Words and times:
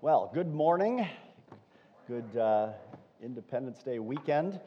Well, 0.00 0.30
good 0.32 0.54
morning. 0.54 1.08
Good 2.06 2.36
uh, 2.36 2.68
Independence 3.20 3.82
Day 3.82 3.98
weekend. 3.98 4.60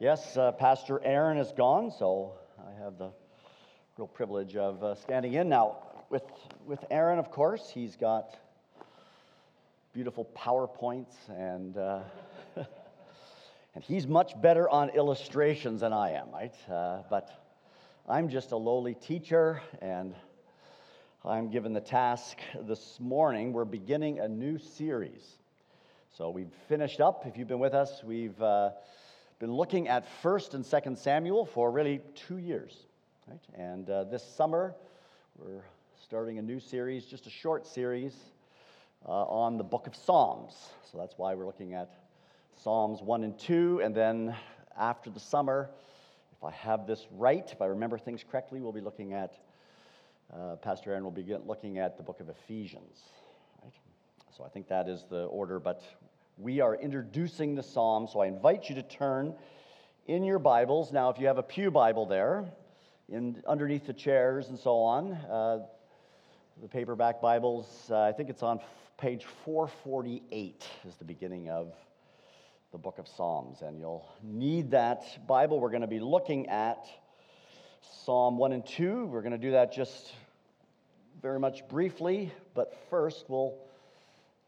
Yes, 0.00 0.36
uh, 0.36 0.52
Pastor 0.52 1.00
Aaron 1.02 1.38
is 1.38 1.50
gone, 1.56 1.90
so 1.90 2.32
I 2.58 2.78
have 2.84 2.98
the 2.98 3.10
real 3.96 4.06
privilege 4.06 4.54
of 4.54 4.84
uh, 4.84 4.94
standing 4.94 5.32
in. 5.32 5.48
Now, 5.48 5.78
with, 6.10 6.24
with 6.66 6.84
Aaron, 6.90 7.18
of 7.18 7.30
course, 7.30 7.70
he's 7.72 7.96
got 7.96 8.36
beautiful 9.94 10.28
PowerPoints, 10.36 11.14
and, 11.30 11.78
uh, 11.78 12.00
and 13.74 13.82
he's 13.82 14.06
much 14.06 14.38
better 14.42 14.68
on 14.68 14.90
illustrations 14.90 15.80
than 15.80 15.94
I 15.94 16.10
am, 16.10 16.30
right? 16.30 16.54
Uh, 16.70 16.98
but 17.08 17.30
I'm 18.06 18.28
just 18.28 18.52
a 18.52 18.58
lowly 18.58 18.92
teacher, 18.92 19.62
and 19.80 20.14
I'm 21.26 21.50
given 21.50 21.72
the 21.72 21.80
task 21.80 22.38
this 22.68 23.00
morning. 23.00 23.52
We're 23.52 23.64
beginning 23.64 24.20
a 24.20 24.28
new 24.28 24.58
series. 24.58 25.24
So 26.16 26.30
we've 26.30 26.52
finished 26.68 27.00
up. 27.00 27.26
If 27.26 27.36
you've 27.36 27.48
been 27.48 27.58
with 27.58 27.74
us, 27.74 28.04
we've 28.04 28.40
uh, 28.40 28.70
been 29.40 29.52
looking 29.52 29.88
at 29.88 30.06
1st 30.22 30.54
and 30.54 30.64
2nd 30.64 30.96
Samuel 30.96 31.44
for 31.44 31.72
really 31.72 32.00
two 32.14 32.38
years. 32.38 32.76
Right? 33.26 33.40
And 33.58 33.90
uh, 33.90 34.04
this 34.04 34.22
summer, 34.22 34.76
we're 35.36 35.64
starting 36.00 36.38
a 36.38 36.42
new 36.42 36.60
series, 36.60 37.06
just 37.06 37.26
a 37.26 37.30
short 37.30 37.66
series 37.66 38.14
uh, 39.04 39.10
on 39.10 39.58
the 39.58 39.64
book 39.64 39.88
of 39.88 39.96
Psalms. 39.96 40.54
So 40.92 40.96
that's 40.96 41.14
why 41.18 41.34
we're 41.34 41.46
looking 41.46 41.74
at 41.74 41.90
Psalms 42.62 43.02
1 43.02 43.24
and 43.24 43.36
2. 43.36 43.80
And 43.82 43.96
then 43.96 44.32
after 44.78 45.10
the 45.10 45.18
summer, 45.18 45.70
if 46.38 46.44
I 46.44 46.52
have 46.52 46.86
this 46.86 47.04
right, 47.10 47.50
if 47.50 47.60
I 47.60 47.66
remember 47.66 47.98
things 47.98 48.22
correctly, 48.30 48.60
we'll 48.60 48.70
be 48.70 48.80
looking 48.80 49.12
at 49.12 49.34
uh, 50.32 50.56
Pastor 50.56 50.90
Aaron 50.90 51.04
will 51.04 51.10
be 51.10 51.24
looking 51.46 51.78
at 51.78 51.96
the 51.96 52.02
book 52.02 52.20
of 52.20 52.28
Ephesians. 52.28 52.98
Right? 53.62 53.72
So 54.36 54.44
I 54.44 54.48
think 54.48 54.68
that 54.68 54.88
is 54.88 55.04
the 55.08 55.24
order, 55.24 55.60
but 55.60 55.82
we 56.36 56.60
are 56.60 56.74
introducing 56.74 57.54
the 57.54 57.62
psalm, 57.62 58.08
so 58.12 58.20
I 58.20 58.26
invite 58.26 58.68
you 58.68 58.74
to 58.74 58.82
turn 58.82 59.34
in 60.06 60.24
your 60.24 60.38
Bibles. 60.38 60.92
Now, 60.92 61.10
if 61.10 61.18
you 61.18 61.26
have 61.26 61.38
a 61.38 61.42
Pew 61.42 61.70
Bible 61.70 62.06
there, 62.06 62.44
in, 63.08 63.42
underneath 63.46 63.86
the 63.86 63.92
chairs 63.92 64.48
and 64.48 64.58
so 64.58 64.78
on, 64.78 65.12
uh, 65.12 65.60
the 66.60 66.68
paperback 66.68 67.20
Bibles, 67.20 67.88
uh, 67.90 68.02
I 68.02 68.12
think 68.12 68.30
it's 68.30 68.42
on 68.42 68.60
page 68.98 69.24
448 69.44 70.66
is 70.88 70.96
the 70.96 71.04
beginning 71.04 71.48
of 71.48 71.72
the 72.72 72.78
book 72.78 72.98
of 72.98 73.06
Psalms, 73.06 73.62
and 73.62 73.78
you'll 73.78 74.08
need 74.22 74.70
that 74.72 75.26
Bible. 75.26 75.60
We're 75.60 75.70
going 75.70 75.82
to 75.82 75.86
be 75.86 76.00
looking 76.00 76.48
at 76.48 76.86
Psalm 77.80 78.38
1 78.38 78.52
and 78.52 78.66
2. 78.66 79.06
We're 79.06 79.22
going 79.22 79.32
to 79.32 79.38
do 79.38 79.52
that 79.52 79.72
just 79.72 80.12
very 81.20 81.38
much 81.38 81.66
briefly, 81.68 82.32
but 82.54 82.76
first 82.90 83.26
we'll, 83.28 83.54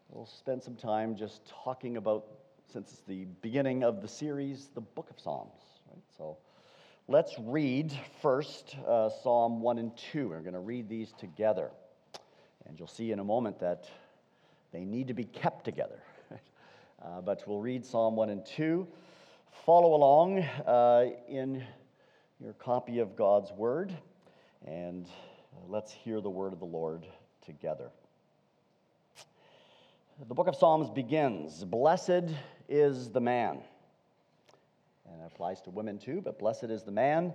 we'll 0.09 0.25
spend 0.25 0.63
some 0.63 0.75
time 0.75 1.15
just 1.15 1.41
talking 1.63 1.97
about, 1.97 2.25
since 2.71 2.91
it's 2.91 3.01
the 3.01 3.25
beginning 3.41 3.83
of 3.83 4.01
the 4.01 4.07
series, 4.07 4.69
the 4.75 4.81
book 4.81 5.09
of 5.09 5.19
Psalms. 5.19 5.61
Right? 5.89 6.03
So 6.17 6.37
let's 7.07 7.35
read 7.39 7.91
first 8.21 8.75
uh, 8.87 9.09
Psalm 9.23 9.61
1 9.61 9.77
and 9.77 9.91
2. 10.11 10.29
We're 10.29 10.41
going 10.41 10.53
to 10.53 10.59
read 10.59 10.87
these 10.87 11.11
together. 11.19 11.71
And 12.67 12.77
you'll 12.77 12.87
see 12.87 13.11
in 13.11 13.19
a 13.19 13.23
moment 13.23 13.59
that 13.59 13.89
they 14.71 14.85
need 14.85 15.07
to 15.07 15.13
be 15.13 15.25
kept 15.25 15.65
together. 15.65 15.99
uh, 17.03 17.21
but 17.21 17.43
we'll 17.47 17.59
read 17.59 17.85
Psalm 17.85 18.15
1 18.15 18.29
and 18.29 18.45
2. 18.45 18.87
Follow 19.65 19.95
along 19.95 20.39
uh, 20.39 21.05
in 21.27 21.63
your 22.41 22.53
copy 22.53 22.99
of 22.99 23.17
God's 23.17 23.51
Word, 23.51 23.93
and 24.65 25.05
uh, 25.05 25.59
let's 25.67 25.91
hear 25.91 26.21
the 26.21 26.29
word 26.29 26.53
of 26.53 26.59
the 26.59 26.65
Lord 26.65 27.05
together. 27.45 27.89
The 30.25 30.33
book 30.33 30.47
of 30.47 30.55
Psalms 30.55 30.89
begins 30.89 31.65
Blessed 31.65 32.33
is 32.69 33.09
the 33.09 33.19
man. 33.19 33.59
And 35.11 35.21
it 35.21 35.25
applies 35.33 35.59
to 35.63 35.69
women 35.69 35.97
too, 35.97 36.21
but 36.23 36.39
blessed 36.39 36.65
is 36.65 36.83
the 36.83 36.91
man 36.91 37.33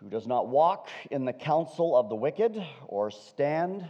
who 0.00 0.08
does 0.08 0.26
not 0.26 0.48
walk 0.48 0.88
in 1.10 1.26
the 1.26 1.32
counsel 1.34 1.94
of 1.94 2.08
the 2.08 2.14
wicked, 2.14 2.64
or 2.86 3.10
stand 3.10 3.86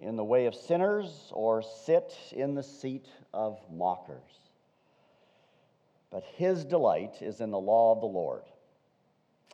in 0.00 0.16
the 0.16 0.24
way 0.24 0.46
of 0.46 0.54
sinners, 0.54 1.30
or 1.32 1.62
sit 1.62 2.16
in 2.32 2.54
the 2.54 2.62
seat 2.62 3.06
of 3.34 3.58
mockers. 3.70 4.22
But 6.10 6.24
his 6.36 6.64
delight 6.64 7.20
is 7.20 7.40
in 7.40 7.50
the 7.50 7.60
law 7.60 7.92
of 7.92 8.00
the 8.00 8.06
Lord 8.06 8.44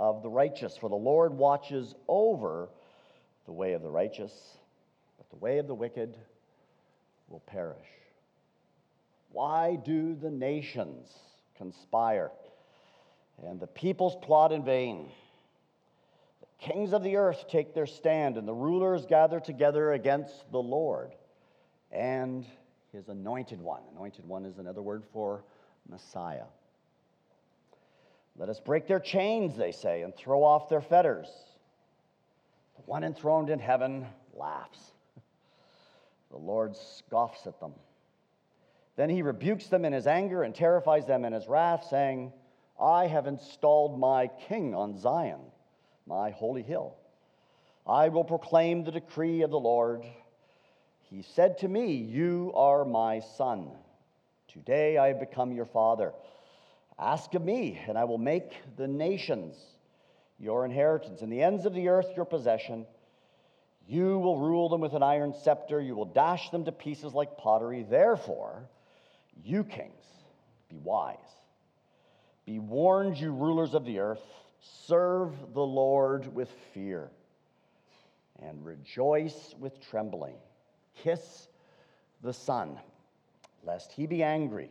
of 0.00 0.22
the 0.22 0.30
righteous. 0.30 0.78
For 0.78 0.88
the 0.88 0.96
Lord 0.96 1.34
watches 1.34 1.94
over 2.08 2.70
the 3.44 3.52
way 3.52 3.74
of 3.74 3.82
the 3.82 3.90
righteous, 3.90 4.32
but 5.18 5.28
the 5.28 5.36
way 5.36 5.58
of 5.58 5.66
the 5.66 5.74
wicked 5.74 6.16
will 7.28 7.40
perish. 7.40 7.86
Why 9.30 9.76
do 9.76 10.14
the 10.14 10.30
nations 10.30 11.06
conspire 11.56 12.30
and 13.46 13.60
the 13.60 13.66
peoples 13.66 14.16
plot 14.22 14.52
in 14.52 14.64
vain? 14.64 15.10
The 16.40 16.72
kings 16.72 16.94
of 16.94 17.02
the 17.02 17.16
earth 17.16 17.44
take 17.50 17.74
their 17.74 17.86
stand, 17.86 18.38
and 18.38 18.48
the 18.48 18.54
rulers 18.54 19.04
gather 19.04 19.38
together 19.38 19.92
against 19.92 20.50
the 20.50 20.62
Lord 20.62 21.14
and 21.92 22.46
his 22.90 23.08
anointed 23.08 23.60
one. 23.60 23.82
Anointed 23.94 24.26
one 24.26 24.46
is 24.46 24.56
another 24.56 24.82
word 24.82 25.04
for 25.12 25.44
Messiah. 25.86 26.44
Let 28.40 28.48
us 28.48 28.58
break 28.58 28.88
their 28.88 29.00
chains, 29.00 29.54
they 29.54 29.70
say, 29.70 30.00
and 30.00 30.16
throw 30.16 30.42
off 30.42 30.70
their 30.70 30.80
fetters. 30.80 31.28
The 32.76 32.82
one 32.86 33.04
enthroned 33.04 33.50
in 33.50 33.58
heaven 33.58 34.06
laughs. 34.32 34.78
The 36.30 36.38
Lord 36.38 36.74
scoffs 36.74 37.46
at 37.46 37.60
them. 37.60 37.74
Then 38.96 39.10
he 39.10 39.20
rebukes 39.20 39.66
them 39.66 39.84
in 39.84 39.92
his 39.92 40.06
anger 40.06 40.42
and 40.42 40.54
terrifies 40.54 41.06
them 41.06 41.26
in 41.26 41.34
his 41.34 41.48
wrath, 41.48 41.86
saying, 41.90 42.32
I 42.80 43.08
have 43.08 43.26
installed 43.26 44.00
my 44.00 44.28
king 44.48 44.74
on 44.74 44.98
Zion, 44.98 45.40
my 46.06 46.30
holy 46.30 46.62
hill. 46.62 46.96
I 47.86 48.08
will 48.08 48.24
proclaim 48.24 48.84
the 48.84 48.90
decree 48.90 49.42
of 49.42 49.50
the 49.50 49.60
Lord. 49.60 50.02
He 51.10 51.20
said 51.20 51.58
to 51.58 51.68
me, 51.68 51.92
You 51.92 52.52
are 52.54 52.86
my 52.86 53.20
son. 53.20 53.68
Today 54.48 54.96
I 54.96 55.08
have 55.08 55.20
become 55.20 55.52
your 55.52 55.66
father. 55.66 56.14
Ask 57.00 57.32
of 57.32 57.42
me, 57.42 57.80
and 57.88 57.96
I 57.96 58.04
will 58.04 58.18
make 58.18 58.52
the 58.76 58.86
nations 58.86 59.56
your 60.38 60.66
inheritance, 60.66 61.22
and 61.22 61.32
the 61.32 61.42
ends 61.42 61.64
of 61.64 61.72
the 61.72 61.88
earth 61.88 62.08
your 62.14 62.26
possession. 62.26 62.86
You 63.88 64.18
will 64.18 64.38
rule 64.38 64.68
them 64.68 64.82
with 64.82 64.92
an 64.92 65.02
iron 65.02 65.32
scepter. 65.32 65.80
You 65.80 65.96
will 65.96 66.04
dash 66.04 66.50
them 66.50 66.66
to 66.66 66.72
pieces 66.72 67.14
like 67.14 67.38
pottery. 67.38 67.86
Therefore, 67.88 68.68
you 69.42 69.64
kings, 69.64 70.04
be 70.68 70.76
wise. 70.76 71.16
Be 72.44 72.58
warned, 72.58 73.16
you 73.16 73.32
rulers 73.32 73.74
of 73.74 73.86
the 73.86 73.98
earth. 73.98 74.22
Serve 74.86 75.32
the 75.54 75.64
Lord 75.64 76.34
with 76.34 76.50
fear 76.74 77.10
and 78.42 78.64
rejoice 78.64 79.54
with 79.58 79.80
trembling. 79.90 80.36
Kiss 81.02 81.48
the 82.22 82.34
Son, 82.34 82.78
lest 83.64 83.90
he 83.90 84.06
be 84.06 84.22
angry 84.22 84.70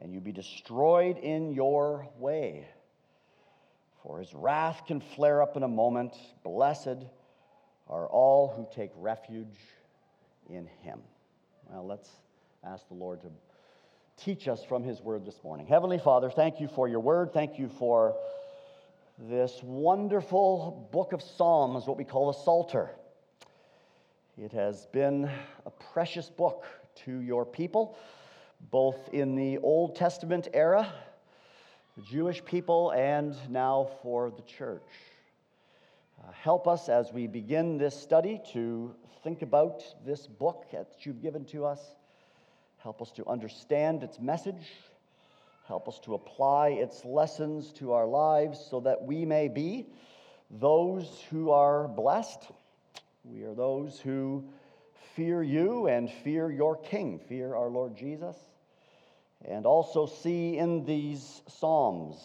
and 0.00 0.12
you 0.12 0.20
be 0.20 0.32
destroyed 0.32 1.18
in 1.18 1.52
your 1.52 2.08
way. 2.18 2.66
For 4.02 4.20
his 4.20 4.32
wrath 4.34 4.82
can 4.86 5.00
flare 5.00 5.42
up 5.42 5.56
in 5.56 5.62
a 5.62 5.68
moment. 5.68 6.14
Blessed 6.44 7.04
are 7.88 8.06
all 8.06 8.52
who 8.54 8.66
take 8.74 8.90
refuge 8.96 9.58
in 10.48 10.66
him. 10.82 11.00
Well, 11.68 11.86
let's 11.86 12.08
ask 12.64 12.86
the 12.88 12.94
Lord 12.94 13.22
to 13.22 13.30
teach 14.16 14.48
us 14.48 14.64
from 14.64 14.84
his 14.84 15.00
word 15.00 15.24
this 15.24 15.42
morning. 15.42 15.66
Heavenly 15.66 15.98
Father, 15.98 16.30
thank 16.30 16.60
you 16.60 16.68
for 16.68 16.88
your 16.88 17.00
word. 17.00 17.32
Thank 17.32 17.58
you 17.58 17.68
for 17.68 18.16
this 19.18 19.60
wonderful 19.62 20.88
book 20.92 21.12
of 21.12 21.22
Psalms, 21.22 21.86
what 21.86 21.96
we 21.96 22.04
call 22.04 22.32
the 22.32 22.38
Psalter. 22.38 22.90
It 24.36 24.52
has 24.52 24.86
been 24.92 25.30
a 25.64 25.70
precious 25.70 26.28
book 26.28 26.64
to 27.06 27.20
your 27.20 27.46
people 27.46 27.96
both 28.70 29.08
in 29.12 29.34
the 29.36 29.58
Old 29.58 29.96
Testament 29.96 30.48
era, 30.52 30.92
the 31.96 32.02
Jewish 32.02 32.44
people, 32.44 32.90
and 32.92 33.34
now 33.50 33.88
for 34.02 34.30
the 34.30 34.42
church. 34.42 34.82
Uh, 36.18 36.32
help 36.32 36.66
us 36.66 36.88
as 36.88 37.12
we 37.12 37.26
begin 37.26 37.78
this 37.78 37.94
study 37.98 38.40
to 38.52 38.94
think 39.22 39.42
about 39.42 39.82
this 40.04 40.26
book 40.26 40.66
that 40.72 40.88
you've 41.00 41.22
given 41.22 41.44
to 41.46 41.64
us. 41.64 41.80
Help 42.78 43.02
us 43.02 43.10
to 43.12 43.26
understand 43.28 44.02
its 44.02 44.20
message. 44.20 44.72
Help 45.66 45.88
us 45.88 45.98
to 46.00 46.14
apply 46.14 46.68
its 46.68 47.04
lessons 47.04 47.72
to 47.72 47.92
our 47.92 48.06
lives 48.06 48.64
so 48.70 48.80
that 48.80 49.02
we 49.02 49.24
may 49.24 49.48
be 49.48 49.86
those 50.50 51.24
who 51.30 51.50
are 51.50 51.88
blessed. 51.88 52.48
We 53.24 53.42
are 53.42 53.54
those 53.54 53.98
who 53.98 54.44
fear 55.16 55.42
you 55.42 55.86
and 55.88 56.10
fear 56.22 56.50
your 56.50 56.76
King, 56.76 57.18
fear 57.18 57.54
our 57.54 57.70
Lord 57.70 57.96
Jesus, 57.96 58.36
and 59.48 59.64
also 59.64 60.04
see 60.04 60.58
in 60.58 60.84
these 60.84 61.40
Psalms 61.48 62.16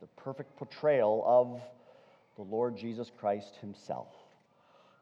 the 0.00 0.08
perfect 0.20 0.56
portrayal 0.56 1.22
of 1.24 1.60
the 2.34 2.42
Lord 2.42 2.76
Jesus 2.76 3.12
Christ 3.16 3.54
Himself. 3.60 4.08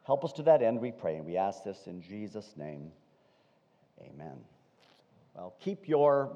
Help 0.06 0.22
us 0.22 0.32
to 0.34 0.42
that 0.42 0.60
end, 0.60 0.78
we 0.78 0.92
pray, 0.92 1.16
and 1.16 1.24
we 1.24 1.38
ask 1.38 1.64
this 1.64 1.86
in 1.86 2.02
Jesus' 2.02 2.52
name. 2.58 2.92
Amen. 4.02 4.36
Well, 5.34 5.54
keep 5.60 5.88
your 5.88 6.30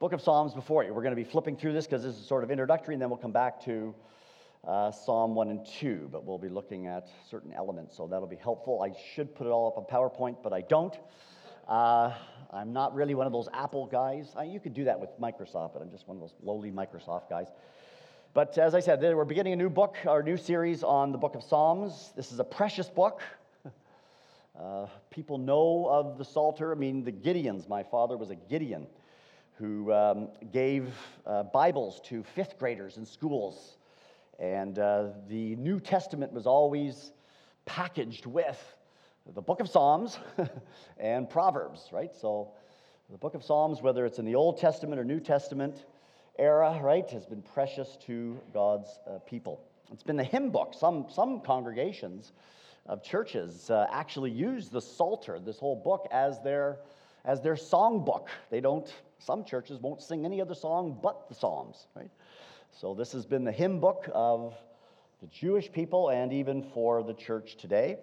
book 0.00 0.12
of 0.12 0.20
Psalms 0.20 0.52
before 0.52 0.84
you. 0.84 0.92
We're 0.92 1.02
going 1.02 1.16
to 1.16 1.22
be 1.22 1.28
flipping 1.28 1.56
through 1.56 1.72
this 1.72 1.86
because 1.86 2.02
this 2.02 2.14
is 2.14 2.26
sort 2.26 2.44
of 2.44 2.50
introductory, 2.50 2.94
and 2.94 3.00
then 3.00 3.08
we'll 3.08 3.18
come 3.18 3.32
back 3.32 3.64
to 3.64 3.94
uh, 4.66 4.90
Psalm 4.90 5.34
1 5.34 5.50
and 5.50 5.66
2, 5.80 6.08
but 6.10 6.24
we'll 6.24 6.38
be 6.38 6.48
looking 6.48 6.86
at 6.86 7.08
certain 7.30 7.52
elements, 7.52 7.96
so 7.96 8.06
that'll 8.06 8.26
be 8.26 8.36
helpful. 8.36 8.82
I 8.82 8.92
should 9.14 9.34
put 9.34 9.46
it 9.46 9.50
all 9.50 9.68
up 9.68 9.78
on 9.78 9.84
PowerPoint, 9.84 10.42
but 10.42 10.52
I 10.52 10.62
don't. 10.62 10.96
Uh, 11.68 12.12
I'm 12.50 12.72
not 12.72 12.94
really 12.94 13.14
one 13.14 13.26
of 13.26 13.32
those 13.32 13.48
Apple 13.52 13.86
guys. 13.86 14.32
I, 14.36 14.44
you 14.44 14.58
could 14.58 14.74
do 14.74 14.84
that 14.84 14.98
with 14.98 15.10
Microsoft, 15.20 15.74
but 15.74 15.82
I'm 15.82 15.90
just 15.90 16.08
one 16.08 16.16
of 16.16 16.20
those 16.20 16.34
lowly 16.42 16.70
Microsoft 16.70 17.28
guys. 17.28 17.48
But 18.34 18.56
as 18.58 18.74
I 18.74 18.80
said, 18.80 19.00
we're 19.00 19.24
beginning 19.24 19.52
a 19.52 19.56
new 19.56 19.70
book, 19.70 19.96
our 20.06 20.22
new 20.22 20.36
series 20.36 20.82
on 20.82 21.12
the 21.12 21.18
book 21.18 21.34
of 21.34 21.42
Psalms. 21.42 22.12
This 22.16 22.32
is 22.32 22.38
a 22.38 22.44
precious 22.44 22.88
book. 22.88 23.22
Uh, 24.58 24.88
people 25.10 25.38
know 25.38 25.86
of 25.88 26.18
the 26.18 26.24
Psalter. 26.24 26.72
I 26.72 26.74
mean, 26.74 27.04
the 27.04 27.12
Gideons. 27.12 27.68
My 27.68 27.84
father 27.84 28.16
was 28.16 28.30
a 28.30 28.34
Gideon 28.34 28.88
who 29.54 29.92
um, 29.92 30.30
gave 30.52 30.92
uh, 31.24 31.44
Bibles 31.44 32.00
to 32.06 32.24
fifth 32.24 32.58
graders 32.58 32.96
in 32.96 33.06
schools. 33.06 33.77
And 34.38 34.78
uh, 34.78 35.08
the 35.28 35.56
New 35.56 35.80
Testament 35.80 36.32
was 36.32 36.46
always 36.46 37.12
packaged 37.66 38.26
with 38.26 38.58
the 39.34 39.42
book 39.42 39.60
of 39.60 39.68
Psalms 39.68 40.18
and 40.98 41.28
Proverbs, 41.28 41.88
right? 41.92 42.14
So 42.14 42.52
the 43.10 43.18
book 43.18 43.34
of 43.34 43.44
Psalms, 43.44 43.82
whether 43.82 44.06
it's 44.06 44.18
in 44.18 44.24
the 44.24 44.34
Old 44.34 44.58
Testament 44.58 45.00
or 45.00 45.04
New 45.04 45.20
Testament 45.20 45.84
era, 46.38 46.78
right, 46.82 47.08
has 47.10 47.26
been 47.26 47.42
precious 47.42 47.98
to 48.06 48.40
God's 48.54 49.00
uh, 49.06 49.18
people. 49.20 49.60
It's 49.92 50.02
been 50.02 50.16
the 50.16 50.24
hymn 50.24 50.50
book. 50.50 50.74
Some, 50.78 51.06
some 51.10 51.40
congregations 51.40 52.32
of 52.86 53.02
churches 53.02 53.70
uh, 53.70 53.86
actually 53.90 54.30
use 54.30 54.68
the 54.68 54.80
Psalter, 54.80 55.38
this 55.38 55.58
whole 55.58 55.76
book, 55.76 56.06
as 56.10 56.40
their, 56.42 56.78
as 57.24 57.40
their 57.40 57.56
song 57.56 58.04
book. 58.04 58.28
They 58.50 58.60
don't, 58.60 58.92
some 59.18 59.44
churches 59.44 59.80
won't 59.80 60.00
sing 60.00 60.24
any 60.24 60.40
other 60.40 60.54
song 60.54 60.98
but 61.02 61.28
the 61.28 61.34
Psalms, 61.34 61.86
right? 61.94 62.10
So 62.72 62.94
this 62.94 63.12
has 63.12 63.26
been 63.26 63.44
the 63.44 63.52
hymn 63.52 63.80
book 63.80 64.08
of 64.14 64.54
the 65.20 65.26
Jewish 65.26 65.70
people 65.72 66.10
and 66.10 66.32
even 66.32 66.62
for 66.62 67.02
the 67.02 67.14
church 67.14 67.56
today. 67.56 67.98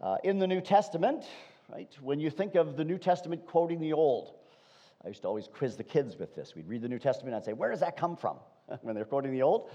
Uh, 0.00 0.16
in 0.22 0.38
the 0.38 0.46
New 0.46 0.60
Testament, 0.60 1.24
right, 1.72 1.92
when 2.00 2.20
you 2.20 2.30
think 2.30 2.54
of 2.54 2.76
the 2.76 2.84
New 2.84 2.98
Testament 2.98 3.44
quoting 3.46 3.80
the 3.80 3.92
Old, 3.92 4.34
I 5.04 5.08
used 5.08 5.22
to 5.22 5.28
always 5.28 5.48
quiz 5.48 5.76
the 5.76 5.84
kids 5.84 6.16
with 6.16 6.34
this. 6.34 6.54
We'd 6.54 6.68
read 6.68 6.82
the 6.82 6.88
New 6.88 6.98
Testament 6.98 7.34
and 7.34 7.42
I'd 7.42 7.44
say, 7.44 7.52
Where 7.52 7.70
does 7.70 7.80
that 7.80 7.96
come 7.96 8.16
from? 8.16 8.36
when 8.82 8.94
they're 8.94 9.04
quoting 9.04 9.32
the 9.32 9.42
Old. 9.42 9.70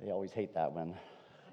They 0.00 0.10
always 0.10 0.32
hate 0.32 0.54
that 0.54 0.72
when 0.72 0.88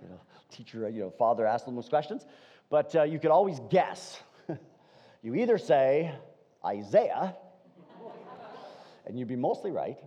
you 0.01 0.09
know, 0.09 0.19
teacher, 0.51 0.89
you 0.89 1.01
know, 1.01 1.09
father 1.09 1.45
asks 1.45 1.65
them 1.65 1.75
those 1.75 1.89
questions. 1.89 2.25
But 2.69 2.95
uh, 2.95 3.03
you 3.03 3.19
could 3.19 3.31
always 3.31 3.59
guess. 3.69 4.19
you 5.21 5.35
either 5.35 5.57
say 5.57 6.13
Isaiah, 6.65 7.35
and 9.05 9.17
you'd 9.17 9.27
be 9.27 9.35
mostly 9.35 9.71
right, 9.71 9.97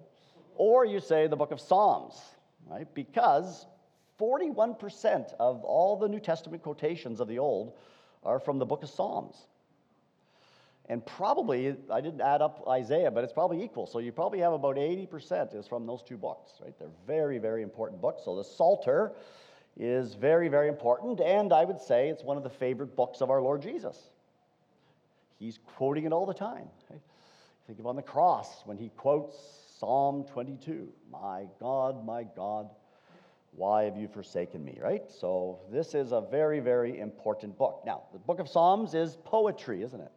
or 0.56 0.84
you 0.84 1.00
say 1.00 1.26
the 1.26 1.36
book 1.36 1.52
of 1.52 1.60
Psalms, 1.60 2.20
right? 2.68 2.86
Because 2.94 3.66
41% 4.20 5.34
of 5.38 5.62
all 5.64 5.96
the 5.96 6.08
New 6.08 6.20
Testament 6.20 6.62
quotations 6.62 7.20
of 7.20 7.28
the 7.28 7.38
Old 7.38 7.74
are 8.22 8.40
from 8.40 8.58
the 8.58 8.66
book 8.66 8.82
of 8.82 8.88
Psalms. 8.88 9.36
And 10.88 11.04
probably, 11.04 11.76
I 11.90 12.00
didn't 12.00 12.20
add 12.20 12.42
up 12.42 12.64
Isaiah, 12.68 13.10
but 13.10 13.24
it's 13.24 13.32
probably 13.32 13.62
equal. 13.62 13.86
So 13.86 13.98
you 13.98 14.12
probably 14.12 14.38
have 14.38 14.52
about 14.52 14.76
80% 14.76 15.54
is 15.54 15.66
from 15.66 15.84
those 15.84 16.02
two 16.02 16.16
books, 16.16 16.52
right? 16.62 16.72
They're 16.78 16.88
very, 17.06 17.38
very 17.38 17.62
important 17.62 18.00
books. 18.00 18.22
So 18.24 18.36
the 18.36 18.44
Psalter 18.44 19.12
is 19.76 20.14
very, 20.14 20.48
very 20.48 20.68
important. 20.68 21.20
And 21.20 21.52
I 21.52 21.64
would 21.64 21.80
say 21.80 22.08
it's 22.08 22.22
one 22.22 22.36
of 22.36 22.44
the 22.44 22.50
favorite 22.50 22.94
books 22.94 23.20
of 23.20 23.30
our 23.30 23.42
Lord 23.42 23.62
Jesus. 23.62 24.10
He's 25.38 25.58
quoting 25.76 26.04
it 26.04 26.12
all 26.12 26.24
the 26.24 26.34
time. 26.34 26.68
Right? 26.88 27.00
Think 27.66 27.80
of 27.80 27.86
on 27.86 27.96
the 27.96 28.02
cross 28.02 28.62
when 28.64 28.78
he 28.78 28.90
quotes 28.96 29.36
Psalm 29.78 30.24
22 30.24 30.88
My 31.10 31.46
God, 31.60 32.04
my 32.04 32.24
God, 32.24 32.70
why 33.52 33.84
have 33.84 33.96
you 33.96 34.08
forsaken 34.08 34.64
me, 34.64 34.78
right? 34.80 35.02
So 35.10 35.60
this 35.70 35.94
is 35.94 36.12
a 36.12 36.20
very, 36.20 36.60
very 36.60 36.98
important 36.98 37.58
book. 37.58 37.82
Now, 37.84 38.04
the 38.12 38.18
book 38.18 38.38
of 38.38 38.48
Psalms 38.48 38.94
is 38.94 39.16
poetry, 39.24 39.82
isn't 39.82 40.00
it? 40.00 40.12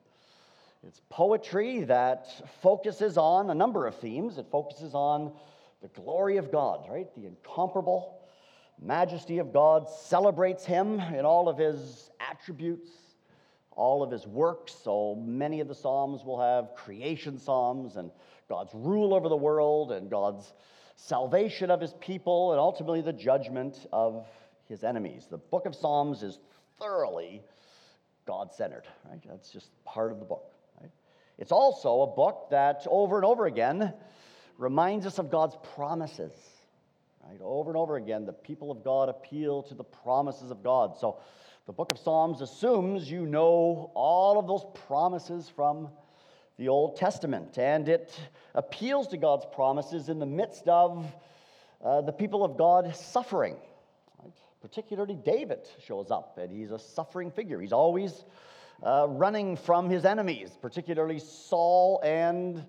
It's 0.88 1.02
poetry 1.10 1.84
that 1.84 2.28
focuses 2.62 3.18
on 3.18 3.50
a 3.50 3.56
number 3.56 3.86
of 3.86 3.96
themes. 3.96 4.38
It 4.38 4.46
focuses 4.50 4.94
on 4.94 5.34
the 5.82 5.90
glory 5.90 6.38
of 6.38 6.52
God, 6.52 6.86
right? 6.90 7.14
The 7.16 7.26
incomparable 7.26 8.20
majesty 8.82 9.40
of 9.40 9.52
God, 9.52 9.90
celebrates 9.90 10.66
him 10.66 11.00
in 11.00 11.26
all 11.26 11.50
of 11.50 11.58
his 11.58 12.10
attributes, 12.20 12.92
all 13.72 14.04
of 14.04 14.12
his 14.12 14.26
works. 14.26 14.74
So 14.74 15.16
many 15.16 15.60
of 15.60 15.68
the 15.68 15.76
Psalms 15.76 16.24
will 16.24 16.40
have 16.40 16.76
creation 16.76 17.38
Psalms 17.38 17.98
and 17.98 18.12
God's 18.50 18.74
rule 18.74 19.14
over 19.14 19.30
the 19.30 19.38
world 19.38 19.92
and 19.92 20.10
God's 20.10 20.54
salvation 20.96 21.72
of 21.72 21.80
his 21.80 21.94
people, 22.02 22.52
and 22.52 22.60
ultimately 22.60 23.02
the 23.02 23.14
judgment 23.14 23.88
of 23.94 24.28
his 24.68 24.84
enemies. 24.84 25.28
The 25.30 25.38
book 25.38 25.66
of 25.66 25.76
Psalms 25.76 26.24
is 26.24 26.40
thoroughly 26.80 27.42
God 28.26 28.54
centered, 28.54 28.84
right? 29.10 29.22
That's 29.28 29.52
just 29.52 29.70
part 29.86 30.12
of 30.12 30.20
the 30.20 30.26
book, 30.26 30.52
right? 30.82 30.92
It's 31.38 31.52
also 31.52 32.02
a 32.02 32.08
book 32.08 32.48
that 32.52 32.86
over 32.90 33.16
and 33.18 33.26
over 33.26 33.46
again 33.46 33.94
reminds 34.58 35.06
us 35.06 35.20
of 35.20 35.32
God's 35.32 35.56
promises, 35.76 36.34
right? 37.28 37.40
Over 37.42 37.70
and 37.70 37.78
over 37.78 37.96
again, 37.96 38.26
the 38.26 38.34
people 38.34 38.72
of 38.72 38.84
God 38.84 39.10
appeal 39.10 39.64
to 39.64 39.74
the 39.74 39.84
promises 39.84 40.52
of 40.52 40.64
God. 40.64 40.98
So 40.98 41.20
the 41.66 41.74
book 41.74 41.92
of 41.92 41.98
Psalms 41.98 42.42
assumes 42.42 43.10
you 43.10 43.26
know 43.26 43.92
all 43.94 44.38
of 44.38 44.48
those 44.48 44.66
promises 44.88 45.50
from 45.56 45.90
the 46.60 46.68
Old 46.68 46.98
Testament, 46.98 47.58
and 47.58 47.88
it 47.88 48.20
appeals 48.54 49.08
to 49.08 49.18
God's 49.18 49.46
promises 49.54 50.10
in 50.10 50.20
the 50.20 50.26
midst 50.26 50.68
of 50.68 51.06
uh, 51.82 52.02
the 52.02 52.12
people 52.12 52.44
of 52.44 52.58
God 52.58 52.94
suffering. 52.94 53.56
Right? 54.22 54.34
Particularly, 54.62 55.16
David 55.16 55.70
shows 55.82 56.12
up, 56.12 56.38
and 56.38 56.52
he's 56.52 56.72
a 56.72 56.78
suffering 56.78 57.32
figure. 57.32 57.62
He's 57.62 57.72
always 57.72 58.26
uh, 58.84 59.08
running 59.08 59.56
from 59.56 59.90
his 59.90 60.04
enemies, 60.04 60.52
particularly 60.62 61.20
Saul 61.20 62.02
and 62.04 62.66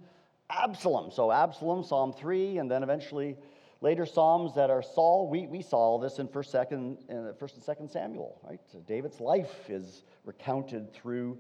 Absalom. 0.48 1.10
So, 1.10 1.32
Absalom, 1.32 1.82
Psalm 1.82 2.12
3, 2.12 2.58
and 2.58 2.70
then 2.70 2.84
eventually 2.84 3.36
later 3.80 4.06
Psalms 4.06 4.54
that 4.54 4.70
are 4.70 4.82
Saul. 4.82 5.28
We, 5.28 5.48
we 5.48 5.62
saw 5.62 5.98
this 5.98 6.20
in 6.20 6.28
1st, 6.28 6.70
2nd, 6.70 6.96
uh, 7.10 7.32
1st 7.32 7.54
and 7.54 7.78
2nd 7.78 7.92
Samuel, 7.92 8.40
right? 8.48 8.60
David's 8.86 9.18
life 9.18 9.68
is 9.68 10.04
recounted 10.24 10.92
through 10.94 11.38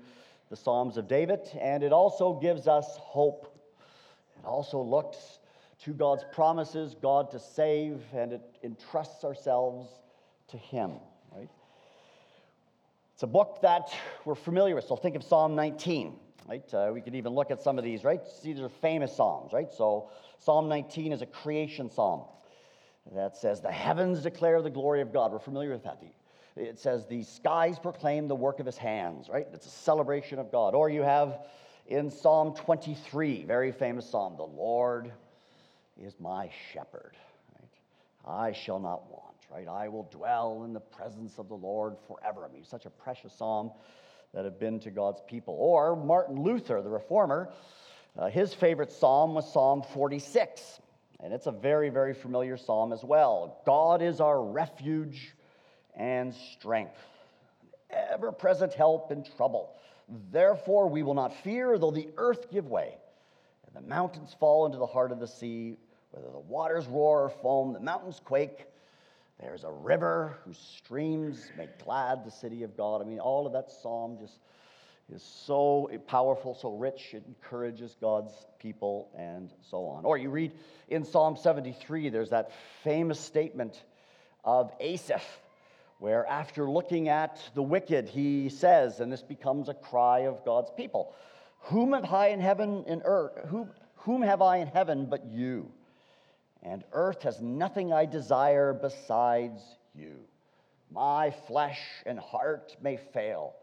the 0.50 0.56
Psalms 0.56 0.96
of 0.96 1.08
David, 1.08 1.40
and 1.60 1.82
it 1.82 1.92
also 1.92 2.34
gives 2.34 2.66
us 2.66 2.96
hope. 2.98 3.56
It 4.38 4.46
also 4.46 4.82
looks 4.82 5.38
to 5.84 5.92
God's 5.92 6.24
promises, 6.32 6.94
God 7.00 7.30
to 7.30 7.38
save, 7.38 8.02
and 8.12 8.32
it 8.32 8.42
entrusts 8.62 9.24
ourselves 9.24 9.88
to 10.48 10.58
Him, 10.58 10.92
right? 11.34 11.48
It's 13.14 13.22
a 13.22 13.28
book 13.28 13.60
that 13.62 13.94
we're 14.24 14.34
familiar 14.34 14.74
with, 14.74 14.84
so 14.84 14.96
think 14.96 15.14
of 15.14 15.22
Psalm 15.22 15.54
19, 15.54 16.16
right? 16.48 16.74
Uh, 16.74 16.90
we 16.92 17.00
could 17.00 17.14
even 17.14 17.32
look 17.32 17.50
at 17.50 17.62
some 17.62 17.78
of 17.78 17.84
these, 17.84 18.02
right? 18.02 18.20
See, 18.26 18.52
these 18.52 18.62
are 18.62 18.68
famous 18.68 19.14
Psalms, 19.14 19.52
right? 19.52 19.72
So 19.72 20.10
Psalm 20.38 20.68
19 20.68 21.12
is 21.12 21.22
a 21.22 21.26
creation 21.26 21.90
psalm 21.90 22.24
that 23.14 23.36
says, 23.36 23.60
The 23.60 23.70
heavens 23.70 24.22
declare 24.22 24.60
the 24.62 24.70
glory 24.70 25.00
of 25.00 25.12
God. 25.12 25.32
We're 25.32 25.38
familiar 25.38 25.70
with 25.70 25.84
that. 25.84 26.00
The 26.00 26.08
it 26.60 26.78
says, 26.78 27.06
The 27.06 27.22
skies 27.22 27.78
proclaim 27.78 28.28
the 28.28 28.34
work 28.34 28.60
of 28.60 28.66
his 28.66 28.76
hands, 28.76 29.28
right? 29.28 29.46
It's 29.52 29.66
a 29.66 29.70
celebration 29.70 30.38
of 30.38 30.52
God. 30.52 30.74
Or 30.74 30.90
you 30.90 31.02
have 31.02 31.46
in 31.86 32.10
Psalm 32.10 32.54
23, 32.54 33.44
very 33.44 33.72
famous 33.72 34.08
psalm, 34.08 34.36
The 34.36 34.44
Lord 34.44 35.12
is 36.00 36.14
my 36.20 36.50
shepherd, 36.72 37.16
right? 37.58 38.34
I 38.34 38.52
shall 38.52 38.78
not 38.78 39.10
want, 39.10 39.36
right? 39.52 39.68
I 39.68 39.88
will 39.88 40.08
dwell 40.10 40.62
in 40.64 40.72
the 40.72 40.80
presence 40.80 41.38
of 41.38 41.48
the 41.48 41.54
Lord 41.54 41.96
forever. 42.06 42.44
I 42.44 42.52
mean, 42.52 42.64
such 42.64 42.86
a 42.86 42.90
precious 42.90 43.32
psalm 43.32 43.72
that 44.32 44.44
had 44.44 44.58
been 44.58 44.78
to 44.80 44.90
God's 44.90 45.20
people. 45.26 45.56
Or 45.58 45.96
Martin 45.96 46.42
Luther, 46.42 46.80
the 46.82 46.90
reformer, 46.90 47.50
uh, 48.16 48.28
his 48.28 48.54
favorite 48.54 48.92
psalm 48.92 49.34
was 49.34 49.50
Psalm 49.52 49.82
46. 49.94 50.80
And 51.22 51.34
it's 51.34 51.46
a 51.46 51.52
very, 51.52 51.90
very 51.90 52.14
familiar 52.14 52.56
psalm 52.56 52.92
as 52.92 53.04
well. 53.04 53.60
God 53.66 54.00
is 54.00 54.20
our 54.20 54.42
refuge 54.42 55.34
and 56.00 56.34
strength, 56.34 56.96
ever 57.90 58.32
present 58.32 58.72
help 58.72 59.12
in 59.12 59.22
trouble. 59.36 59.70
Therefore, 60.32 60.88
we 60.88 61.02
will 61.02 61.14
not 61.14 61.34
fear, 61.44 61.78
though 61.78 61.90
the 61.90 62.08
earth 62.16 62.50
give 62.50 62.66
way, 62.66 62.94
and 63.66 63.84
the 63.84 63.86
mountains 63.86 64.34
fall 64.40 64.64
into 64.64 64.78
the 64.78 64.86
heart 64.86 65.12
of 65.12 65.20
the 65.20 65.28
sea, 65.28 65.76
whether 66.10 66.30
the 66.30 66.38
waters 66.38 66.86
roar 66.86 67.24
or 67.24 67.28
foam, 67.28 67.74
the 67.74 67.80
mountains 67.80 68.20
quake. 68.24 68.66
There's 69.40 69.62
a 69.62 69.70
river 69.70 70.38
whose 70.44 70.58
streams 70.58 71.50
make 71.56 71.84
glad 71.84 72.24
the 72.24 72.30
city 72.30 72.62
of 72.62 72.76
God. 72.76 73.02
I 73.02 73.04
mean, 73.04 73.20
all 73.20 73.46
of 73.46 73.52
that 73.52 73.70
psalm 73.70 74.16
just 74.18 74.38
is 75.14 75.22
so 75.22 75.90
powerful, 76.06 76.54
so 76.54 76.70
rich. 76.70 77.10
It 77.12 77.24
encourages 77.26 77.94
God's 78.00 78.32
people 78.58 79.10
and 79.16 79.50
so 79.70 79.86
on. 79.86 80.04
Or 80.06 80.16
you 80.16 80.30
read 80.30 80.52
in 80.88 81.04
Psalm 81.04 81.36
73, 81.36 82.08
there's 82.08 82.30
that 82.30 82.52
famous 82.84 83.20
statement 83.20 83.82
of 84.44 84.72
Asaph, 84.80 85.24
where 86.00 86.26
after 86.26 86.68
looking 86.68 87.08
at 87.08 87.40
the 87.54 87.62
wicked, 87.62 88.08
he 88.08 88.48
says, 88.48 88.98
and 89.00 89.12
this 89.12 89.22
becomes 89.22 89.68
a 89.68 89.74
cry 89.74 90.20
of 90.20 90.44
God's 90.44 90.70
people 90.76 91.14
Whom 91.64 91.92
have 91.92 92.12
I 92.12 92.28
in 92.28 92.40
heaven 92.40 92.84
and 92.88 93.02
earth? 93.04 93.32
Whom, 93.48 93.70
whom 93.96 94.22
have 94.22 94.42
I 94.42 94.56
in 94.56 94.66
heaven 94.66 95.06
but 95.06 95.26
you? 95.26 95.70
And 96.62 96.82
earth 96.92 97.22
has 97.22 97.40
nothing 97.40 97.92
I 97.92 98.06
desire 98.06 98.72
besides 98.72 99.62
you. 99.94 100.16
My 100.90 101.30
flesh 101.46 101.80
and 102.04 102.18
heart 102.18 102.76
may 102.82 102.96
fail 102.96 103.54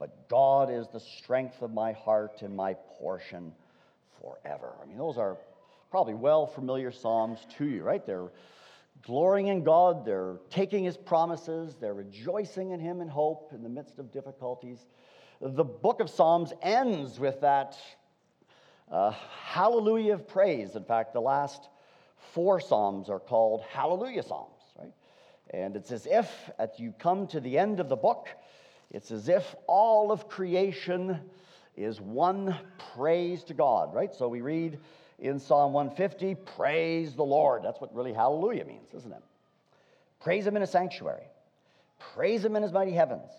but 0.00 0.28
God 0.30 0.70
is 0.70 0.88
the 0.88 0.98
strength 0.98 1.60
of 1.60 1.72
my 1.72 1.92
heart 1.92 2.40
and 2.40 2.56
my 2.56 2.72
portion 2.98 3.52
forever. 4.20 4.72
I 4.82 4.86
mean, 4.86 4.96
those 4.96 5.18
are 5.18 5.36
probably 5.90 6.14
well 6.14 6.46
familiar 6.46 6.90
Psalms 6.90 7.38
to 7.58 7.66
you, 7.66 7.82
right? 7.82 8.04
They're 8.04 8.30
glorying 9.02 9.48
in 9.48 9.64
God, 9.64 10.04
they're 10.04 10.36
taking 10.50 10.84
his 10.84 10.96
promises, 10.96 11.76
they're 11.80 11.94
rejoicing 11.94 12.70
in 12.70 12.80
him 12.80 13.00
in 13.00 13.08
hope 13.08 13.52
in 13.52 13.62
the 13.62 13.68
midst 13.68 13.98
of 13.98 14.12
difficulties. 14.12 14.86
The 15.40 15.64
book 15.64 16.00
of 16.00 16.10
Psalms 16.10 16.52
ends 16.62 17.18
with 17.18 17.40
that 17.40 17.76
uh, 18.90 19.12
hallelujah 19.44 20.14
of 20.14 20.28
praise. 20.28 20.76
In 20.76 20.84
fact, 20.84 21.12
the 21.12 21.20
last 21.20 21.68
four 22.34 22.60
Psalms 22.60 23.08
are 23.08 23.20
called 23.20 23.62
hallelujah 23.62 24.22
Psalms, 24.22 24.60
right? 24.78 24.92
And 25.50 25.76
it's 25.76 25.92
as 25.92 26.06
if, 26.06 26.28
as 26.58 26.70
you 26.78 26.92
come 26.98 27.26
to 27.28 27.40
the 27.40 27.58
end 27.58 27.80
of 27.80 27.88
the 27.88 27.96
book, 27.96 28.28
it's 28.90 29.10
as 29.10 29.28
if 29.28 29.54
all 29.66 30.12
of 30.12 30.28
creation 30.28 31.20
is 31.76 32.00
one 32.00 32.56
praise 32.94 33.44
to 33.44 33.54
God, 33.54 33.94
right? 33.94 34.14
So 34.14 34.28
we 34.28 34.40
read 34.40 34.78
in 35.20 35.38
Psalm 35.38 35.72
150, 35.72 36.34
praise 36.56 37.14
the 37.14 37.22
Lord. 37.22 37.62
That's 37.62 37.80
what 37.80 37.94
really 37.94 38.12
hallelujah 38.12 38.64
means, 38.64 38.94
isn't 38.94 39.12
it? 39.12 39.22
Praise 40.20 40.46
him 40.46 40.56
in 40.56 40.60
his 40.60 40.70
sanctuary, 40.70 41.24
praise 42.14 42.44
him 42.44 42.56
in 42.56 42.62
his 42.62 42.72
mighty 42.72 42.92
heavens, 42.92 43.30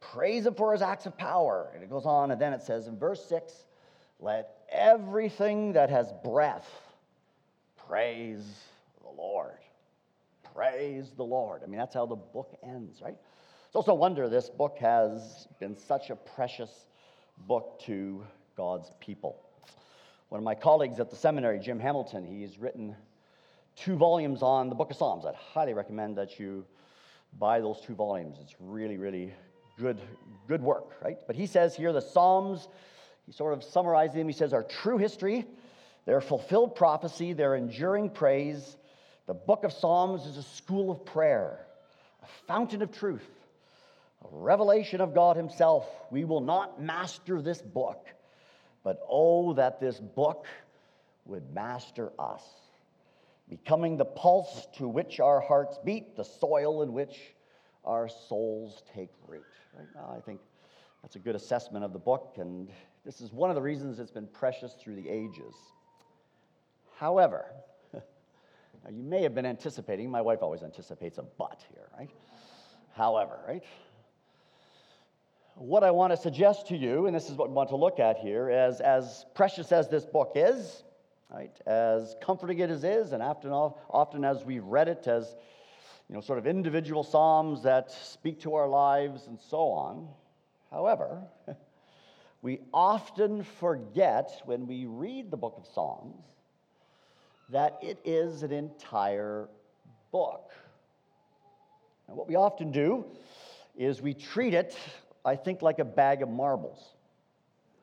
praise 0.00 0.46
him 0.46 0.54
for 0.54 0.72
his 0.72 0.82
acts 0.82 1.06
of 1.06 1.16
power. 1.16 1.70
And 1.74 1.82
it 1.82 1.90
goes 1.90 2.06
on, 2.06 2.30
and 2.30 2.40
then 2.40 2.52
it 2.52 2.62
says 2.62 2.86
in 2.86 2.98
verse 2.98 3.24
6, 3.28 3.52
let 4.20 4.48
everything 4.70 5.72
that 5.72 5.90
has 5.90 6.12
breath 6.24 6.68
praise 7.88 8.44
the 9.02 9.10
Lord. 9.10 9.58
Praise 10.54 11.10
the 11.16 11.24
Lord. 11.24 11.62
I 11.64 11.66
mean, 11.66 11.78
that's 11.78 11.94
how 11.94 12.06
the 12.06 12.14
book 12.14 12.56
ends, 12.62 13.02
right? 13.02 13.16
It's 13.66 13.76
also 13.76 13.92
a 13.92 13.96
wonder 13.96 14.28
this 14.28 14.48
book 14.48 14.78
has 14.78 15.48
been 15.58 15.76
such 15.76 16.10
a 16.10 16.16
precious 16.16 16.86
book 17.48 17.80
to 17.86 18.24
God's 18.56 18.92
people. 19.00 19.43
One 20.34 20.40
of 20.40 20.44
my 20.44 20.56
colleagues 20.56 20.98
at 20.98 21.10
the 21.10 21.16
seminary, 21.16 21.60
Jim 21.60 21.78
Hamilton, 21.78 22.24
he's 22.24 22.58
written 22.58 22.96
two 23.76 23.94
volumes 23.94 24.42
on 24.42 24.68
the 24.68 24.74
book 24.74 24.90
of 24.90 24.96
Psalms. 24.96 25.24
I'd 25.24 25.36
highly 25.36 25.74
recommend 25.74 26.18
that 26.18 26.40
you 26.40 26.64
buy 27.38 27.60
those 27.60 27.80
two 27.82 27.94
volumes. 27.94 28.38
It's 28.42 28.56
really, 28.58 28.96
really 28.96 29.32
good, 29.78 30.00
good 30.48 30.60
work, 30.60 31.00
right? 31.04 31.18
But 31.28 31.36
he 31.36 31.46
says 31.46 31.76
here 31.76 31.92
the 31.92 32.00
Psalms, 32.00 32.66
he 33.26 33.32
sort 33.32 33.52
of 33.52 33.62
summarizes 33.62 34.16
them. 34.16 34.26
He 34.26 34.32
says, 34.32 34.52
are 34.52 34.64
true 34.64 34.98
history, 34.98 35.46
they're 36.04 36.20
fulfilled 36.20 36.74
prophecy, 36.74 37.32
they're 37.32 37.54
enduring 37.54 38.10
praise. 38.10 38.76
The 39.28 39.34
book 39.34 39.62
of 39.62 39.72
Psalms 39.72 40.26
is 40.26 40.36
a 40.36 40.42
school 40.42 40.90
of 40.90 41.06
prayer, 41.06 41.64
a 42.24 42.26
fountain 42.48 42.82
of 42.82 42.90
truth 42.90 43.22
a 44.24 44.28
revelation 44.36 45.00
of 45.00 45.14
God 45.14 45.36
Himself. 45.36 45.88
We 46.10 46.24
will 46.24 46.40
not 46.40 46.82
master 46.82 47.42
this 47.42 47.60
book, 47.60 48.06
but 48.84 49.00
oh, 49.08 49.54
that 49.54 49.80
this 49.80 49.98
book 49.98 50.46
would 51.24 51.52
master 51.52 52.12
us, 52.18 52.42
becoming 53.48 53.96
the 53.96 54.04
pulse 54.04 54.68
to 54.76 54.86
which 54.86 55.18
our 55.18 55.40
hearts 55.40 55.78
beat, 55.84 56.14
the 56.16 56.24
soil 56.24 56.82
in 56.82 56.92
which 56.92 57.34
our 57.84 58.08
souls 58.08 58.82
take 58.94 59.10
root. 59.26 59.42
Right 59.76 59.88
now, 59.94 60.14
I 60.16 60.20
think 60.20 60.40
that's 61.02 61.16
a 61.16 61.18
good 61.18 61.34
assessment 61.34 61.84
of 61.84 61.92
the 61.92 61.98
book, 61.98 62.36
and 62.38 62.68
this 63.04 63.20
is 63.20 63.32
one 63.32 63.50
of 63.50 63.56
the 63.56 63.62
reasons 63.62 63.98
it's 63.98 64.10
been 64.10 64.28
precious 64.28 64.74
through 64.74 64.96
the 64.96 65.08
ages. 65.08 65.54
However, 66.96 67.46
now 67.92 68.90
you 68.90 69.02
may 69.02 69.22
have 69.22 69.34
been 69.34 69.46
anticipating, 69.46 70.10
my 70.10 70.20
wife 70.20 70.42
always 70.42 70.62
anticipates 70.62 71.18
a 71.18 71.22
but 71.22 71.64
here, 71.72 71.88
right? 71.98 72.10
However, 72.94 73.38
right? 73.48 73.64
What 75.56 75.84
I 75.84 75.90
want 75.90 76.12
to 76.12 76.16
suggest 76.16 76.68
to 76.68 76.76
you, 76.76 77.06
and 77.06 77.14
this 77.14 77.30
is 77.30 77.36
what 77.36 77.48
we 77.48 77.54
want 77.54 77.68
to 77.70 77.76
look 77.76 78.00
at 78.00 78.18
here, 78.18 78.50
as, 78.50 78.80
as 78.80 79.24
precious 79.34 79.70
as 79.72 79.88
this 79.88 80.04
book 80.04 80.32
is, 80.34 80.82
right, 81.30 81.56
as 81.66 82.16
comforting 82.20 82.58
it 82.58 82.70
as 82.70 82.82
is, 82.82 83.12
and 83.12 83.22
often, 83.22 83.50
often 83.52 84.24
as 84.24 84.44
we've 84.44 84.64
read 84.64 84.88
it 84.88 85.06
as 85.06 85.34
you 86.08 86.14
know, 86.14 86.20
sort 86.20 86.38
of 86.38 86.46
individual 86.46 87.02
psalms 87.02 87.62
that 87.62 87.90
speak 87.90 88.40
to 88.40 88.54
our 88.54 88.68
lives 88.68 89.26
and 89.26 89.38
so 89.40 89.70
on. 89.70 90.08
However, 90.70 91.22
we 92.42 92.60
often 92.72 93.44
forget 93.44 94.42
when 94.44 94.66
we 94.66 94.86
read 94.86 95.30
the 95.30 95.36
book 95.36 95.54
of 95.56 95.66
Psalms 95.72 96.24
that 97.50 97.78
it 97.80 97.98
is 98.04 98.42
an 98.42 98.52
entire 98.52 99.48
book. 100.10 100.50
And 102.08 102.16
what 102.16 102.28
we 102.28 102.34
often 102.34 102.70
do 102.70 103.04
is 103.76 104.02
we 104.02 104.14
treat 104.14 104.52
it 104.52 104.76
I 105.24 105.36
think 105.36 105.62
like 105.62 105.78
a 105.78 105.84
bag 105.84 106.22
of 106.22 106.28
marbles. 106.28 106.94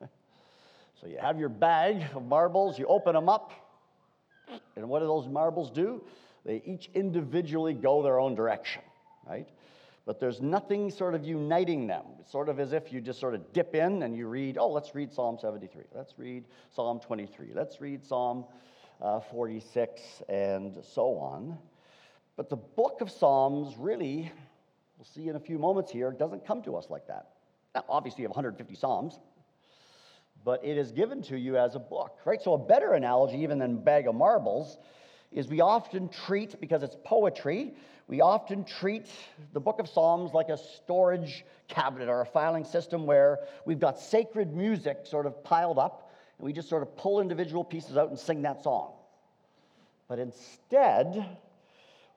so 0.00 1.06
you 1.06 1.18
have 1.18 1.38
your 1.38 1.48
bag 1.48 2.04
of 2.14 2.24
marbles, 2.24 2.78
you 2.78 2.86
open 2.86 3.14
them 3.14 3.28
up, 3.28 3.52
and 4.76 4.88
what 4.88 5.00
do 5.00 5.06
those 5.06 5.28
marbles 5.28 5.70
do? 5.70 6.02
They 6.44 6.62
each 6.64 6.90
individually 6.94 7.74
go 7.74 8.02
their 8.02 8.20
own 8.20 8.34
direction, 8.34 8.82
right? 9.26 9.48
But 10.04 10.18
there's 10.18 10.40
nothing 10.40 10.90
sort 10.90 11.14
of 11.14 11.24
uniting 11.24 11.86
them. 11.86 12.02
It's 12.20 12.32
sort 12.32 12.48
of 12.48 12.58
as 12.58 12.72
if 12.72 12.92
you 12.92 13.00
just 13.00 13.20
sort 13.20 13.34
of 13.34 13.52
dip 13.52 13.74
in 13.74 14.02
and 14.02 14.16
you 14.16 14.26
read, 14.26 14.58
oh, 14.58 14.68
let's 14.68 14.94
read 14.94 15.12
Psalm 15.12 15.38
73. 15.40 15.84
Let's 15.94 16.18
read 16.18 16.44
Psalm 16.74 16.98
23. 16.98 17.50
Let's 17.54 17.80
read 17.80 18.04
Psalm 18.04 18.44
uh, 19.00 19.20
46 19.20 20.02
and 20.28 20.76
so 20.82 21.18
on. 21.18 21.56
But 22.36 22.50
the 22.50 22.56
book 22.56 23.00
of 23.00 23.10
Psalms 23.10 23.76
really 23.78 24.32
we'll 25.02 25.24
see 25.24 25.28
in 25.28 25.34
a 25.34 25.40
few 25.40 25.58
moments 25.58 25.90
here, 25.90 26.12
doesn't 26.12 26.46
come 26.46 26.62
to 26.62 26.76
us 26.76 26.86
like 26.88 27.08
that. 27.08 27.31
Now, 27.74 27.84
obviously, 27.88 28.22
you 28.22 28.28
have 28.28 28.36
150 28.36 28.74
Psalms, 28.74 29.18
but 30.44 30.64
it 30.64 30.76
is 30.76 30.92
given 30.92 31.22
to 31.22 31.38
you 31.38 31.56
as 31.56 31.74
a 31.74 31.78
book, 31.78 32.18
right? 32.24 32.42
So, 32.42 32.54
a 32.54 32.58
better 32.58 32.92
analogy, 32.92 33.38
even 33.38 33.58
than 33.58 33.78
bag 33.78 34.06
of 34.06 34.14
marbles, 34.14 34.78
is 35.30 35.48
we 35.48 35.60
often 35.60 36.08
treat, 36.08 36.60
because 36.60 36.82
it's 36.82 36.96
poetry, 37.04 37.74
we 38.08 38.20
often 38.20 38.64
treat 38.64 39.06
the 39.54 39.60
book 39.60 39.78
of 39.78 39.88
Psalms 39.88 40.34
like 40.34 40.50
a 40.50 40.58
storage 40.58 41.44
cabinet 41.68 42.08
or 42.08 42.20
a 42.20 42.26
filing 42.26 42.64
system 42.64 43.06
where 43.06 43.38
we've 43.64 43.80
got 43.80 43.98
sacred 43.98 44.54
music 44.54 44.98
sort 45.04 45.24
of 45.24 45.42
piled 45.42 45.78
up, 45.78 46.12
and 46.38 46.44
we 46.44 46.52
just 46.52 46.68
sort 46.68 46.82
of 46.82 46.94
pull 46.96 47.20
individual 47.20 47.64
pieces 47.64 47.96
out 47.96 48.10
and 48.10 48.18
sing 48.18 48.42
that 48.42 48.62
song. 48.62 48.92
But 50.08 50.18
instead, 50.18 51.38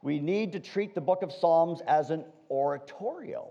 we 0.01 0.19
need 0.19 0.51
to 0.51 0.59
treat 0.59 0.93
the 0.93 1.01
book 1.01 1.21
of 1.21 1.31
Psalms 1.31 1.79
as 1.87 2.09
an 2.09 2.25
oratorio, 2.49 3.47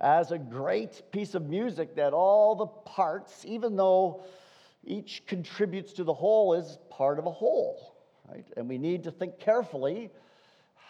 as 0.00 0.30
a 0.30 0.38
great 0.38 1.02
piece 1.10 1.34
of 1.34 1.48
music 1.48 1.96
that 1.96 2.12
all 2.12 2.54
the 2.54 2.66
parts, 2.66 3.44
even 3.44 3.76
though 3.76 4.22
each 4.84 5.22
contributes 5.26 5.92
to 5.94 6.04
the 6.04 6.14
whole, 6.14 6.54
is 6.54 6.78
part 6.90 7.18
of 7.18 7.26
a 7.26 7.30
whole. 7.30 7.96
Right? 8.28 8.46
And 8.56 8.68
we 8.68 8.78
need 8.78 9.04
to 9.04 9.10
think 9.10 9.38
carefully 9.38 10.10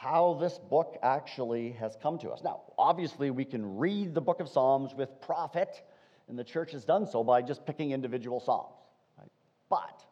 how 0.00 0.38
this 0.41 0.59
book 0.59 0.97
actually 1.03 1.73
has 1.73 1.97
come 2.00 2.19
to 2.19 2.31
us. 2.31 2.43
Now, 2.45 2.61
obviously, 2.79 3.31
we 3.31 3.45
can 3.45 3.79
read 3.79 4.15
the 4.15 4.21
book 4.21 4.41
of 4.41 4.49
Psalms 4.49 4.95
with 4.95 5.21
profit, 5.21 5.83
and 6.29 6.38
the 6.38 6.45
church 6.45 6.73
has 6.73 6.85
done 6.85 7.07
so 7.07 7.25
by 7.25 7.43
just 7.43 7.65
picking 7.67 7.93
individual 7.93 8.41
Psalms. 8.41 8.77
Right? 9.19 9.31
But, 9.69 10.05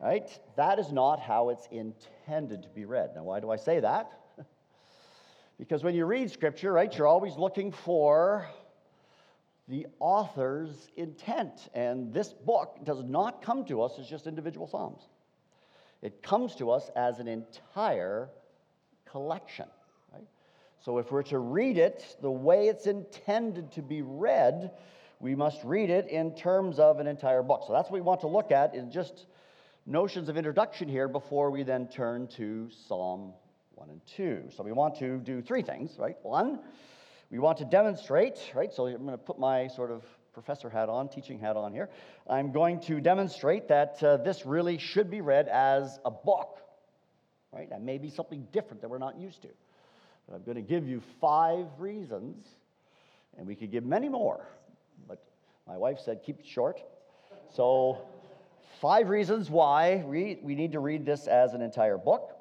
right, 0.00 0.28
that 0.56 0.78
is 0.78 0.92
not 0.92 1.20
how 1.20 1.48
it's 1.48 1.66
intended 1.70 2.62
to 2.62 2.68
be 2.68 2.84
read. 2.84 3.10
Now, 3.16 3.24
why 3.24 3.40
do 3.40 3.50
I 3.50 3.56
say 3.56 3.80
that? 3.80 4.12
Because 5.58 5.82
when 5.82 5.94
you 5.94 6.04
read 6.04 6.30
scripture, 6.30 6.72
right, 6.72 6.96
you're 6.96 7.08
always 7.08 7.36
looking 7.36 7.72
for 7.72 8.46
the 9.66 9.86
author's 9.98 10.88
intent. 10.96 11.68
And 11.74 12.12
this 12.12 12.32
book 12.32 12.78
does 12.84 13.02
not 13.02 13.42
come 13.42 13.64
to 13.66 13.82
us 13.82 13.98
as 13.98 14.08
just 14.08 14.26
individual 14.26 14.66
Psalms, 14.66 15.02
it 16.00 16.22
comes 16.22 16.54
to 16.56 16.70
us 16.70 16.90
as 16.94 17.18
an 17.18 17.26
entire 17.26 18.30
collection. 19.04 19.66
Right? 20.12 20.26
So 20.80 20.98
if 20.98 21.10
we're 21.10 21.24
to 21.24 21.38
read 21.38 21.76
it 21.76 22.16
the 22.22 22.30
way 22.30 22.68
it's 22.68 22.86
intended 22.86 23.72
to 23.72 23.82
be 23.82 24.02
read, 24.02 24.70
we 25.18 25.34
must 25.34 25.64
read 25.64 25.90
it 25.90 26.06
in 26.06 26.36
terms 26.36 26.78
of 26.78 27.00
an 27.00 27.08
entire 27.08 27.42
book. 27.42 27.64
So 27.66 27.72
that's 27.72 27.90
what 27.90 27.94
we 27.94 28.00
want 28.00 28.20
to 28.20 28.28
look 28.28 28.52
at 28.52 28.76
is 28.76 28.94
just 28.94 29.26
notions 29.86 30.28
of 30.28 30.36
introduction 30.36 30.88
here 30.88 31.08
before 31.08 31.50
we 31.50 31.64
then 31.64 31.88
turn 31.88 32.28
to 32.36 32.68
Psalm 32.86 33.32
1 33.78 33.90
and 33.90 34.00
2. 34.16 34.48
So 34.56 34.64
we 34.64 34.72
want 34.72 34.96
to 34.96 35.18
do 35.18 35.40
three 35.40 35.62
things, 35.62 35.96
right? 35.98 36.16
One, 36.22 36.58
we 37.30 37.38
want 37.38 37.58
to 37.58 37.64
demonstrate, 37.64 38.38
right? 38.52 38.72
So 38.72 38.86
I'm 38.86 39.04
going 39.04 39.10
to 39.10 39.18
put 39.18 39.38
my 39.38 39.68
sort 39.68 39.92
of 39.92 40.02
professor 40.32 40.68
hat 40.68 40.88
on, 40.88 41.08
teaching 41.08 41.38
hat 41.38 41.56
on 41.56 41.72
here. 41.72 41.88
I'm 42.28 42.50
going 42.50 42.80
to 42.82 43.00
demonstrate 43.00 43.68
that 43.68 44.02
uh, 44.02 44.16
this 44.16 44.44
really 44.44 44.78
should 44.78 45.10
be 45.10 45.20
read 45.20 45.46
as 45.46 46.00
a 46.04 46.10
book, 46.10 46.58
right? 47.52 47.70
That 47.70 47.82
may 47.82 47.98
be 47.98 48.10
something 48.10 48.48
different 48.50 48.80
that 48.82 48.88
we're 48.88 48.98
not 48.98 49.16
used 49.16 49.42
to. 49.42 49.48
But 50.28 50.34
I'm 50.34 50.42
going 50.42 50.56
to 50.56 50.62
give 50.62 50.88
you 50.88 51.00
five 51.20 51.66
reasons, 51.78 52.48
and 53.36 53.46
we 53.46 53.54
could 53.54 53.70
give 53.70 53.84
many 53.84 54.08
more, 54.08 54.44
but 55.06 55.22
my 55.68 55.76
wife 55.76 56.00
said 56.04 56.22
keep 56.24 56.40
it 56.40 56.46
short. 56.46 56.80
So, 57.54 57.98
five 58.80 59.08
reasons 59.08 59.48
why 59.50 60.02
we, 60.04 60.38
we 60.42 60.56
need 60.56 60.72
to 60.72 60.80
read 60.80 61.06
this 61.06 61.28
as 61.28 61.54
an 61.54 61.62
entire 61.62 61.96
book. 61.96 62.37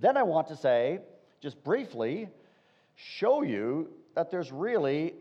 Then 0.00 0.16
I 0.16 0.22
want 0.22 0.48
to 0.48 0.56
say, 0.56 1.00
just 1.40 1.62
briefly, 1.62 2.28
show 2.94 3.42
you 3.42 3.90
that 4.14 4.30
there's 4.30 4.50
really 4.50 5.14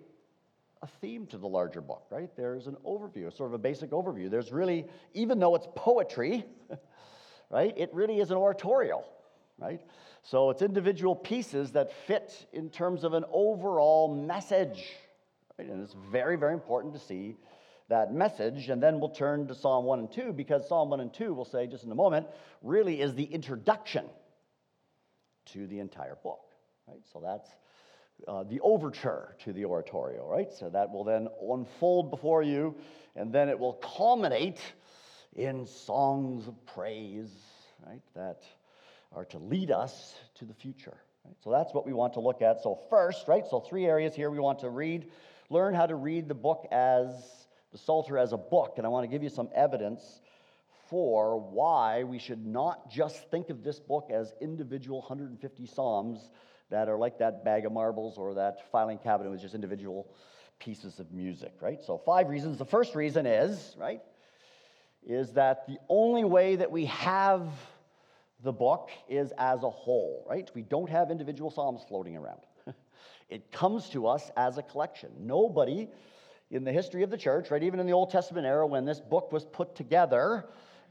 a 0.81 0.87
theme 1.01 1.25
to 1.27 1.37
the 1.37 1.47
larger 1.47 1.81
book, 1.81 2.05
right? 2.09 2.29
There's 2.35 2.67
an 2.67 2.77
overview, 2.85 3.35
sort 3.35 3.49
of 3.49 3.53
a 3.53 3.57
basic 3.57 3.91
overview. 3.91 4.29
There's 4.29 4.51
really, 4.51 4.85
even 5.13 5.39
though 5.39 5.55
it's 5.55 5.67
poetry, 5.75 6.45
right, 7.49 7.73
it 7.77 7.93
really 7.93 8.19
is 8.19 8.31
an 8.31 8.37
oratorial, 8.37 9.05
right? 9.57 9.81
So 10.23 10.49
it's 10.49 10.61
individual 10.61 11.15
pieces 11.15 11.71
that 11.73 11.91
fit 12.07 12.47
in 12.53 12.69
terms 12.69 13.03
of 13.03 13.13
an 13.13 13.25
overall 13.31 14.13
message, 14.13 14.83
right? 15.57 15.67
And 15.67 15.83
it's 15.83 15.95
very, 16.11 16.35
very 16.35 16.53
important 16.53 16.93
to 16.93 16.99
see 16.99 17.37
that 17.89 18.13
message. 18.13 18.69
And 18.69 18.81
then 18.81 18.99
we'll 18.99 19.09
turn 19.09 19.47
to 19.47 19.55
Psalm 19.55 19.85
1 19.85 19.99
and 19.99 20.11
2 20.11 20.33
because 20.33 20.67
Psalm 20.67 20.89
1 20.89 20.99
and 20.99 21.13
2, 21.13 21.33
we'll 21.33 21.45
say 21.45 21.67
just 21.67 21.83
in 21.83 21.91
a 21.91 21.95
moment, 21.95 22.27
really 22.63 23.01
is 23.01 23.13
the 23.13 23.25
introduction 23.25 24.05
to 25.53 25.67
the 25.67 25.79
entire 25.79 26.17
book, 26.23 26.41
right? 26.87 27.01
So 27.11 27.19
that's 27.19 27.49
uh, 28.27 28.43
the 28.43 28.59
overture 28.61 29.35
to 29.43 29.53
the 29.53 29.65
oratorio, 29.65 30.25
right? 30.27 30.51
So 30.51 30.69
that 30.69 30.91
will 30.91 31.03
then 31.03 31.27
unfold 31.41 32.11
before 32.11 32.43
you, 32.43 32.75
and 33.15 33.33
then 33.33 33.49
it 33.49 33.59
will 33.59 33.73
culminate 33.73 34.61
in 35.35 35.65
songs 35.65 36.47
of 36.47 36.65
praise, 36.65 37.31
right? 37.85 38.01
That 38.15 38.43
are 39.11 39.25
to 39.25 39.37
lead 39.37 39.71
us 39.71 40.15
to 40.35 40.45
the 40.45 40.53
future. 40.53 40.97
Right? 41.25 41.35
So 41.43 41.49
that's 41.49 41.73
what 41.73 41.85
we 41.85 41.93
want 41.93 42.13
to 42.13 42.19
look 42.19 42.41
at. 42.41 42.61
So, 42.61 42.79
first, 42.89 43.27
right? 43.27 43.43
So, 43.49 43.59
three 43.59 43.85
areas 43.85 44.13
here 44.13 44.29
we 44.29 44.39
want 44.39 44.59
to 44.59 44.69
read, 44.69 45.11
learn 45.49 45.73
how 45.73 45.85
to 45.85 45.95
read 45.95 46.27
the 46.27 46.35
book 46.35 46.67
as 46.71 47.47
the 47.71 47.77
Psalter 47.77 48.17
as 48.17 48.33
a 48.33 48.37
book. 48.37 48.75
And 48.77 48.85
I 48.85 48.89
want 48.89 49.03
to 49.03 49.07
give 49.07 49.23
you 49.23 49.29
some 49.29 49.49
evidence 49.55 50.21
for 50.89 51.39
why 51.39 52.03
we 52.03 52.19
should 52.19 52.45
not 52.45 52.89
just 52.89 53.29
think 53.29 53.49
of 53.49 53.63
this 53.63 53.79
book 53.79 54.09
as 54.13 54.33
individual 54.41 54.99
150 54.99 55.65
Psalms 55.65 56.29
that 56.69 56.89
are 56.89 56.97
like 56.97 57.19
that 57.19 57.43
bag 57.43 57.65
of 57.65 57.71
marbles 57.71 58.17
or 58.17 58.33
that 58.35 58.71
filing 58.71 58.97
cabinet 58.97 59.29
with 59.29 59.41
just 59.41 59.55
individual 59.55 60.07
pieces 60.59 60.99
of 60.99 61.11
music, 61.11 61.53
right? 61.61 61.83
So, 61.83 61.97
five 61.97 62.29
reasons. 62.29 62.57
The 62.57 62.65
first 62.65 62.95
reason 62.95 63.25
is, 63.25 63.75
right, 63.77 64.01
is 65.05 65.31
that 65.33 65.67
the 65.67 65.77
only 65.89 66.23
way 66.23 66.55
that 66.55 66.71
we 66.71 66.85
have 66.85 67.47
the 68.43 68.53
book 68.53 68.89
is 69.07 69.33
as 69.37 69.63
a 69.63 69.69
whole, 69.69 70.25
right? 70.29 70.49
We 70.53 70.61
don't 70.61 70.89
have 70.89 71.11
individual 71.11 71.51
Psalms 71.51 71.81
floating 71.87 72.15
around. 72.17 72.41
it 73.29 73.51
comes 73.51 73.89
to 73.89 74.07
us 74.07 74.29
as 74.37 74.57
a 74.57 74.63
collection. 74.63 75.09
Nobody 75.19 75.89
in 76.51 76.63
the 76.63 76.71
history 76.71 77.03
of 77.03 77.09
the 77.09 77.17
church, 77.17 77.49
right, 77.49 77.63
even 77.63 77.79
in 77.79 77.85
the 77.85 77.93
Old 77.93 78.11
Testament 78.11 78.45
era 78.45 78.65
when 78.67 78.85
this 78.85 78.99
book 78.99 79.31
was 79.31 79.45
put 79.45 79.75
together, 79.75 80.45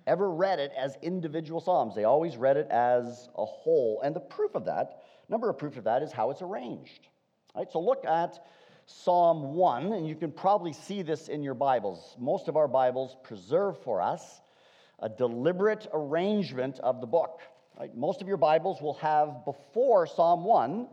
ever 0.06 0.30
read 0.30 0.58
it 0.58 0.72
as 0.76 0.96
individual 1.02 1.60
Psalms. 1.60 1.94
They 1.94 2.04
always 2.04 2.36
read 2.36 2.56
it 2.56 2.68
as 2.70 3.28
a 3.36 3.44
whole. 3.44 4.00
And 4.04 4.14
the 4.14 4.20
proof 4.20 4.54
of 4.54 4.66
that 4.66 5.00
Number 5.28 5.48
of 5.48 5.58
proof 5.58 5.76
of 5.76 5.84
that 5.84 6.02
is 6.02 6.12
how 6.12 6.30
it's 6.30 6.42
arranged. 6.42 7.08
Right? 7.54 7.70
So 7.70 7.80
look 7.80 8.04
at 8.04 8.44
Psalm 8.86 9.54
1, 9.54 9.92
and 9.92 10.06
you 10.06 10.14
can 10.14 10.30
probably 10.30 10.72
see 10.72 11.02
this 11.02 11.28
in 11.28 11.42
your 11.42 11.54
Bibles. 11.54 12.16
Most 12.18 12.48
of 12.48 12.56
our 12.56 12.68
Bibles 12.68 13.16
preserve 13.22 13.82
for 13.82 14.02
us 14.02 14.42
a 14.98 15.08
deliberate 15.08 15.86
arrangement 15.92 16.78
of 16.80 17.00
the 17.00 17.06
book. 17.06 17.40
Right? 17.78 17.94
Most 17.96 18.20
of 18.20 18.28
your 18.28 18.36
Bibles 18.36 18.82
will 18.82 18.94
have 18.94 19.44
before 19.44 20.06
Psalm 20.06 20.44
1, 20.44 20.88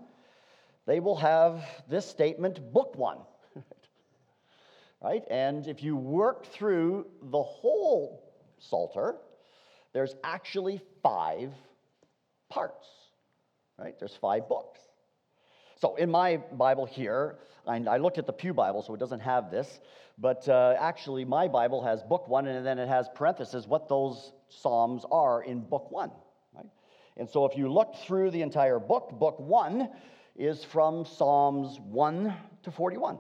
they 0.88 1.00
will 1.00 1.18
have 1.18 1.64
this 1.90 2.06
statement, 2.06 2.74
Book 2.74 2.96
1. 2.96 3.18
right? 5.04 5.24
And 5.30 5.68
if 5.68 5.84
you 5.84 5.96
work 5.96 6.46
through 6.48 7.06
the 7.22 7.44
whole 7.44 8.31
Psalter, 8.62 9.18
there's 9.94 10.16
actually 10.24 10.82
five 11.04 11.52
parts 12.50 12.88
right? 13.82 13.98
There's 14.00 14.16
five 14.16 14.48
books. 14.48 14.80
So 15.80 15.96
in 15.96 16.12
my 16.12 16.38
Bible 16.38 16.86
here, 16.86 17.40
I 17.68 17.98
looked 17.98 18.18
at 18.18 18.26
the 18.26 18.34
Pew 18.34 18.54
Bible, 18.54 18.82
so 18.82 18.94
it 18.94 19.00
doesn't 19.00 19.20
have 19.20 19.52
this, 19.52 19.80
but 20.18 20.48
uh, 20.48 20.76
actually 20.80 21.26
my 21.26 21.48
Bible 21.48 21.84
has 21.84 22.04
book 22.04 22.28
one, 22.28 22.48
and 22.48 22.66
then 22.66 22.78
it 22.78 22.88
has 22.88 23.08
parentheses 23.16 23.68
what 23.68 23.90
those 23.90 24.34
Psalms 24.50 25.06
are 25.12 25.44
in 25.44 25.62
book 25.62 25.92
one, 25.92 26.12
right? 26.54 26.68
And 27.18 27.30
so 27.30 27.46
if 27.46 27.58
you 27.58 27.72
look 27.72 27.96
through 28.06 28.32
the 28.32 28.42
entire 28.42 28.80
book, 28.80 29.12
book 29.20 29.40
one 29.40 29.90
is 30.36 30.64
from 30.64 31.06
Psalms 31.06 31.80
1 31.80 32.34
to 32.64 32.72
41. 32.72 33.18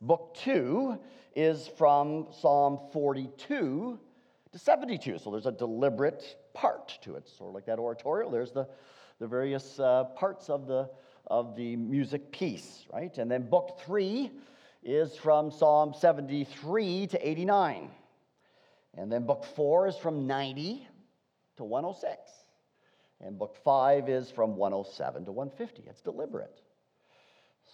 Book 0.00 0.36
two 0.40 0.98
is 1.34 1.68
from 1.76 2.28
Psalm 2.40 2.78
42 2.92 3.98
to 4.58 4.64
72. 4.64 5.18
So 5.18 5.30
there's 5.30 5.46
a 5.46 5.52
deliberate 5.52 6.36
part 6.54 6.98
to 7.02 7.14
it, 7.16 7.28
sort 7.28 7.50
of 7.50 7.54
like 7.54 7.66
that 7.66 7.78
oratorial. 7.78 8.30
There's 8.30 8.52
the 8.52 8.68
the 9.18 9.26
various 9.26 9.78
uh, 9.80 10.04
parts 10.04 10.48
of 10.48 10.66
the, 10.66 10.88
of 11.26 11.56
the 11.56 11.76
music 11.76 12.30
piece, 12.30 12.84
right? 12.92 13.16
And 13.18 13.30
then 13.30 13.48
book 13.48 13.80
three 13.84 14.30
is 14.82 15.16
from 15.16 15.50
Psalm 15.50 15.92
73 15.98 17.08
to 17.08 17.28
89. 17.28 17.90
And 18.96 19.12
then 19.12 19.26
book 19.26 19.44
four 19.44 19.88
is 19.88 19.96
from 19.96 20.26
90 20.26 20.86
to 21.56 21.64
106. 21.64 22.16
And 23.20 23.38
book 23.38 23.56
five 23.64 24.08
is 24.08 24.30
from 24.30 24.56
107 24.56 25.24
to 25.24 25.32
150. 25.32 25.88
It's 25.88 26.00
deliberate. 26.00 26.60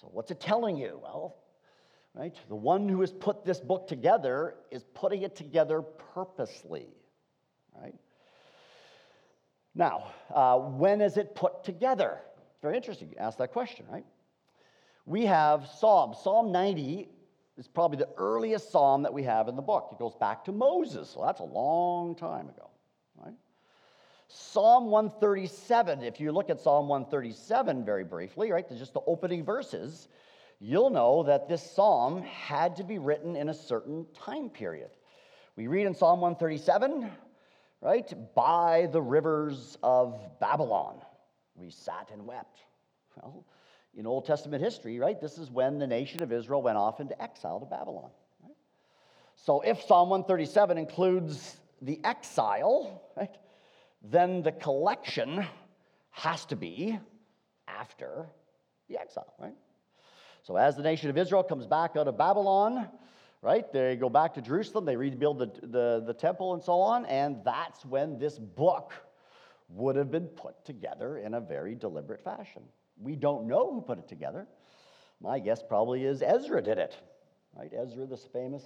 So, 0.00 0.08
what's 0.10 0.30
it 0.30 0.40
telling 0.40 0.76
you? 0.76 0.98
Well, 1.02 1.36
right, 2.14 2.34
the 2.48 2.54
one 2.54 2.88
who 2.88 3.00
has 3.00 3.12
put 3.12 3.44
this 3.44 3.60
book 3.60 3.88
together 3.88 4.54
is 4.70 4.84
putting 4.94 5.22
it 5.22 5.36
together 5.36 5.82
purposely, 5.82 6.86
right? 7.80 7.94
Now, 9.74 10.12
uh, 10.32 10.58
when 10.58 11.00
is 11.00 11.16
it 11.16 11.34
put 11.34 11.64
together? 11.64 12.20
It's 12.52 12.62
Very 12.62 12.76
interesting. 12.76 13.08
You 13.10 13.16
ask 13.18 13.38
that 13.38 13.52
question, 13.52 13.86
right? 13.90 14.04
We 15.06 15.26
have 15.26 15.66
Psalm. 15.66 16.14
Psalm 16.14 16.52
90 16.52 17.08
is 17.58 17.68
probably 17.68 17.98
the 17.98 18.08
earliest 18.16 18.70
psalm 18.70 19.02
that 19.02 19.12
we 19.12 19.22
have 19.24 19.48
in 19.48 19.56
the 19.56 19.62
book. 19.62 19.88
It 19.92 19.98
goes 19.98 20.14
back 20.14 20.44
to 20.44 20.52
Moses, 20.52 21.10
so 21.10 21.22
that's 21.24 21.40
a 21.40 21.44
long 21.44 22.14
time 22.14 22.48
ago, 22.48 22.70
right? 23.16 23.34
Psalm 24.28 24.86
137, 24.86 26.02
if 26.02 26.20
you 26.20 26.32
look 26.32 26.50
at 26.50 26.60
Psalm 26.60 26.88
137 26.88 27.84
very 27.84 28.04
briefly, 28.04 28.50
right, 28.50 28.66
just 28.76 28.94
the 28.94 29.02
opening 29.06 29.44
verses, 29.44 30.08
you'll 30.60 30.90
know 30.90 31.22
that 31.24 31.48
this 31.48 31.68
psalm 31.72 32.22
had 32.22 32.76
to 32.76 32.84
be 32.84 32.98
written 32.98 33.36
in 33.36 33.48
a 33.48 33.54
certain 33.54 34.06
time 34.14 34.48
period. 34.48 34.90
We 35.56 35.66
read 35.66 35.86
in 35.86 35.94
Psalm 35.94 36.20
137 36.20 37.10
right? 37.84 38.34
By 38.34 38.88
the 38.90 39.00
rivers 39.00 39.76
of 39.82 40.18
Babylon, 40.40 41.00
we 41.54 41.70
sat 41.70 42.10
and 42.12 42.26
wept. 42.26 42.60
Well, 43.16 43.44
in 43.94 44.06
Old 44.06 44.24
Testament 44.24 44.64
history, 44.64 44.98
right, 44.98 45.20
this 45.20 45.38
is 45.38 45.50
when 45.50 45.78
the 45.78 45.86
nation 45.86 46.22
of 46.22 46.32
Israel 46.32 46.62
went 46.62 46.78
off 46.78 46.98
into 46.98 47.20
exile 47.22 47.60
to 47.60 47.66
Babylon. 47.66 48.10
So 49.36 49.60
if 49.60 49.82
Psalm 49.82 50.08
137 50.08 50.78
includes 50.78 51.56
the 51.82 52.00
exile, 52.02 53.02
right, 53.16 53.36
then 54.02 54.42
the 54.42 54.52
collection 54.52 55.46
has 56.10 56.46
to 56.46 56.56
be 56.56 56.98
after 57.68 58.26
the 58.88 58.98
exile, 58.98 59.34
right? 59.38 59.54
So 60.44 60.56
as 60.56 60.76
the 60.76 60.82
nation 60.82 61.08
of 61.08 61.16
Israel 61.16 61.42
comes 61.42 61.66
back 61.66 61.96
out 61.96 62.06
of 62.06 62.18
Babylon, 62.18 62.86
right? 63.40 63.70
They 63.72 63.96
go 63.96 64.10
back 64.10 64.34
to 64.34 64.42
Jerusalem, 64.42 64.84
they 64.84 64.94
rebuild 64.94 65.38
the, 65.38 65.46
the, 65.66 66.04
the 66.06 66.12
temple 66.12 66.52
and 66.52 66.62
so 66.62 66.80
on, 66.80 67.06
and 67.06 67.38
that's 67.46 67.82
when 67.86 68.18
this 68.18 68.38
book 68.38 68.92
would 69.70 69.96
have 69.96 70.10
been 70.10 70.26
put 70.26 70.62
together 70.66 71.16
in 71.16 71.32
a 71.32 71.40
very 71.40 71.74
deliberate 71.74 72.22
fashion. 72.22 72.62
We 73.00 73.16
don't 73.16 73.46
know 73.46 73.72
who 73.72 73.80
put 73.80 73.98
it 73.98 74.06
together. 74.06 74.46
My 75.18 75.38
guess 75.38 75.62
probably 75.66 76.04
is 76.04 76.20
Ezra 76.20 76.60
did 76.60 76.76
it, 76.76 76.94
right? 77.56 77.72
Ezra, 77.74 78.04
this 78.04 78.28
famous 78.30 78.62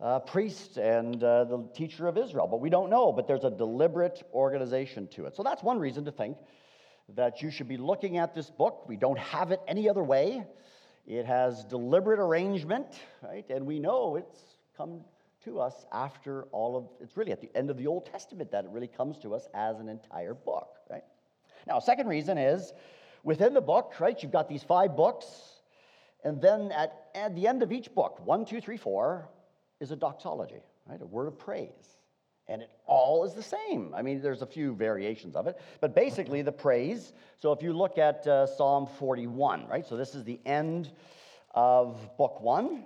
uh, 0.00 0.20
priest 0.20 0.76
and 0.76 1.22
uh, 1.24 1.42
the 1.42 1.68
teacher 1.74 2.06
of 2.06 2.16
Israel, 2.16 2.46
but 2.46 2.60
we 2.60 2.70
don't 2.70 2.88
know. 2.88 3.12
But 3.12 3.26
there's 3.26 3.42
a 3.42 3.50
deliberate 3.50 4.22
organization 4.32 5.08
to 5.08 5.26
it. 5.26 5.34
So 5.34 5.42
that's 5.42 5.64
one 5.64 5.80
reason 5.80 6.04
to 6.04 6.12
think 6.12 6.36
that 7.16 7.42
you 7.42 7.50
should 7.50 7.66
be 7.66 7.78
looking 7.78 8.16
at 8.18 8.32
this 8.32 8.48
book. 8.48 8.84
We 8.88 8.96
don't 8.96 9.18
have 9.18 9.50
it 9.50 9.60
any 9.66 9.88
other 9.88 10.04
way. 10.04 10.44
It 11.06 11.26
has 11.26 11.64
deliberate 11.64 12.20
arrangement, 12.20 12.86
right? 13.22 13.48
And 13.50 13.66
we 13.66 13.78
know 13.78 14.16
it's 14.16 14.40
come 14.76 15.00
to 15.44 15.60
us 15.60 15.86
after 15.92 16.44
all 16.52 16.76
of 16.76 16.84
it's 17.00 17.16
really 17.16 17.32
at 17.32 17.40
the 17.40 17.50
end 17.54 17.70
of 17.70 17.76
the 17.76 17.86
Old 17.86 18.06
Testament 18.06 18.50
that 18.52 18.64
it 18.64 18.70
really 18.70 18.88
comes 18.88 19.18
to 19.18 19.34
us 19.34 19.48
as 19.54 19.80
an 19.80 19.88
entire 19.88 20.34
book, 20.34 20.76
right? 20.90 21.04
Now, 21.66 21.78
second 21.78 22.08
reason 22.08 22.38
is 22.38 22.72
within 23.22 23.54
the 23.54 23.60
book, 23.60 23.94
right, 24.00 24.20
you've 24.22 24.32
got 24.32 24.48
these 24.48 24.62
five 24.62 24.96
books, 24.96 25.26
and 26.24 26.40
then 26.40 26.72
at, 26.72 27.08
at 27.14 27.34
the 27.34 27.46
end 27.46 27.62
of 27.62 27.72
each 27.72 27.94
book, 27.94 28.20
one, 28.24 28.44
two, 28.44 28.60
three, 28.60 28.76
four, 28.76 29.28
is 29.80 29.90
a 29.90 29.96
doxology, 29.96 30.62
right? 30.86 31.00
A 31.00 31.06
word 31.06 31.26
of 31.26 31.38
praise. 31.38 31.99
And 32.50 32.62
it 32.62 32.70
all 32.84 33.24
is 33.24 33.32
the 33.32 33.44
same. 33.44 33.94
I 33.94 34.02
mean, 34.02 34.20
there's 34.20 34.42
a 34.42 34.46
few 34.46 34.74
variations 34.74 35.36
of 35.36 35.46
it, 35.46 35.56
but 35.80 35.94
basically 35.94 36.42
the 36.42 36.50
praise. 36.50 37.12
So 37.38 37.52
if 37.52 37.62
you 37.62 37.72
look 37.72 37.96
at 37.96 38.26
uh, 38.26 38.46
Psalm 38.46 38.88
41, 38.98 39.68
right? 39.68 39.86
So 39.86 39.96
this 39.96 40.16
is 40.16 40.24
the 40.24 40.40
end 40.44 40.90
of 41.54 41.96
book 42.18 42.40
one. 42.40 42.84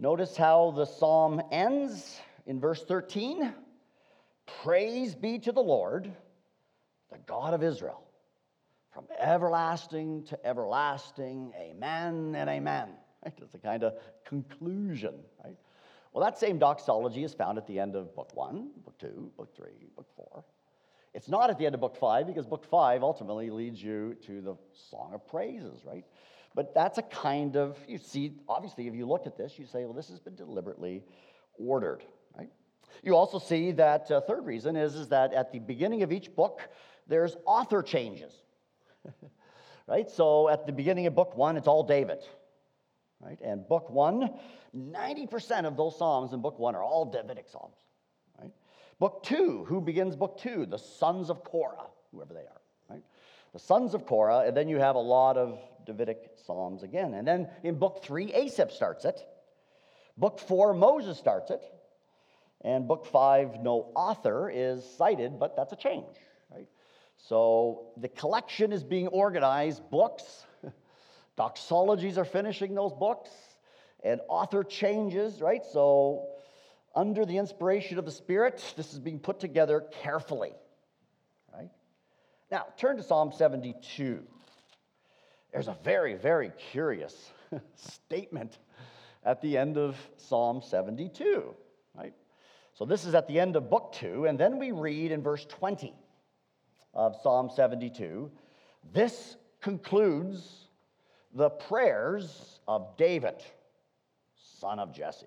Notice 0.00 0.36
how 0.36 0.72
the 0.72 0.86
psalm 0.86 1.40
ends 1.52 2.18
in 2.46 2.58
verse 2.58 2.82
13 2.82 3.54
Praise 4.64 5.14
be 5.14 5.38
to 5.38 5.52
the 5.52 5.62
Lord, 5.62 6.10
the 7.12 7.18
God 7.18 7.54
of 7.54 7.62
Israel, 7.62 8.02
from 8.92 9.04
everlasting 9.20 10.24
to 10.24 10.44
everlasting. 10.44 11.52
Amen 11.56 12.34
and 12.36 12.50
amen. 12.50 12.88
Right? 13.24 13.34
That's 13.38 13.54
a 13.54 13.58
kind 13.58 13.84
of 13.84 13.94
conclusion, 14.24 15.14
right? 15.44 15.56
Well, 16.12 16.24
that 16.24 16.38
same 16.38 16.58
doxology 16.58 17.22
is 17.22 17.34
found 17.34 17.56
at 17.56 17.66
the 17.66 17.78
end 17.78 17.94
of 17.94 18.14
book 18.14 18.30
one, 18.34 18.70
book 18.84 18.98
two, 18.98 19.30
book 19.36 19.54
three, 19.54 19.88
book 19.96 20.08
four. 20.16 20.44
It's 21.14 21.28
not 21.28 21.50
at 21.50 21.58
the 21.58 21.66
end 21.66 21.74
of 21.74 21.80
book 21.80 21.96
five 21.96 22.26
because 22.26 22.46
book 22.46 22.64
five 22.64 23.02
ultimately 23.02 23.50
leads 23.50 23.82
you 23.82 24.16
to 24.26 24.40
the 24.40 24.56
Song 24.90 25.12
of 25.14 25.26
Praises, 25.26 25.84
right? 25.84 26.04
But 26.54 26.74
that's 26.74 26.98
a 26.98 27.02
kind 27.02 27.56
of, 27.56 27.78
you 27.86 27.98
see, 27.98 28.34
obviously, 28.48 28.88
if 28.88 28.94
you 28.94 29.06
look 29.06 29.26
at 29.26 29.36
this, 29.36 29.58
you 29.58 29.66
say, 29.66 29.84
well, 29.84 29.92
this 29.92 30.08
has 30.08 30.18
been 30.18 30.34
deliberately 30.34 31.04
ordered, 31.58 32.02
right? 32.36 32.50
You 33.02 33.14
also 33.14 33.38
see 33.38 33.70
that 33.72 34.10
uh, 34.10 34.20
third 34.20 34.44
reason 34.46 34.76
is, 34.76 34.94
is 34.94 35.08
that 35.08 35.32
at 35.32 35.52
the 35.52 35.60
beginning 35.60 36.02
of 36.02 36.12
each 36.12 36.34
book, 36.34 36.68
there's 37.06 37.36
author 37.44 37.82
changes, 37.82 38.32
right? 39.86 40.10
So 40.10 40.48
at 40.48 40.66
the 40.66 40.72
beginning 40.72 41.06
of 41.06 41.14
book 41.14 41.36
one, 41.36 41.56
it's 41.56 41.68
all 41.68 41.84
David, 41.84 42.18
right? 43.20 43.38
And 43.42 43.66
book 43.68 43.90
one, 43.90 44.30
90% 44.76 45.64
of 45.64 45.76
those 45.76 45.96
psalms 45.98 46.32
in 46.32 46.40
book 46.40 46.58
one 46.58 46.74
are 46.74 46.82
all 46.82 47.04
Davidic 47.04 47.48
psalms, 47.48 47.76
right? 48.40 48.52
Book 48.98 49.22
two, 49.22 49.64
who 49.66 49.80
begins 49.80 50.16
book 50.16 50.38
two? 50.38 50.66
The 50.66 50.78
sons 50.78 51.30
of 51.30 51.44
Korah, 51.44 51.86
whoever 52.12 52.34
they 52.34 52.40
are, 52.40 52.60
right? 52.88 53.02
The 53.52 53.58
sons 53.58 53.94
of 53.94 54.06
Korah, 54.06 54.44
and 54.46 54.56
then 54.56 54.68
you 54.68 54.78
have 54.78 54.96
a 54.96 55.00
lot 55.00 55.36
of 55.36 55.58
Davidic 55.86 56.30
psalms 56.46 56.82
again. 56.82 57.14
And 57.14 57.26
then 57.26 57.48
in 57.62 57.78
book 57.78 58.02
three, 58.04 58.32
Asaph 58.32 58.72
starts 58.72 59.04
it. 59.04 59.20
Book 60.16 60.38
four, 60.38 60.74
Moses 60.74 61.18
starts 61.18 61.50
it. 61.50 61.62
And 62.62 62.86
book 62.86 63.06
five, 63.06 63.62
no 63.62 63.90
author 63.96 64.50
is 64.50 64.84
cited, 64.98 65.38
but 65.38 65.56
that's 65.56 65.72
a 65.72 65.76
change, 65.76 66.14
right? 66.52 66.68
So 67.16 67.92
the 67.96 68.08
collection 68.08 68.72
is 68.72 68.84
being 68.84 69.08
organized, 69.08 69.82
books, 69.90 70.44
doxologies 71.40 72.18
are 72.18 72.24
finishing 72.24 72.74
those 72.74 72.92
books, 72.92 73.30
and 74.04 74.20
author 74.28 74.62
changes, 74.62 75.40
right? 75.40 75.64
So 75.64 76.28
under 76.94 77.24
the 77.24 77.38
inspiration 77.38 77.98
of 77.98 78.04
the 78.04 78.10
Spirit, 78.10 78.74
this 78.76 78.92
is 78.92 78.98
being 78.98 79.18
put 79.18 79.40
together 79.40 79.84
carefully, 80.02 80.52
right? 81.54 81.70
Now, 82.50 82.66
turn 82.76 82.96
to 82.98 83.02
Psalm 83.02 83.32
72. 83.32 84.22
There's 85.52 85.68
a 85.68 85.76
very, 85.82 86.14
very 86.14 86.52
curious 86.70 87.32
statement 87.74 88.58
at 89.24 89.40
the 89.40 89.56
end 89.56 89.78
of 89.78 89.96
Psalm 90.16 90.60
72, 90.62 91.54
right? 91.96 92.14
So 92.74 92.84
this 92.84 93.04
is 93.04 93.14
at 93.14 93.26
the 93.28 93.40
end 93.40 93.56
of 93.56 93.70
book 93.70 93.92
two, 93.92 94.26
and 94.26 94.38
then 94.38 94.58
we 94.58 94.72
read 94.72 95.10
in 95.10 95.22
verse 95.22 95.46
20 95.46 95.94
of 96.94 97.16
Psalm 97.22 97.50
72 97.54 98.30
this 98.92 99.36
concludes 99.60 100.69
the 101.34 101.50
prayers 101.50 102.60
of 102.66 102.96
David, 102.96 103.36
son 104.58 104.78
of 104.78 104.92
Jesse. 104.92 105.26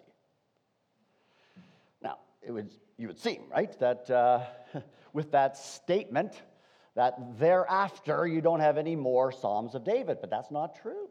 Now, 2.02 2.18
it 2.42 2.52
would, 2.52 2.72
you 2.98 3.08
would 3.08 3.20
seem, 3.20 3.44
right, 3.52 3.78
that 3.80 4.10
uh, 4.10 4.42
with 5.14 5.32
that 5.32 5.58
statement, 5.58 6.42
that 6.96 7.40
thereafter 7.40 8.28
you 8.28 8.42
don't 8.42 8.60
have 8.60 8.78
any 8.78 8.96
more 8.96 9.32
Psalms 9.32 9.76
of 9.76 9.84
David, 9.84 10.18
but 10.22 10.30
that's 10.30 10.52
not 10.52 10.76
true. 10.82 11.08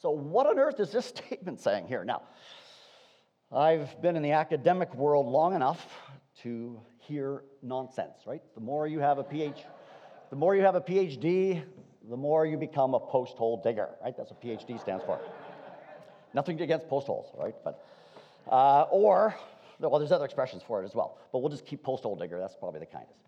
So, 0.00 0.10
what 0.10 0.46
on 0.46 0.58
earth 0.58 0.80
is 0.80 0.92
this 0.92 1.06
statement 1.28 1.60
saying 1.60 1.88
here? 1.88 2.04
Now, 2.04 2.22
I've 3.50 4.00
been 4.00 4.14
in 4.16 4.22
the 4.22 4.32
academic 4.32 4.94
world 4.94 5.26
long 5.26 5.54
enough 5.54 5.84
to 6.42 6.80
hear 6.98 7.42
nonsense, 7.62 8.18
right? 8.26 8.42
The 8.54 8.60
more 8.60 8.86
you 8.86 9.00
have 9.00 9.18
a 9.18 9.24
PhD, 9.24 9.64
the 10.30 10.36
more 10.36 10.54
you 10.54 10.62
have 10.62 10.74
a 10.74 10.80
PhD, 10.80 11.62
the 12.08 12.16
more 12.16 12.46
you 12.46 12.56
become 12.56 12.94
a 12.94 13.00
post 13.00 13.36
hole 13.36 13.60
digger, 13.62 13.88
right? 14.02 14.16
That's 14.16 14.30
what 14.30 14.40
PhD 14.40 14.80
stands 14.80 15.04
for. 15.04 15.20
Nothing 16.34 16.60
against 16.60 16.88
post 16.88 17.06
holes, 17.06 17.26
right? 17.36 17.54
But 17.64 17.84
uh, 18.48 18.82
or 18.90 19.34
well, 19.78 19.98
there's 19.98 20.12
other 20.12 20.24
expressions 20.24 20.62
for 20.66 20.82
it 20.82 20.84
as 20.84 20.94
well, 20.94 21.18
but 21.32 21.38
we'll 21.40 21.50
just 21.50 21.66
keep 21.66 21.82
post 21.82 22.02
hole 22.02 22.16
digger. 22.16 22.38
That's 22.38 22.56
probably 22.56 22.80
the 22.80 22.86
kindest 22.86 23.18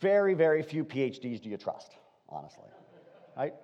very, 0.00 0.34
very 0.34 0.62
few 0.62 0.84
PhDs 0.84 1.40
do 1.42 1.48
you 1.48 1.56
trust, 1.56 1.92
honestly, 2.28 2.68
right? 3.36 3.54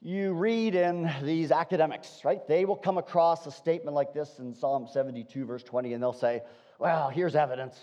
You 0.00 0.32
read 0.32 0.74
in 0.74 1.10
these 1.22 1.52
academics, 1.52 2.22
right? 2.24 2.46
They 2.48 2.64
will 2.64 2.76
come 2.76 2.98
across 2.98 3.46
a 3.46 3.52
statement 3.52 3.94
like 3.94 4.12
this 4.12 4.38
in 4.38 4.54
Psalm 4.54 4.88
72, 4.92 5.44
verse 5.44 5.62
20, 5.62 5.92
and 5.92 6.02
they'll 6.02 6.12
say, 6.12 6.42
Well, 6.78 7.08
here's 7.08 7.36
evidence 7.36 7.78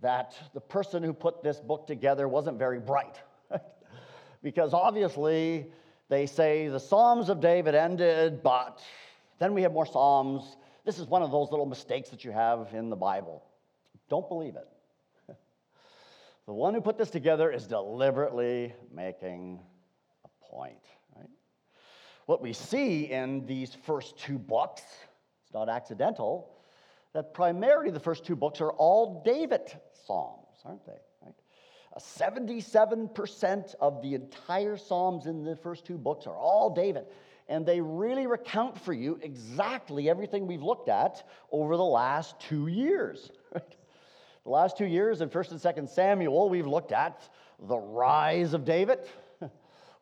that 0.00 0.34
the 0.54 0.60
person 0.60 1.02
who 1.02 1.12
put 1.12 1.42
this 1.42 1.58
book 1.58 1.86
together 1.86 2.28
wasn't 2.28 2.58
very 2.58 2.78
bright. 2.78 3.20
Because 4.42 4.72
obviously, 4.72 5.66
they 6.08 6.26
say 6.26 6.68
the 6.68 6.80
Psalms 6.80 7.28
of 7.28 7.40
David 7.40 7.74
ended, 7.74 8.42
but 8.42 8.80
then 9.38 9.54
we 9.54 9.62
have 9.62 9.72
more 9.72 9.86
Psalms. 9.86 10.56
This 10.84 10.98
is 10.98 11.06
one 11.06 11.22
of 11.22 11.30
those 11.30 11.50
little 11.50 11.66
mistakes 11.66 12.08
that 12.10 12.24
you 12.24 12.32
have 12.32 12.68
in 12.72 12.90
the 12.90 12.96
Bible. 12.96 13.42
Don't 14.08 14.28
believe 14.28 14.56
it. 14.56 14.68
The 16.46 16.54
one 16.54 16.74
who 16.74 16.80
put 16.80 16.98
this 16.98 17.10
together 17.10 17.52
is 17.52 17.68
deliberately 17.68 18.74
making 18.92 19.60
a 20.24 20.44
point. 20.44 20.82
Right? 21.14 21.28
What 22.26 22.42
we 22.42 22.52
see 22.52 23.04
in 23.04 23.46
these 23.46 23.76
first 23.86 24.18
two 24.18 24.36
books, 24.36 24.82
it's 25.44 25.54
not 25.54 25.68
accidental, 25.68 26.50
that 27.12 27.34
primarily 27.34 27.92
the 27.92 28.00
first 28.00 28.24
two 28.24 28.34
books 28.34 28.60
are 28.60 28.72
all 28.72 29.22
David 29.24 29.72
Psalms, 30.06 30.58
aren't 30.64 30.84
they? 30.86 30.98
Right? 32.20 32.32
77% 32.32 33.74
of 33.80 34.02
the 34.02 34.14
entire 34.14 34.76
Psalms 34.76 35.26
in 35.26 35.44
the 35.44 35.56
first 35.56 35.84
two 35.84 35.98
books 35.98 36.26
are 36.26 36.36
all 36.36 36.70
David. 36.70 37.06
And 37.48 37.66
they 37.66 37.80
really 37.80 38.26
recount 38.26 38.78
for 38.80 38.92
you 38.92 39.18
exactly 39.22 40.08
everything 40.08 40.46
we've 40.46 40.62
looked 40.62 40.88
at 40.88 41.26
over 41.50 41.76
the 41.76 41.84
last 41.84 42.38
two 42.40 42.68
years. 42.68 43.30
The 44.44 44.50
last 44.50 44.78
two 44.78 44.86
years 44.86 45.20
in 45.20 45.28
1st 45.28 45.50
and 45.50 45.60
2nd 45.60 45.88
Samuel, 45.90 46.48
we've 46.48 46.66
looked 46.66 46.92
at 46.92 47.28
the 47.68 47.76
rise 47.76 48.54
of 48.54 48.64
David. 48.64 49.00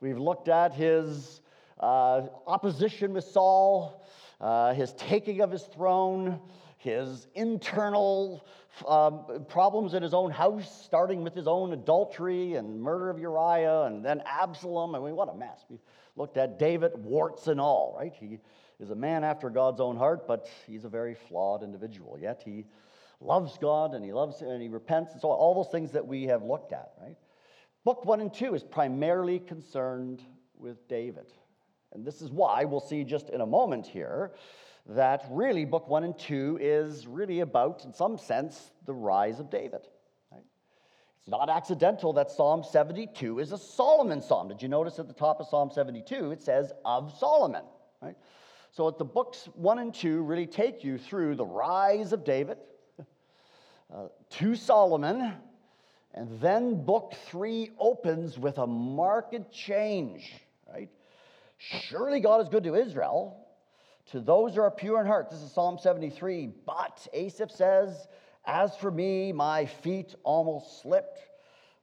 we've 0.00 0.16
looked 0.16 0.48
at 0.48 0.72
his 0.72 1.40
uh, 1.80 2.22
opposition 2.46 3.14
with 3.14 3.24
Saul, 3.24 4.06
uh, 4.40 4.74
his 4.74 4.92
taking 4.92 5.40
of 5.40 5.50
his 5.50 5.64
throne, 5.64 6.40
his 6.88 7.26
internal 7.34 8.46
um, 8.86 9.44
problems 9.48 9.94
in 9.94 10.02
his 10.02 10.14
own 10.14 10.30
house, 10.30 10.84
starting 10.84 11.22
with 11.22 11.34
his 11.34 11.46
own 11.46 11.72
adultery 11.72 12.54
and 12.54 12.80
murder 12.80 13.10
of 13.10 13.18
Uriah, 13.18 13.82
and 13.82 14.04
then 14.04 14.22
Absalom. 14.24 14.94
I 14.94 14.98
mean, 14.98 15.14
what 15.14 15.28
a 15.28 15.34
mess. 15.34 15.64
We've 15.68 15.80
looked 16.16 16.36
at 16.36 16.58
David, 16.58 16.92
warts 16.96 17.46
and 17.48 17.60
all, 17.60 17.94
right? 17.98 18.14
He 18.18 18.38
is 18.80 18.90
a 18.90 18.94
man 18.94 19.24
after 19.24 19.50
God's 19.50 19.80
own 19.80 19.96
heart, 19.96 20.26
but 20.26 20.48
he's 20.66 20.84
a 20.84 20.88
very 20.88 21.14
flawed 21.14 21.62
individual. 21.62 22.18
Yet 22.18 22.42
he 22.44 22.64
loves 23.20 23.58
God 23.58 23.94
and 23.94 24.04
he 24.04 24.12
loves 24.12 24.40
and 24.42 24.62
he 24.62 24.68
repents, 24.68 25.12
and 25.12 25.20
so 25.20 25.28
all 25.28 25.54
those 25.54 25.72
things 25.72 25.92
that 25.92 26.06
we 26.06 26.24
have 26.24 26.42
looked 26.42 26.72
at, 26.72 26.92
right? 27.00 27.16
Book 27.84 28.04
one 28.04 28.20
and 28.20 28.32
two 28.32 28.54
is 28.54 28.62
primarily 28.62 29.38
concerned 29.38 30.22
with 30.56 30.88
David. 30.88 31.32
And 31.92 32.06
this 32.06 32.20
is 32.20 32.30
why 32.30 32.64
we'll 32.64 32.80
see 32.80 33.04
just 33.04 33.30
in 33.30 33.40
a 33.40 33.46
moment 33.46 33.86
here 33.86 34.32
that 34.88 35.26
really 35.30 35.64
book 35.64 35.86
one 35.88 36.04
and 36.04 36.18
two 36.18 36.58
is 36.60 37.06
really 37.06 37.40
about, 37.40 37.84
in 37.84 37.92
some 37.92 38.16
sense, 38.16 38.72
the 38.86 38.94
rise 38.94 39.38
of 39.38 39.50
David. 39.50 39.86
Right? 40.32 40.44
It's 41.20 41.28
not 41.28 41.50
accidental 41.50 42.14
that 42.14 42.30
Psalm 42.30 42.64
72 42.64 43.38
is 43.38 43.52
a 43.52 43.58
Solomon 43.58 44.22
psalm. 44.22 44.48
Did 44.48 44.62
you 44.62 44.68
notice 44.68 44.98
at 44.98 45.06
the 45.06 45.14
top 45.14 45.40
of 45.40 45.46
Psalm 45.48 45.70
72 45.70 46.32
it 46.32 46.42
says 46.42 46.72
of 46.86 47.14
Solomon? 47.18 47.64
Right? 48.00 48.16
So 48.72 48.90
the 48.90 49.04
books 49.04 49.48
one 49.54 49.78
and 49.78 49.92
two 49.94 50.22
really 50.22 50.46
take 50.46 50.84
you 50.84 50.96
through 50.96 51.36
the 51.36 51.44
rise 51.44 52.12
of 52.12 52.24
David, 52.24 52.58
uh, 53.94 54.08
to 54.30 54.54
Solomon, 54.54 55.34
And 56.14 56.40
then 56.40 56.84
book 56.84 57.14
three 57.26 57.70
opens 57.78 58.38
with 58.38 58.58
a 58.58 58.66
marked 58.66 59.52
change, 59.52 60.32
right? 60.72 60.88
Surely 61.58 62.20
God 62.20 62.40
is 62.40 62.48
good 62.48 62.64
to 62.64 62.74
Israel, 62.74 63.47
to 64.10 64.20
those 64.20 64.54
who 64.54 64.62
are 64.62 64.70
pure 64.70 65.00
in 65.00 65.06
heart. 65.06 65.30
This 65.30 65.40
is 65.40 65.52
Psalm 65.52 65.78
73. 65.78 66.50
But 66.66 67.06
Asaph 67.12 67.50
says, 67.50 68.08
As 68.46 68.74
for 68.76 68.90
me, 68.90 69.32
my 69.32 69.66
feet 69.66 70.14
almost 70.24 70.82
slipped. 70.82 71.18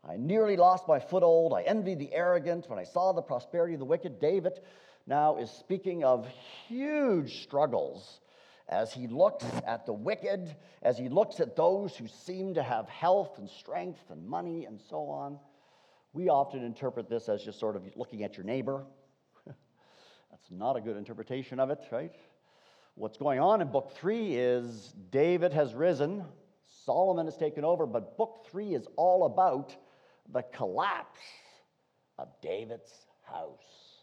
I 0.07 0.17
nearly 0.17 0.55
lost 0.55 0.87
my 0.87 0.99
foothold. 0.99 1.53
I 1.53 1.61
envied 1.63 1.99
the 1.99 2.13
arrogant 2.13 2.69
when 2.69 2.79
I 2.79 2.83
saw 2.83 3.11
the 3.11 3.21
prosperity 3.21 3.73
of 3.73 3.79
the 3.79 3.85
wicked. 3.85 4.19
David 4.19 4.59
now 5.07 5.37
is 5.37 5.49
speaking 5.51 6.03
of 6.03 6.27
huge 6.67 7.43
struggles 7.43 8.19
as 8.67 8.91
he 8.91 9.07
looks 9.07 9.45
at 9.67 9.85
the 9.85 9.93
wicked, 9.93 10.55
as 10.81 10.97
he 10.97 11.09
looks 11.09 11.39
at 11.39 11.55
those 11.55 11.95
who 11.95 12.07
seem 12.07 12.55
to 12.55 12.63
have 12.63 12.89
health 12.89 13.37
and 13.37 13.47
strength 13.47 14.09
and 14.09 14.25
money 14.27 14.65
and 14.65 14.81
so 14.89 15.07
on. 15.09 15.39
We 16.13 16.29
often 16.29 16.63
interpret 16.63 17.09
this 17.09 17.29
as 17.29 17.43
just 17.43 17.59
sort 17.59 17.75
of 17.75 17.83
looking 17.95 18.23
at 18.23 18.37
your 18.37 18.45
neighbor. 18.45 18.85
That's 20.35 20.51
not 20.51 20.75
a 20.75 20.81
good 20.81 20.97
interpretation 20.97 21.61
of 21.61 21.69
it, 21.69 21.79
right? 21.91 22.13
What's 22.95 23.15
going 23.15 23.39
on 23.39 23.61
in 23.61 23.69
book 23.69 23.93
three 23.95 24.35
is 24.35 24.93
David 25.09 25.53
has 25.53 25.73
risen, 25.73 26.25
Solomon 26.83 27.25
has 27.25 27.37
taken 27.37 27.63
over, 27.63 27.85
but 27.85 28.17
book 28.17 28.45
three 28.51 28.73
is 28.73 28.85
all 28.97 29.27
about 29.27 29.73
the 30.33 30.41
collapse 30.51 31.21
of 32.19 32.27
David's 32.41 32.91
house. 33.23 34.01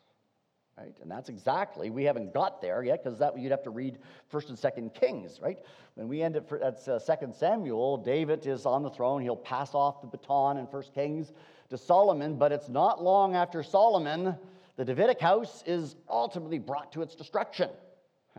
Right? 0.79 0.97
And 1.03 1.11
that's 1.11 1.29
exactly, 1.29 1.91
we 1.91 2.05
haven't 2.05 2.33
got 2.33 2.63
there 2.63 2.83
yet 2.83 3.05
because 3.05 3.19
that 3.19 3.39
you'd 3.39 3.51
have 3.51 3.65
to 3.65 3.71
read 3.71 3.99
1st 4.33 4.49
and 4.49 4.59
2nd 4.59 4.95
Kings, 4.99 5.39
right? 5.43 5.59
When 5.97 6.09
we 6.09 6.23
end 6.23 6.37
at, 6.37 6.51
at 6.51 6.89
uh, 6.89 6.99
2nd 6.99 7.35
Samuel, 7.35 7.99
David 7.99 8.47
is 8.47 8.65
on 8.65 8.83
the 8.83 8.91
throne. 8.91 9.21
He'll 9.21 9.37
pass 9.37 9.75
off 9.75 10.01
the 10.01 10.07
baton 10.07 10.57
in 10.57 10.67
1st 10.67 10.95
Kings 10.95 11.33
to 11.69 11.77
Solomon, 11.77 12.37
but 12.37 12.53
it's 12.53 12.71
not 12.71 13.03
long 13.03 13.37
after 13.37 13.63
Solomon, 13.63 14.35
the 14.77 14.85
Davidic 14.85 15.21
house 15.21 15.63
is 15.67 15.97
ultimately 16.09 16.59
brought 16.59 16.93
to 16.93 17.03
its 17.03 17.15
destruction, 17.15 17.71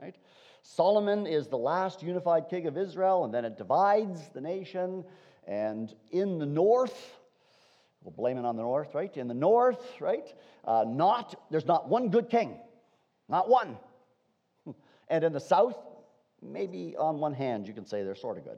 right? 0.02 0.16
Solomon 0.62 1.28
is 1.28 1.48
the 1.48 1.58
last 1.58 2.02
unified 2.02 2.50
king 2.50 2.68
of 2.68 2.78
Israel, 2.78 3.26
and 3.26 3.34
then 3.34 3.46
it 3.46 3.58
divides 3.58 4.30
the 4.34 4.42
nation. 4.42 5.04
And 5.46 5.94
in 6.12 6.40
the 6.40 6.46
north, 6.46 7.18
We'll 8.04 8.12
blame 8.12 8.38
it 8.38 8.46
on 8.46 8.58
the 8.58 8.64
north, 8.64 8.94
right? 8.94 9.16
In 9.16 9.28
the 9.28 9.34
north, 9.34 9.82
right? 10.02 10.28
Uh, 10.66 10.84
not 10.86 11.36
there's 11.50 11.66
not 11.66 11.88
one 11.88 12.10
good 12.10 12.30
king, 12.30 12.58
not 13.30 13.50
one. 13.50 13.78
And 15.10 15.24
in 15.24 15.34
the 15.34 15.40
south, 15.40 15.78
maybe 16.42 16.96
on 16.98 17.20
one 17.20 17.34
hand 17.34 17.68
you 17.68 17.74
can 17.74 17.86
say 17.86 18.04
they're 18.04 18.16
sort 18.16 18.38
of 18.38 18.46
good. 18.46 18.58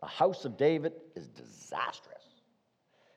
The 0.00 0.06
house 0.06 0.44
of 0.44 0.56
David 0.56 0.92
is 1.14 1.28
disastrous. 1.28 2.23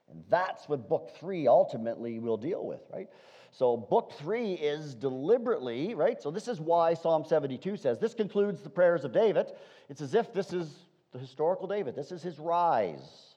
And 0.10 0.24
that's 0.30 0.70
what 0.70 0.88
book 0.88 1.12
three 1.20 1.48
ultimately 1.48 2.20
will 2.20 2.38
deal 2.38 2.65
with, 2.65 2.82
right? 2.93 3.10
So, 3.52 3.76
book 3.76 4.13
three 4.20 4.54
is 4.54 4.93
deliberately, 4.93 5.96
right? 5.96 6.22
So, 6.22 6.32
this 6.32 6.48
is 6.48 6.60
why 6.60 6.93
Psalm 6.93 7.26
72 7.26 7.78
says 7.78 8.00
this 8.00 8.13
concludes 8.13 8.62
the 8.62 8.70
prayers 8.70 9.04
of 9.04 9.12
David. 9.12 9.48
It's 9.89 10.02
as 10.02 10.13
if 10.13 10.34
this 10.34 10.54
is 10.54 10.74
the 11.13 11.20
historical 11.20 11.67
David, 11.67 11.96
this 11.96 12.12
is 12.12 12.22
his 12.22 12.39
rise. 12.39 13.36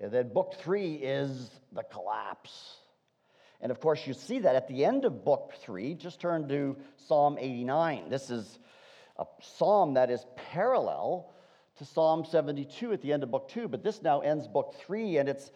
And 0.00 0.10
then 0.10 0.32
book 0.32 0.54
three 0.60 0.94
is 0.94 1.50
the 1.72 1.84
collapse. 1.84 2.78
And 3.60 3.70
of 3.70 3.80
course, 3.80 4.06
you 4.06 4.12
see 4.12 4.40
that 4.40 4.56
at 4.56 4.68
the 4.68 4.84
end 4.84 5.04
of 5.04 5.24
book 5.24 5.54
three. 5.62 5.94
Just 5.94 6.20
turn 6.20 6.48
to 6.48 6.76
Psalm 6.96 7.38
89. 7.38 8.10
This 8.10 8.28
is 8.28 8.58
a 9.18 9.24
psalm 9.40 9.94
that 9.94 10.10
is 10.10 10.26
parallel 10.52 11.32
to 11.78 11.84
Psalm 11.84 12.24
72 12.24 12.92
at 12.92 13.02
the 13.02 13.12
end 13.12 13.22
of 13.22 13.30
book 13.30 13.48
two, 13.48 13.68
but 13.68 13.82
this 13.82 14.02
now 14.02 14.20
ends 14.20 14.46
book 14.46 14.74
three 14.84 15.16
and 15.18 15.28
it's 15.28 15.50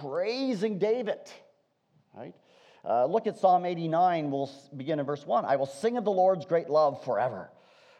praising 0.00 0.78
David, 0.78 1.18
right? 2.14 2.34
Uh, 2.84 3.06
look 3.06 3.26
at 3.26 3.38
Psalm 3.38 3.66
89. 3.66 4.30
We'll 4.30 4.50
begin 4.76 4.98
in 5.00 5.06
verse 5.06 5.26
1. 5.26 5.44
I 5.44 5.56
will 5.56 5.66
sing 5.66 5.96
of 5.96 6.04
the 6.04 6.10
Lord's 6.10 6.46
great 6.46 6.70
love 6.70 7.04
forever. 7.04 7.50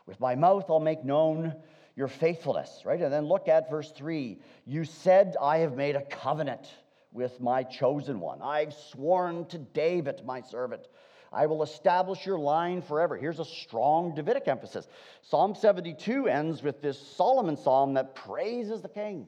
With 0.07 0.19
my 0.21 0.35
mouth, 0.35 0.65
I'll 0.69 0.81
make 0.81 1.05
known 1.05 1.55
your 1.97 2.09
faithfulness, 2.09 2.83
right? 2.85 3.01
And 3.01 3.13
then 3.13 3.27
look 3.27 3.49
at 3.49 3.71
verse 3.71 3.93
3. 3.93 4.39
You 4.67 4.85
said, 4.85 5.37
I 5.41 5.59
have 5.59 5.77
made 5.77 5.97
a 5.97 6.03
covenant 6.03 6.67
with 7.13 7.41
my 7.41 7.63
chosen 7.63 8.21
one. 8.21 8.41
I've 8.41 8.73
sworn 8.73 9.47
to 9.47 9.59
David, 9.59 10.23
my 10.25 10.41
servant. 10.41 10.87
I 11.33 11.47
will 11.47 11.63
establish 11.63 12.27
your 12.27 12.39
line 12.39 12.83
forever. 12.83 13.17
Here's 13.17 13.39
a 13.39 13.45
strong 13.45 14.15
Davidic 14.15 14.49
emphasis. 14.49 14.89
Psalm 15.23 15.55
72 15.55 16.27
ends 16.27 16.63
with 16.63 16.83
this 16.83 16.99
Solomon 16.99 17.57
psalm 17.57 17.95
that 17.95 18.15
praises 18.15 18.81
the 18.83 18.89
king. 18.89 19.27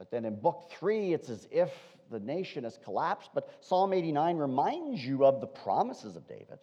But 0.00 0.10
then 0.10 0.24
in 0.24 0.36
book 0.36 0.70
three, 0.70 1.12
it's 1.12 1.28
as 1.28 1.46
if 1.50 1.70
the 2.10 2.20
nation 2.20 2.64
has 2.64 2.78
collapsed. 2.82 3.32
But 3.34 3.50
Psalm 3.60 3.92
89 3.92 4.38
reminds 4.38 5.04
you 5.04 5.26
of 5.26 5.42
the 5.42 5.46
promises 5.46 6.16
of 6.16 6.26
David. 6.26 6.58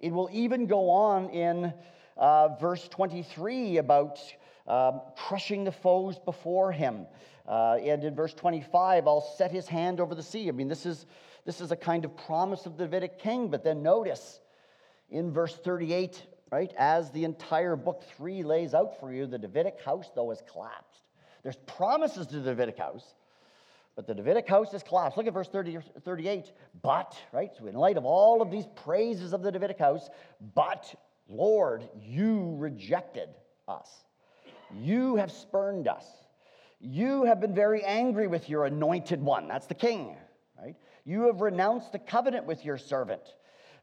It 0.00 0.12
will 0.12 0.28
even 0.30 0.66
go 0.66 0.90
on 0.90 1.30
in 1.30 1.72
uh, 2.18 2.48
verse 2.60 2.86
23 2.88 3.78
about 3.78 4.20
um, 4.66 5.00
crushing 5.16 5.64
the 5.64 5.72
foes 5.72 6.18
before 6.18 6.72
him. 6.72 7.06
Uh, 7.48 7.78
and 7.82 8.04
in 8.04 8.14
verse 8.14 8.34
25, 8.34 9.08
I'll 9.08 9.22
set 9.22 9.50
his 9.50 9.66
hand 9.66 9.98
over 9.98 10.14
the 10.14 10.22
sea. 10.22 10.48
I 10.48 10.52
mean, 10.52 10.68
this 10.68 10.84
is, 10.84 11.06
this 11.46 11.62
is 11.62 11.72
a 11.72 11.76
kind 11.76 12.04
of 12.04 12.14
promise 12.14 12.66
of 12.66 12.76
the 12.76 12.84
Davidic 12.84 13.18
king. 13.18 13.48
But 13.48 13.64
then 13.64 13.82
notice 13.82 14.40
in 15.08 15.32
verse 15.32 15.56
38, 15.56 16.22
right, 16.52 16.72
as 16.76 17.10
the 17.12 17.24
entire 17.24 17.76
book 17.76 18.04
three 18.14 18.42
lays 18.42 18.74
out 18.74 19.00
for 19.00 19.10
you, 19.10 19.24
the 19.24 19.38
Davidic 19.38 19.80
house, 19.82 20.10
though, 20.14 20.28
has 20.28 20.42
collapsed. 20.52 21.03
There's 21.44 21.56
promises 21.66 22.26
to 22.28 22.40
the 22.40 22.50
Davidic 22.50 22.78
house, 22.78 23.14
but 23.94 24.08
the 24.08 24.14
Davidic 24.14 24.48
house 24.48 24.72
has 24.72 24.82
collapsed. 24.82 25.16
Look 25.16 25.28
at 25.28 25.32
verse 25.32 25.48
30, 25.48 25.78
38. 26.02 26.52
But, 26.82 27.16
right, 27.32 27.50
so 27.56 27.66
in 27.66 27.76
light 27.76 27.96
of 27.96 28.04
all 28.04 28.42
of 28.42 28.50
these 28.50 28.66
praises 28.74 29.32
of 29.32 29.42
the 29.42 29.52
Davidic 29.52 29.78
house, 29.78 30.08
but 30.54 30.92
Lord, 31.28 31.88
you 32.00 32.56
rejected 32.58 33.28
us. 33.68 33.88
You 34.74 35.16
have 35.16 35.30
spurned 35.30 35.86
us. 35.86 36.04
You 36.80 37.24
have 37.24 37.40
been 37.40 37.54
very 37.54 37.84
angry 37.84 38.26
with 38.26 38.48
your 38.48 38.64
anointed 38.64 39.22
one. 39.22 39.46
That's 39.46 39.66
the 39.66 39.74
king, 39.74 40.16
right? 40.60 40.74
You 41.04 41.26
have 41.26 41.40
renounced 41.40 41.92
the 41.92 41.98
covenant 41.98 42.46
with 42.46 42.64
your 42.64 42.78
servant. 42.78 43.22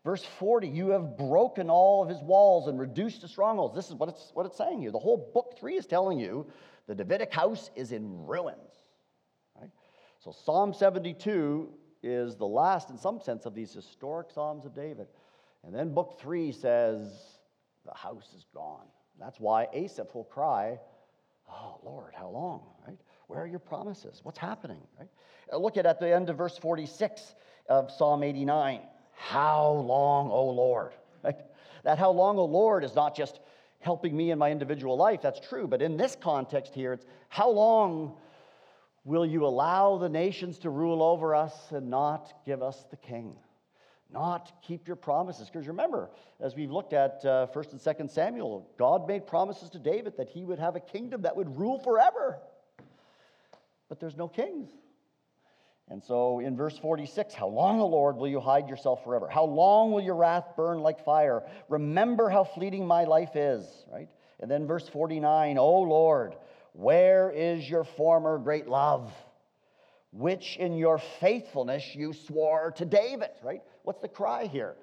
Verse 0.04 0.26
40, 0.40 0.68
you 0.68 0.90
have 0.90 1.16
broken 1.16 1.70
all 1.70 2.02
of 2.02 2.10
his 2.10 2.22
walls 2.22 2.68
and 2.68 2.80
reduced 2.80 3.22
the 3.22 3.28
strongholds. 3.28 3.76
This 3.76 3.88
is 3.88 3.94
what 3.94 4.10
it's, 4.10 4.32
what 4.34 4.48
it's 4.48 4.58
saying 4.58 4.82
here. 4.82 4.92
The 4.92 5.00
whole 5.00 5.32
book 5.34 5.56
three 5.60 5.78
is 5.78 5.86
telling 5.86 6.20
you 6.20 6.48
the 6.88 6.96
Davidic 6.96 7.34
house 7.34 7.70
is 7.76 7.92
in 7.92 8.26
ruins. 8.26 8.74
Right? 9.60 9.70
So 10.20 10.32
Psalm 10.32 10.74
72 10.74 11.70
is 12.04 12.36
the 12.36 12.48
last, 12.48 12.90
in 12.90 12.98
some 12.98 13.20
sense, 13.22 13.46
of 13.46 13.54
these 13.54 13.74
historic 13.74 14.32
Psalms 14.32 14.66
of 14.66 14.74
David. 14.74 15.08
And 15.64 15.74
then 15.74 15.94
book 15.94 16.20
three 16.20 16.52
says, 16.52 17.08
the 17.86 17.94
house 17.94 18.34
is 18.36 18.46
gone. 18.54 18.86
That's 19.20 19.40
why 19.40 19.68
Asaph 19.74 20.14
will 20.14 20.24
cry, 20.24 20.80
Oh, 21.52 21.80
Lord, 21.84 22.14
how 22.16 22.30
long? 22.30 22.62
Right? 22.88 22.98
Where 23.28 23.42
are 23.42 23.48
your 23.48 23.60
promises? 23.60 24.22
What's 24.24 24.38
happening? 24.38 24.82
Right? 24.98 25.10
Uh, 25.52 25.58
look 25.58 25.78
at 25.78 25.86
at 25.86 26.00
the 26.00 26.14
end 26.14 26.30
of 26.30 26.38
verse 26.38 26.58
46 26.58 27.36
of 27.70 27.92
Psalm 27.92 28.24
89. 28.24 28.82
How 29.16 29.72
long, 29.72 30.32
O 30.32 30.50
Lord? 30.50 30.94
Right? 31.24 31.38
That 31.84 32.00
how 32.00 32.10
long, 32.12 32.38
O 32.40 32.46
Lord, 32.46 32.84
is 32.84 32.96
not 32.96 33.16
just 33.16 33.40
helping 33.82 34.16
me 34.16 34.32
in 34.32 34.40
my 34.40 34.52
individual 34.52 34.96
life. 34.96 35.22
That's 35.22 35.40
true. 35.40 35.68
But 35.68 35.82
in 35.82 35.98
this 35.98 36.16
context 36.20 36.74
here, 36.74 36.94
it's 36.94 37.06
how 37.30 37.50
long 37.50 38.16
will 39.04 39.26
you 39.26 39.46
allow 39.46 39.98
the 39.98 40.10
nations 40.10 40.60
to 40.60 40.70
rule 40.70 41.04
over 41.04 41.36
us 41.36 41.54
and 41.72 41.90
not 41.90 42.34
give 42.46 42.64
us 42.64 42.86
the 42.90 42.98
king? 42.98 43.36
not 44.14 44.52
keep 44.62 44.88
your 44.88 44.96
promises. 44.96 45.50
Because 45.50 45.68
remember, 45.68 46.10
as 46.40 46.56
we've 46.56 46.72
looked 46.72 46.94
at 46.94 47.24
uh, 47.26 47.48
1st 47.54 47.72
and 47.74 47.82
2nd 47.82 48.10
Samuel, 48.12 48.68
God 48.78 49.08
made 49.08 49.26
promises 49.26 49.70
to 49.72 49.80
David 49.80 50.18
that 50.18 50.30
he 50.30 50.44
would 50.44 50.60
have 50.60 50.76
a 50.76 50.80
kingdom 50.80 51.22
that 51.22 51.36
would 51.36 51.58
rule 51.58 51.80
forever. 51.80 52.40
But 53.90 54.00
there's 54.00 54.18
no 54.18 54.28
kings. 54.28 54.70
And 55.92 56.04
so 56.04 56.40
in 56.40 56.56
verse 56.56 56.78
46, 56.78 57.36
how 57.36 57.48
long, 57.48 57.80
O 57.80 57.86
Lord, 57.86 58.16
will 58.16 58.28
you 58.28 58.40
hide 58.40 58.68
yourself 58.68 59.04
forever? 59.04 59.28
How 59.28 59.44
long 59.44 59.92
will 59.92 60.02
your 60.02 60.16
wrath 60.16 60.56
burn 60.56 60.80
like 60.80 61.04
fire? 61.06 61.44
Remember 61.70 62.30
how 62.30 62.44
fleeting 62.44 62.88
my 62.88 63.04
life 63.04 63.36
is, 63.36 63.66
right? 63.92 64.10
And 64.40 64.50
then 64.50 64.66
verse 64.66 64.88
49, 64.88 65.58
O 65.60 65.82
Lord, 65.82 66.36
where 66.74 67.30
is 67.30 67.70
your 67.70 67.84
former 67.84 68.40
great 68.40 68.68
love? 68.68 69.12
which 70.12 70.58
in 70.58 70.78
your 70.78 70.98
faithfulness 70.98 71.96
you 71.96 72.14
swore 72.14 72.72
to 72.72 72.86
David, 72.86 73.30
right? 73.44 73.62
What's 73.84 74.02
the 74.02 74.08
cry 74.08 74.46
here? 74.46 74.76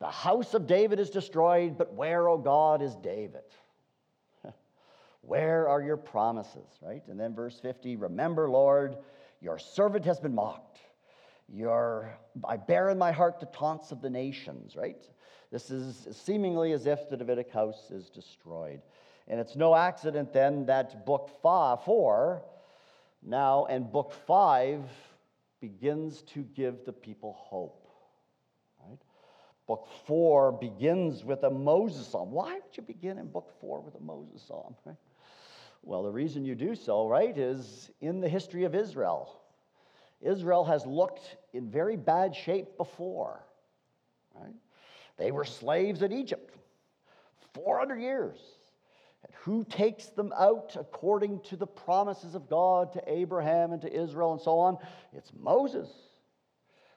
The 0.00 0.10
house 0.10 0.54
of 0.54 0.66
David 0.66 0.98
is 0.98 1.10
destroyed, 1.10 1.78
but 1.78 1.94
where, 1.94 2.28
O 2.28 2.38
God, 2.38 2.82
is 2.82 2.94
David? 2.96 3.42
where 5.20 5.68
are 5.68 5.82
your 5.82 5.96
promises, 5.96 6.66
right? 6.82 7.02
And 7.08 7.20
then 7.20 7.34
verse 7.34 7.58
50 7.60 7.96
Remember, 7.96 8.48
Lord, 8.48 8.96
your 9.44 9.58
servant 9.58 10.06
has 10.06 10.18
been 10.18 10.34
mocked. 10.34 10.78
Your, 11.52 12.18
I 12.48 12.56
bear 12.56 12.88
in 12.88 12.96
my 12.96 13.12
heart 13.12 13.38
the 13.38 13.46
taunts 13.46 13.92
of 13.92 14.00
the 14.00 14.08
nations, 14.08 14.74
right? 14.74 15.06
This 15.52 15.70
is 15.70 16.08
seemingly 16.10 16.72
as 16.72 16.86
if 16.86 17.10
the 17.10 17.16
Davidic 17.18 17.50
house 17.50 17.90
is 17.90 18.08
destroyed. 18.08 18.80
And 19.28 19.38
it's 19.38 19.54
no 19.54 19.76
accident 19.76 20.32
then 20.32 20.66
that 20.66 21.04
book 21.04 21.30
five, 21.42 21.84
four 21.84 22.42
Now, 23.22 23.66
and 23.66 23.90
book 23.92 24.12
five 24.26 24.80
begins 25.60 26.22
to 26.34 26.42
give 26.42 26.84
the 26.84 26.92
people 26.92 27.36
hope. 27.38 27.86
Right? 28.86 28.98
Book 29.66 29.88
four 30.06 30.52
begins 30.52 31.24
with 31.24 31.42
a 31.42 31.50
Moses 31.50 32.06
psalm. 32.08 32.30
Why 32.32 32.54
would 32.54 32.76
you 32.76 32.82
begin 32.82 33.18
in 33.18 33.28
book 33.28 33.50
four 33.60 33.80
with 33.80 33.94
a 33.94 34.00
Moses 34.00 34.42
psalm? 34.46 34.74
Right? 34.84 34.96
Well, 35.86 36.02
the 36.02 36.10
reason 36.10 36.46
you 36.46 36.54
do 36.54 36.74
so, 36.74 37.06
right, 37.06 37.36
is 37.36 37.90
in 38.00 38.20
the 38.20 38.28
history 38.28 38.64
of 38.64 38.74
Israel. 38.74 39.38
Israel 40.22 40.64
has 40.64 40.86
looked 40.86 41.36
in 41.52 41.70
very 41.70 41.96
bad 41.96 42.34
shape 42.34 42.78
before. 42.78 43.44
Right? 44.34 44.54
They 45.18 45.30
were 45.30 45.44
slaves 45.44 46.00
in 46.00 46.10
Egypt 46.10 46.56
400 47.52 48.00
years. 48.00 48.38
And 49.24 49.32
who 49.42 49.64
takes 49.64 50.06
them 50.06 50.32
out 50.36 50.74
according 50.78 51.40
to 51.40 51.56
the 51.56 51.66
promises 51.66 52.34
of 52.34 52.48
God 52.48 52.92
to 52.94 53.02
Abraham 53.06 53.72
and 53.72 53.82
to 53.82 53.92
Israel 53.92 54.32
and 54.32 54.40
so 54.40 54.58
on? 54.58 54.78
It's 55.12 55.32
Moses. 55.38 55.90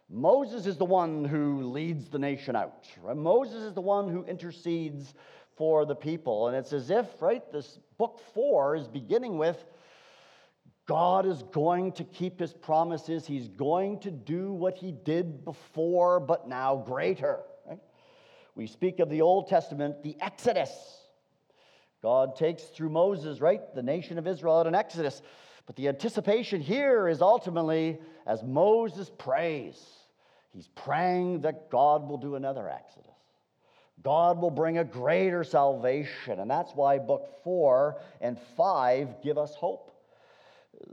Moses 0.09 0.65
is 0.65 0.77
the 0.77 0.85
one 0.85 1.25
who 1.25 1.63
leads 1.63 2.07
the 2.07 2.19
nation 2.19 2.55
out. 2.55 2.87
Right? 3.01 3.17
Moses 3.17 3.63
is 3.63 3.73
the 3.73 3.81
one 3.81 4.09
who 4.09 4.23
intercedes 4.23 5.13
for 5.57 5.85
the 5.85 5.95
people. 5.95 6.47
And 6.47 6.55
it's 6.55 6.73
as 6.73 6.89
if, 6.89 7.05
right, 7.21 7.43
this 7.51 7.79
book 7.97 8.21
four 8.33 8.75
is 8.75 8.87
beginning 8.87 9.37
with 9.37 9.63
God 10.87 11.25
is 11.25 11.43
going 11.51 11.91
to 11.93 12.05
keep 12.05 12.39
his 12.39 12.53
promises. 12.53 13.27
He's 13.27 13.49
going 13.49 13.99
to 13.99 14.11
do 14.11 14.53
what 14.53 14.77
he 14.77 14.93
did 14.93 15.43
before, 15.43 16.21
but 16.21 16.47
now 16.47 16.77
greater. 16.77 17.39
Right? 17.67 17.79
We 18.55 18.67
speak 18.67 18.99
of 18.99 19.09
the 19.09 19.21
Old 19.21 19.49
Testament, 19.49 20.01
the 20.01 20.15
Exodus. 20.21 20.71
God 22.01 22.37
takes 22.37 22.63
through 22.63 22.89
Moses, 22.89 23.41
right, 23.41 23.61
the 23.75 23.83
nation 23.83 24.17
of 24.17 24.27
Israel 24.27 24.59
out 24.59 24.67
in 24.67 24.75
Exodus. 24.75 25.21
But 25.65 25.75
the 25.75 25.89
anticipation 25.89 26.61
here 26.61 27.09
is 27.09 27.21
ultimately 27.21 27.99
as 28.25 28.41
Moses 28.43 29.11
prays, 29.17 29.77
he's 30.53 30.69
praying 30.69 31.41
that 31.41 31.69
God 31.69 32.07
will 32.07 32.17
do 32.17 32.35
another 32.35 32.69
Exodus. 32.69 33.11
God 34.07 34.39
will 34.39 34.51
bring 34.51 34.77
a 34.77 34.85
greater 34.85 35.43
salvation. 35.43 36.39
And 36.39 36.49
that's 36.49 36.71
why 36.71 36.97
book 36.97 37.43
four 37.43 37.99
and 38.21 38.39
five 38.55 39.21
give 39.21 39.37
us 39.37 39.53
hope. 39.53 39.91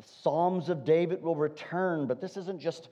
Psalms 0.03 0.69
of 0.69 0.85
David 0.85 1.23
will 1.23 1.37
return, 1.37 2.09
but 2.09 2.21
this 2.21 2.37
isn't 2.37 2.61
just 2.61 2.89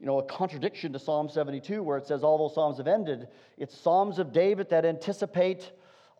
you 0.00 0.06
know, 0.06 0.18
a 0.18 0.24
contradiction 0.24 0.92
to 0.94 0.98
Psalm 0.98 1.28
72 1.28 1.84
where 1.84 1.98
it 1.98 2.04
says 2.08 2.24
all 2.24 2.36
those 2.36 2.52
Psalms 2.56 2.78
have 2.78 2.88
ended. 2.88 3.28
It's 3.58 3.78
Psalms 3.78 4.18
of 4.18 4.32
David 4.32 4.70
that 4.70 4.84
anticipate 4.84 5.70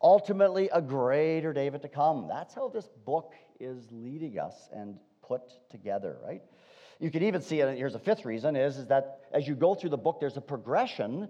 ultimately 0.00 0.68
a 0.72 0.80
greater 0.80 1.52
David 1.52 1.82
to 1.82 1.88
come. 1.88 2.28
That's 2.28 2.54
how 2.54 2.68
this 2.68 2.88
book 3.04 3.34
is 3.58 3.84
leading 3.90 4.38
us 4.38 4.68
and 4.72 4.96
put 5.26 5.42
together, 5.70 6.18
right? 6.24 6.42
You 7.00 7.10
can 7.10 7.24
even 7.24 7.42
see, 7.42 7.58
it, 7.58 7.76
here's 7.76 7.96
a 7.96 7.98
fifth 7.98 8.24
reason, 8.24 8.54
is, 8.54 8.76
is 8.76 8.86
that 8.86 9.22
as 9.32 9.48
you 9.48 9.56
go 9.56 9.74
through 9.74 9.90
the 9.90 9.98
book, 9.98 10.20
there's 10.20 10.36
a 10.36 10.40
progression 10.40 11.28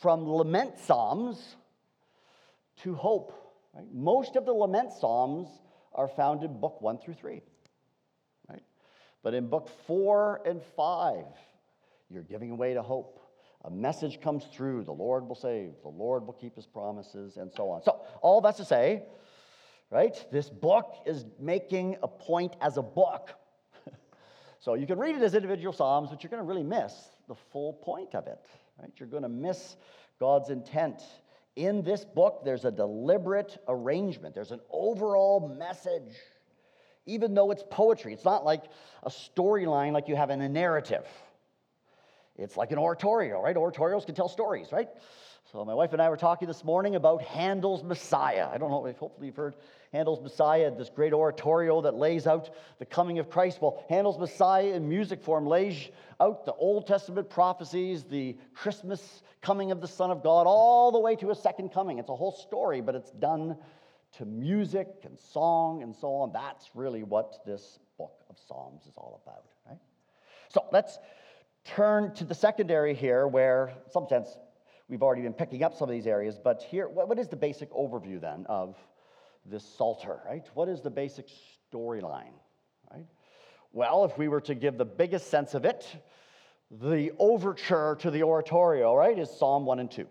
from 0.00 0.28
lament 0.28 0.78
psalms 0.78 1.56
to 2.82 2.94
hope. 2.94 3.32
Right? 3.74 3.86
Most 3.92 4.36
of 4.36 4.44
the 4.44 4.52
lament 4.52 4.92
psalms 4.92 5.48
are 5.94 6.08
found 6.08 6.42
in 6.42 6.58
book 6.60 6.80
one 6.80 6.98
through 6.98 7.14
three. 7.14 7.42
Right? 8.48 8.62
But 9.22 9.34
in 9.34 9.48
book 9.48 9.68
four 9.86 10.40
and 10.44 10.60
five, 10.76 11.26
you're 12.10 12.22
giving 12.22 12.56
way 12.56 12.74
to 12.74 12.82
hope. 12.82 13.20
A 13.64 13.70
message 13.70 14.20
comes 14.20 14.44
through 14.52 14.84
the 14.84 14.92
Lord 14.92 15.26
will 15.26 15.34
save, 15.34 15.72
the 15.82 15.88
Lord 15.88 16.26
will 16.26 16.34
keep 16.34 16.54
his 16.54 16.66
promises, 16.66 17.38
and 17.38 17.50
so 17.50 17.70
on. 17.70 17.82
So, 17.82 18.02
all 18.20 18.42
that's 18.42 18.58
to 18.58 18.64
say, 18.64 19.04
right, 19.90 20.14
this 20.30 20.50
book 20.50 20.96
is 21.06 21.24
making 21.40 21.96
a 22.02 22.08
point 22.08 22.56
as 22.60 22.76
a 22.76 22.82
book. 22.82 23.30
so, 24.60 24.74
you 24.74 24.86
can 24.86 24.98
read 24.98 25.16
it 25.16 25.22
as 25.22 25.34
individual 25.34 25.72
Psalms, 25.72 26.10
but 26.10 26.22
you're 26.22 26.30
going 26.30 26.42
to 26.42 26.46
really 26.46 26.62
miss 26.62 26.92
the 27.26 27.34
full 27.52 27.72
point 27.72 28.14
of 28.14 28.26
it. 28.26 28.38
Right? 28.80 28.92
You're 28.96 29.08
going 29.08 29.22
to 29.22 29.28
miss 29.28 29.76
God's 30.18 30.50
intent. 30.50 31.02
In 31.56 31.82
this 31.82 32.04
book, 32.04 32.42
there's 32.44 32.64
a 32.64 32.70
deliberate 32.70 33.58
arrangement, 33.68 34.34
there's 34.34 34.50
an 34.50 34.60
overall 34.70 35.54
message. 35.56 36.16
Even 37.06 37.34
though 37.34 37.50
it's 37.50 37.62
poetry, 37.70 38.14
it's 38.14 38.24
not 38.24 38.44
like 38.44 38.64
a 39.02 39.10
storyline 39.10 39.92
like 39.92 40.08
you 40.08 40.16
have 40.16 40.30
in 40.30 40.40
a 40.40 40.48
narrative. 40.48 41.06
It's 42.36 42.56
like 42.56 42.72
an 42.72 42.78
oratorio, 42.78 43.40
right? 43.40 43.54
Oratorios 43.54 44.06
can 44.06 44.14
tell 44.14 44.28
stories, 44.28 44.72
right? 44.72 44.88
So 45.54 45.64
my 45.64 45.72
wife 45.72 45.92
and 45.92 46.02
I 46.02 46.08
were 46.08 46.16
talking 46.16 46.48
this 46.48 46.64
morning 46.64 46.96
about 46.96 47.22
Handel's 47.22 47.84
Messiah. 47.84 48.48
I 48.52 48.58
don't 48.58 48.72
know 48.72 48.86
if 48.86 48.96
hopefully 48.96 49.28
you've 49.28 49.36
heard 49.36 49.54
Handel's 49.92 50.20
Messiah, 50.20 50.68
this 50.76 50.90
great 50.90 51.12
oratorio 51.12 51.80
that 51.82 51.94
lays 51.94 52.26
out 52.26 52.50
the 52.80 52.84
coming 52.84 53.20
of 53.20 53.30
Christ. 53.30 53.62
Well, 53.62 53.84
Handel's 53.88 54.18
Messiah 54.18 54.74
in 54.74 54.88
music 54.88 55.22
form 55.22 55.46
lays 55.46 55.90
out 56.18 56.44
the 56.44 56.54
Old 56.54 56.88
Testament 56.88 57.30
prophecies, 57.30 58.02
the 58.02 58.36
Christmas 58.52 59.22
coming 59.42 59.70
of 59.70 59.80
the 59.80 59.86
Son 59.86 60.10
of 60.10 60.24
God, 60.24 60.48
all 60.48 60.90
the 60.90 60.98
way 60.98 61.14
to 61.14 61.30
a 61.30 61.36
second 61.36 61.68
coming. 61.68 62.00
It's 62.00 62.10
a 62.10 62.16
whole 62.16 62.32
story, 62.32 62.80
but 62.80 62.96
it's 62.96 63.12
done 63.12 63.56
to 64.18 64.24
music 64.24 64.88
and 65.04 65.16
song 65.16 65.84
and 65.84 65.94
so 65.94 66.16
on. 66.16 66.32
That's 66.32 66.70
really 66.74 67.04
what 67.04 67.46
this 67.46 67.78
book 67.96 68.24
of 68.28 68.40
Psalms 68.48 68.86
is 68.86 68.94
all 68.96 69.22
about, 69.24 69.44
right? 69.68 69.78
So 70.48 70.64
let's 70.72 70.98
turn 71.64 72.12
to 72.14 72.24
the 72.24 72.34
secondary 72.34 72.92
here, 72.94 73.28
where 73.28 73.68
in 73.68 73.92
some 73.92 74.08
sense 74.08 74.36
we've 74.88 75.02
already 75.02 75.22
been 75.22 75.32
picking 75.32 75.62
up 75.62 75.74
some 75.74 75.88
of 75.88 75.92
these 75.92 76.06
areas, 76.06 76.38
but 76.42 76.62
here, 76.62 76.88
what 76.88 77.18
is 77.18 77.28
the 77.28 77.36
basic 77.36 77.70
overview 77.72 78.20
then 78.20 78.46
of 78.48 78.76
this 79.46 79.64
Psalter, 79.64 80.20
right? 80.26 80.46
What 80.54 80.68
is 80.68 80.80
the 80.80 80.90
basic 80.90 81.28
storyline, 81.72 82.34
right? 82.90 83.06
Well, 83.72 84.04
if 84.04 84.16
we 84.16 84.28
were 84.28 84.40
to 84.42 84.54
give 84.54 84.78
the 84.78 84.84
biggest 84.84 85.30
sense 85.30 85.54
of 85.54 85.64
it, 85.64 85.86
the 86.70 87.12
overture 87.18 87.96
to 88.00 88.10
the 88.10 88.22
oratorio, 88.22 88.94
right, 88.94 89.18
is 89.18 89.30
Psalm 89.30 89.66
1 89.66 89.80
and 89.80 89.90
2, 89.90 90.06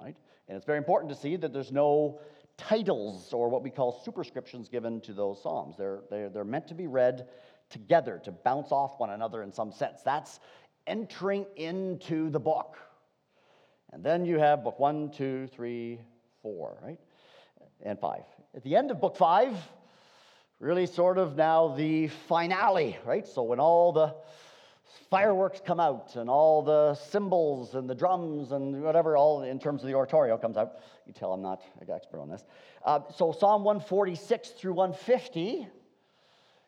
right? 0.00 0.16
And 0.48 0.56
it's 0.56 0.66
very 0.66 0.78
important 0.78 1.12
to 1.12 1.18
see 1.18 1.36
that 1.36 1.52
there's 1.52 1.72
no 1.72 2.20
titles 2.56 3.32
or 3.32 3.48
what 3.48 3.62
we 3.62 3.70
call 3.70 4.00
superscriptions 4.04 4.68
given 4.68 5.00
to 5.02 5.12
those 5.12 5.42
psalms. 5.42 5.76
They're, 5.76 6.00
they're, 6.10 6.28
they're 6.28 6.44
meant 6.44 6.68
to 6.68 6.74
be 6.74 6.86
read 6.86 7.26
together, 7.70 8.20
to 8.24 8.32
bounce 8.32 8.70
off 8.70 8.98
one 8.98 9.10
another 9.10 9.42
in 9.42 9.52
some 9.52 9.72
sense. 9.72 10.02
That's 10.02 10.38
entering 10.86 11.46
into 11.56 12.30
the 12.30 12.40
book. 12.40 12.76
And 13.94 14.02
then 14.02 14.26
you 14.26 14.40
have 14.40 14.64
book 14.64 14.80
one, 14.80 15.08
two, 15.08 15.46
three, 15.46 16.00
four, 16.42 16.76
right? 16.82 16.98
And 17.84 17.96
five. 17.96 18.24
At 18.52 18.64
the 18.64 18.74
end 18.74 18.90
of 18.90 19.00
book 19.00 19.16
five, 19.16 19.56
really 20.58 20.86
sort 20.86 21.16
of 21.16 21.36
now 21.36 21.68
the 21.76 22.08
finale, 22.08 22.98
right? 23.06 23.24
So 23.24 23.44
when 23.44 23.60
all 23.60 23.92
the 23.92 24.12
fireworks 25.10 25.62
come 25.64 25.78
out 25.78 26.16
and 26.16 26.28
all 26.28 26.60
the 26.60 26.96
cymbals 26.96 27.76
and 27.76 27.88
the 27.88 27.94
drums 27.94 28.50
and 28.50 28.82
whatever, 28.82 29.16
all 29.16 29.44
in 29.44 29.60
terms 29.60 29.82
of 29.82 29.86
the 29.86 29.94
oratorio 29.94 30.36
comes 30.36 30.56
out. 30.56 30.80
You 31.06 31.12
tell 31.12 31.32
I'm 31.32 31.42
not 31.42 31.62
an 31.80 31.88
expert 31.88 32.18
on 32.18 32.28
this. 32.28 32.44
Uh, 32.84 32.98
so 33.14 33.30
Psalm 33.30 33.62
146 33.62 34.50
through 34.50 34.72
150 34.72 35.68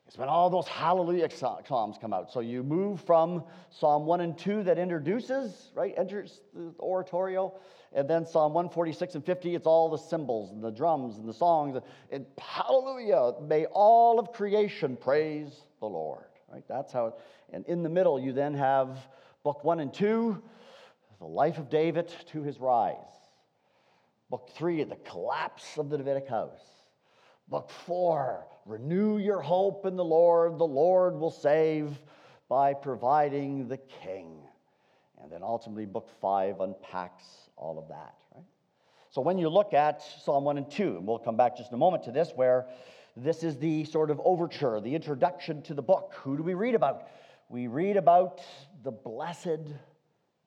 it's 0.06 0.16
when 0.16 0.28
all 0.28 0.50
those 0.50 0.68
hallelujah 0.68 1.28
psalms 1.30 1.96
come 2.00 2.12
out. 2.12 2.32
So 2.32 2.40
you 2.40 2.62
move 2.62 3.00
from 3.00 3.42
Psalm 3.70 4.06
1 4.06 4.20
and 4.20 4.38
2 4.38 4.62
that 4.64 4.78
introduces, 4.78 5.72
right, 5.74 5.94
enters 5.96 6.42
the 6.54 6.72
oratorio, 6.78 7.54
and 7.92 8.08
then 8.08 8.24
Psalm 8.24 8.52
146 8.52 9.16
and 9.16 9.24
50, 9.24 9.54
it's 9.54 9.66
all 9.66 9.90
the 9.90 9.96
cymbals 9.96 10.52
and 10.52 10.62
the 10.62 10.70
drums 10.70 11.18
and 11.18 11.28
the 11.28 11.34
songs. 11.34 11.80
And 12.10 12.24
hallelujah, 12.38 13.32
may 13.42 13.64
all 13.66 14.20
of 14.20 14.32
creation 14.32 14.96
praise 14.96 15.48
the 15.80 15.86
Lord, 15.86 16.26
right? 16.52 16.64
That's 16.68 16.92
how, 16.92 17.06
it, 17.06 17.14
and 17.52 17.64
in 17.66 17.82
the 17.82 17.88
middle, 17.88 18.20
you 18.20 18.32
then 18.32 18.54
have 18.54 19.08
book 19.42 19.64
1 19.64 19.80
and 19.80 19.92
2, 19.92 20.40
the 21.18 21.26
life 21.26 21.58
of 21.58 21.68
David 21.68 22.12
to 22.32 22.42
his 22.42 22.60
rise. 22.60 22.96
Book 24.30 24.50
3, 24.54 24.84
the 24.84 24.96
collapse 24.96 25.78
of 25.78 25.88
the 25.88 25.96
Davidic 25.96 26.28
house. 26.28 26.60
Book 27.48 27.70
4, 27.86 28.44
Renew 28.66 29.18
your 29.18 29.40
hope 29.40 29.86
in 29.86 29.94
the 29.94 30.04
Lord. 30.04 30.58
The 30.58 30.66
Lord 30.66 31.14
will 31.14 31.30
save 31.30 31.96
by 32.48 32.74
providing 32.74 33.68
the 33.68 33.76
king. 33.76 34.40
And 35.22 35.30
then 35.30 35.42
ultimately, 35.42 35.86
book 35.86 36.08
five 36.20 36.60
unpacks 36.60 37.24
all 37.56 37.78
of 37.78 37.88
that, 37.88 38.14
right? 38.34 38.44
So 39.10 39.20
when 39.22 39.38
you 39.38 39.48
look 39.48 39.72
at 39.72 40.02
Psalm 40.24 40.44
1 40.44 40.58
and 40.58 40.70
2, 40.70 40.96
and 40.96 41.06
we'll 41.06 41.18
come 41.18 41.36
back 41.36 41.56
just 41.56 41.70
in 41.70 41.74
a 41.76 41.78
moment 41.78 42.02
to 42.04 42.10
this, 42.10 42.32
where 42.34 42.66
this 43.16 43.44
is 43.44 43.56
the 43.56 43.84
sort 43.84 44.10
of 44.10 44.20
overture, 44.24 44.80
the 44.80 44.94
introduction 44.94 45.62
to 45.62 45.74
the 45.74 45.82
book. 45.82 46.14
Who 46.22 46.36
do 46.36 46.42
we 46.42 46.54
read 46.54 46.74
about? 46.74 47.08
We 47.48 47.68
read 47.68 47.96
about 47.96 48.40
the 48.82 48.90
blessed 48.90 49.60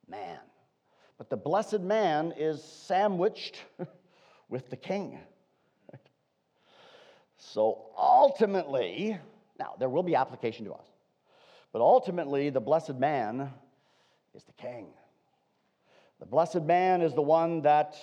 man. 0.07 0.39
But 1.17 1.29
the 1.29 1.37
blessed 1.37 1.81
man 1.81 2.33
is 2.37 2.63
sandwiched 2.63 3.63
with 4.49 4.69
the 4.69 4.77
king. 4.77 5.19
So 7.39 7.87
ultimately, 7.97 9.17
now 9.57 9.73
there 9.79 9.89
will 9.89 10.03
be 10.03 10.15
application 10.15 10.65
to 10.65 10.73
us, 10.73 10.87
but 11.71 11.81
ultimately, 11.81 12.49
the 12.49 12.59
blessed 12.59 12.95
man 12.95 13.49
is 14.35 14.43
the 14.43 14.53
king. 14.53 14.87
The 16.19 16.25
blessed 16.25 16.63
man 16.63 17.01
is 17.01 17.13
the 17.13 17.21
one 17.21 17.61
that 17.61 17.95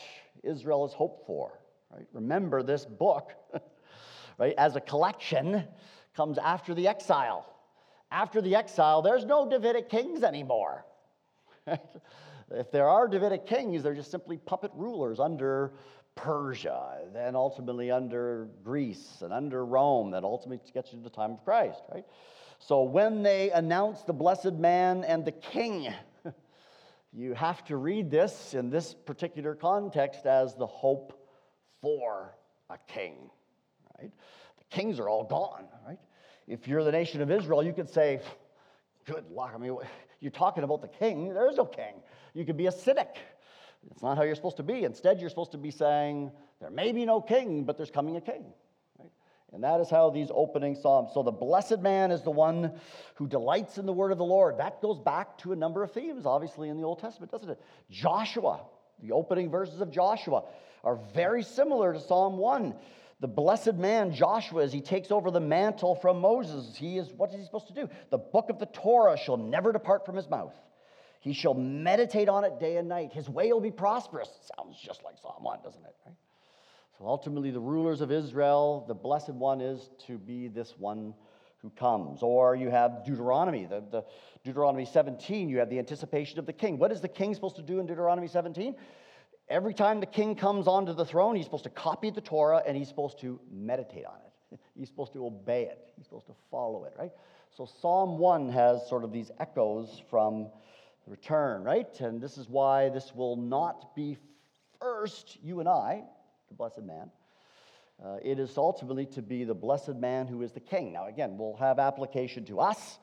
Israel 0.43 0.87
has 0.87 0.95
hoped 0.95 1.27
for. 1.27 1.59
Right? 1.91 2.07
Remember, 2.13 2.63
this 2.63 2.87
book, 2.87 3.33
right, 4.39 4.55
as 4.57 4.75
a 4.75 4.81
collection, 4.81 5.65
comes 6.15 6.39
after 6.39 6.73
the 6.75 6.89
exile. 6.89 7.45
After 8.11 8.41
the 8.41 8.55
exile, 8.55 9.03
there's 9.03 9.27
no 9.27 9.49
Davidic 9.49 9.91
kings 9.91 10.23
anymore. 10.23 10.87
if 11.67 12.71
there 12.71 12.89
are 12.89 13.07
Davidic 13.07 13.47
kings, 13.47 13.83
they're 13.83 13.95
just 13.95 14.11
simply 14.11 14.39
puppet 14.39 14.71
rulers 14.75 15.21
under 15.21 15.73
Persia, 16.17 16.99
then 17.13 17.37
ultimately 17.37 17.91
under 17.91 18.49
Greece 18.65 19.19
and 19.21 19.33
under 19.33 19.65
Rome, 19.65 20.11
that 20.11 20.25
ultimately 20.25 20.61
gets 20.73 20.93
you 20.93 20.99
to 20.99 21.05
the 21.05 21.11
time 21.11 21.33
of 21.33 21.45
Christ, 21.45 21.83
right? 21.93 22.05
So 22.59 22.83
when 22.83 23.23
they 23.23 23.51
announce 23.51 24.03
the 24.03 24.15
blessed 24.15 24.55
man 24.55 25.05
and 25.05 25.25
the 25.25 25.33
king, 25.33 25.93
you 27.13 27.35
have 27.35 27.65
to 27.67 27.77
read 27.77 28.11
this 28.11 28.55
in 28.55 28.71
this 28.71 28.95
particular 28.95 29.55
context 29.55 30.27
as 30.27 30.55
the 30.55 30.67
hope 30.67 31.13
for 31.83 32.35
a 32.71 32.79
king, 32.89 33.31
right? 34.01 34.11
The 34.59 34.65
kings 34.71 34.99
are 34.99 35.09
all 35.09 35.25
gone, 35.25 35.67
right? 35.87 35.99
If 36.49 36.67
you're 36.67 36.83
the 36.83 36.93
nation 36.93 37.21
of 37.21 37.31
Israel, 37.31 37.63
you 37.63 37.73
could 37.73 37.91
say, 37.91 38.21
good 39.05 39.31
luck. 39.31 39.53
I 39.55 39.59
mean, 39.59 39.77
you're 40.21 40.31
talking 40.31 40.65
about 40.65 40.81
the 40.81 40.89
king. 40.89 41.35
There 41.35 41.51
is 41.51 41.57
no 41.57 41.67
king. 41.67 41.95
You 42.35 42.45
could 42.45 42.57
be 42.57 42.67
a 42.67 42.73
cynic. 42.73 43.17
It's 43.91 44.03
not 44.03 44.17
how 44.17 44.25
you're 44.25 44.35
supposed 44.35 44.57
to 44.59 44.63
be. 44.63 44.85
Instead, 44.85 45.21
you're 45.21 45.31
supposed 45.31 45.53
to 45.53 45.59
be 45.59 45.71
saying, 45.71 46.31
there 46.61 46.71
may 46.71 46.93
be 46.93 47.05
no 47.05 47.21
king, 47.21 47.65
but 47.65 47.77
there's 47.77 47.91
coming 47.91 48.17
a 48.17 48.21
king. 48.21 48.45
And 49.53 49.63
that 49.63 49.81
is 49.81 49.89
how 49.89 50.11
these 50.11 50.29
opening 50.35 50.75
psalms. 50.75 51.11
So 51.15 51.23
the 51.23 51.31
blessed 51.31 51.81
man 51.81 52.11
is 52.11 52.23
the 52.23 52.31
one 52.31 52.73
who 53.15 53.27
delights 53.27 53.79
in 53.79 53.87
the 53.87 53.93
word 53.93 54.13
of 54.13 54.19
the 54.19 54.25
Lord. 54.25 54.59
That 54.59 54.83
goes 54.83 54.99
back 54.99 55.39
to 55.39 55.53
a 55.53 55.57
number 55.57 55.83
of 55.83 55.93
themes, 55.93 56.27
obviously, 56.27 56.69
in 56.69 56.77
the 56.77 56.83
Old 56.83 56.99
Testament, 56.99 57.31
doesn't 57.31 57.49
it? 57.49 57.61
Joshua, 57.91 58.61
the 59.01 59.13
opening 59.13 59.51
verses 59.51 59.81
of 59.81 59.91
Joshua, 59.91 60.45
are 60.83 60.99
very 61.15 61.43
similar 61.43 61.93
to 61.93 62.01
Psalm 62.01 62.37
1. 62.39 62.75
The 63.21 63.29
blessed 63.29 63.75
man, 63.75 64.13
Joshua, 64.13 64.63
as 64.63 64.73
he 64.73 64.83
takes 64.83 65.11
over 65.11 65.31
the 65.31 65.41
mantle 65.41 65.95
from 65.95 66.21
Moses, 66.21 66.77
he 66.77 66.99
is 66.99 67.09
what 67.17 67.31
is 67.31 67.37
he 67.37 67.45
supposed 67.45 67.69
to 67.69 67.73
do? 67.73 67.89
The 68.11 68.19
book 68.19 68.51
of 68.51 68.59
the 68.59 68.67
Torah 68.67 69.17
shall 69.17 69.39
never 69.39 69.73
depart 69.73 70.05
from 70.05 70.17
his 70.17 70.29
mouth. 70.29 70.55
He 71.27 71.33
shall 71.33 71.55
meditate 71.55 72.29
on 72.29 72.45
it 72.45 72.61
day 72.61 72.77
and 72.77 72.89
night. 72.89 73.13
His 73.13 73.29
way 73.29 73.53
will 73.53 73.61
be 73.61 73.73
prosperous. 73.73 74.29
Sounds 74.57 74.79
just 74.79 75.03
like 75.03 75.19
Psalm 75.21 75.43
1, 75.43 75.59
doesn't 75.65 75.83
it? 75.83 75.97
Right? 76.07 76.15
So 76.97 77.05
ultimately, 77.05 77.51
the 77.51 77.59
rulers 77.59 78.01
of 78.01 78.13
Israel, 78.13 78.85
the 78.87 78.95
blessed 78.95 79.31
one 79.31 79.61
is 79.61 79.91
to 80.07 80.19
be 80.19 80.47
this 80.47 80.75
one 80.79 81.15
who 81.63 81.71
comes. 81.71 82.23
Or 82.23 82.55
you 82.55 82.71
have 82.71 83.05
Deuteronomy, 83.05 83.65
the, 83.65 83.83
the 83.91 84.05
Deuteronomy 84.45 84.85
17, 84.85 85.49
you 85.49 85.59
have 85.59 85.69
the 85.69 85.81
anticipation 85.81 86.39
of 86.39 86.47
the 86.47 86.53
king. 86.53 86.79
What 86.79 86.93
is 86.93 87.01
the 87.01 87.09
king 87.09 87.35
supposed 87.35 87.57
to 87.57 87.63
do 87.63 87.81
in 87.81 87.87
Deuteronomy 87.87 88.29
17? 88.29 88.77
Every 89.49 89.75
time 89.75 89.99
the 89.99 90.07
king 90.07 90.37
comes 90.37 90.69
onto 90.69 90.95
the 90.95 91.05
throne, 91.05 91.35
he's 91.35 91.47
supposed 91.47 91.65
to 91.65 91.71
copy 91.71 92.11
the 92.11 92.21
Torah 92.21 92.63
and 92.65 92.77
he's 92.77 92.87
supposed 92.87 93.19
to 93.23 93.41
meditate 93.51 94.07
on 94.07 94.15
it. 94.15 94.61
He's 94.79 94.87
supposed 94.87 95.13
to 95.15 95.27
obey 95.27 95.65
it. 95.65 95.91
He's 95.97 96.05
supposed 96.05 96.29
to 96.29 96.37
follow 96.53 96.85
it, 96.85 96.95
right? 96.97 97.11
So 97.57 97.67
Psalm 97.81 98.17
1 98.17 98.49
has 98.51 98.89
sort 98.89 99.03
of 99.03 99.11
these 99.11 99.33
echoes 99.41 100.01
from 100.09 100.51
return, 101.07 101.63
right? 101.63 102.01
And 102.01 102.21
this 102.21 102.39
is 102.39 102.49
why 102.49 102.89
this 102.89 103.15
will 103.15 103.37
not 103.37 103.95
be 103.95 104.17
first, 104.81 105.39
you 105.43 105.61
and 105.61 105.69
I, 105.69 106.03
the 106.49 106.55
blessed 106.55 106.83
man. 106.83 107.11
Uh, 108.05 108.19
it 108.23 108.39
is 108.39 108.59
ultimately 108.59 109.07
to 109.07 109.23
be 109.23 109.45
the 109.45 109.55
blessed 109.55 109.97
man 109.97 110.27
who 110.27 110.43
is 110.43 110.53
the 110.53 110.61
king. 110.61 110.93
Now, 110.93 111.07
again, 111.07 111.39
we'll 111.39 111.57
have 111.57 111.79
application 111.79 112.45
to 112.47 112.61
us, 112.61 112.99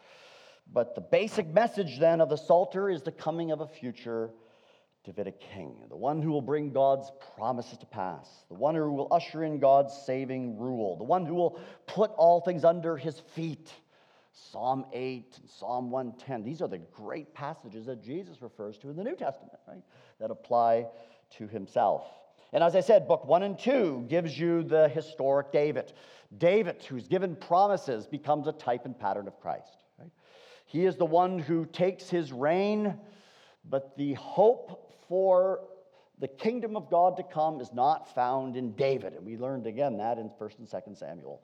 but 0.72 0.96
the 0.96 1.02
basic 1.02 1.48
message 1.52 2.00
then 2.00 2.22
of 2.22 2.30
the 2.30 2.38
Psalter 2.38 2.90
is 2.90 3.02
the 3.02 3.12
coming 3.12 3.52
of 3.52 3.62
a 3.62 3.68
future 3.68 4.32
Davidic 5.04 5.42
king, 5.54 5.76
the 5.90 5.98
one 5.98 6.22
who 6.22 6.32
will 6.32 6.42
bring 6.42 6.72
God's 6.72 7.12
promises 7.36 7.78
to 7.80 7.86
pass, 7.86 8.46
the 8.48 8.54
one 8.54 8.74
who 8.74 8.90
will 8.90 9.10
usher 9.12 9.44
in 9.44 9.60
God's 9.60 9.94
saving 10.06 10.58
rule, 10.58 10.96
the 10.96 11.04
one 11.04 11.26
who 11.26 11.34
will 11.34 11.60
put 11.88 12.12
all 12.12 12.40
things 12.40 12.64
under 12.64 12.96
his 12.96 13.20
feet. 13.36 13.70
Psalm 14.34 14.86
8 14.92 15.38
and 15.42 15.50
Psalm 15.50 15.92
110, 15.92 16.44
these 16.44 16.62
are 16.62 16.68
the 16.68 16.80
great 16.80 17.34
passages 17.34 17.86
that 17.86 18.04
Jesus 18.04 18.42
refers 18.42 18.78
to 18.80 18.90
in 18.90 18.96
the 18.96 19.04
New 19.04 19.16
Testament, 19.16 19.54
right? 19.68 19.84
That 20.20 20.32
apply 20.32 20.88
to 21.38 21.48
himself. 21.48 22.06
And 22.52 22.64
as 22.64 22.76
I 22.76 22.82
said, 22.82 23.08
book 23.08 23.26
one 23.26 23.44
and 23.44 23.58
two 23.58 24.06
gives 24.10 24.38
you 24.38 24.64
the 24.64 24.88
historic 24.90 25.52
David. 25.52 25.94
David, 26.38 26.84
who's 26.84 27.08
given 27.08 27.36
promises, 27.36 28.08
becomes 28.08 28.48
a 28.48 28.52
type 28.52 28.86
and 28.86 28.98
pattern 28.98 29.28
of 29.28 29.40
Christ. 29.40 29.84
Right? 30.00 30.12
He 30.66 30.86
is 30.86 30.96
the 30.96 31.06
one 31.06 31.38
who 31.38 31.66
takes 31.68 32.10
his 32.10 32.32
reign, 32.32 33.00
but 33.70 33.96
the 33.98 34.14
hope 34.14 34.94
for 35.08 35.62
the 36.20 36.28
kingdom 36.28 36.76
of 36.76 36.90
God 36.90 37.18
to 37.18 37.24
come 37.24 37.60
is 37.60 37.72
not 37.74 38.14
found 38.16 38.56
in 38.56 38.72
David. 38.74 39.14
And 39.14 39.26
we 39.26 39.38
learned 39.38 39.68
again 39.68 39.98
that 39.98 40.18
in 40.18 40.30
1st 40.40 40.60
and 40.60 40.68
2nd 40.68 40.98
Samuel. 40.98 41.42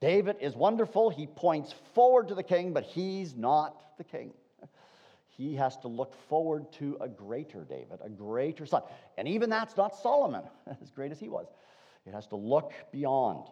David 0.00 0.36
is 0.40 0.54
wonderful. 0.54 1.10
He 1.10 1.26
points 1.26 1.74
forward 1.94 2.28
to 2.28 2.34
the 2.34 2.42
king, 2.42 2.72
but 2.72 2.84
he's 2.84 3.34
not 3.34 3.96
the 3.98 4.04
king 4.04 4.32
he 5.36 5.54
has 5.54 5.76
to 5.78 5.88
look 5.88 6.14
forward 6.28 6.72
to 6.72 6.96
a 7.00 7.08
greater 7.08 7.64
David, 7.64 7.98
a 8.02 8.08
greater 8.08 8.64
son. 8.64 8.82
And 9.18 9.28
even 9.28 9.50
that's 9.50 9.76
not 9.76 9.94
Solomon, 9.96 10.42
as 10.82 10.90
great 10.90 11.12
as 11.12 11.20
he 11.20 11.28
was. 11.28 11.46
It 12.06 12.14
has 12.14 12.26
to 12.28 12.36
look 12.36 12.72
beyond. 12.90 13.48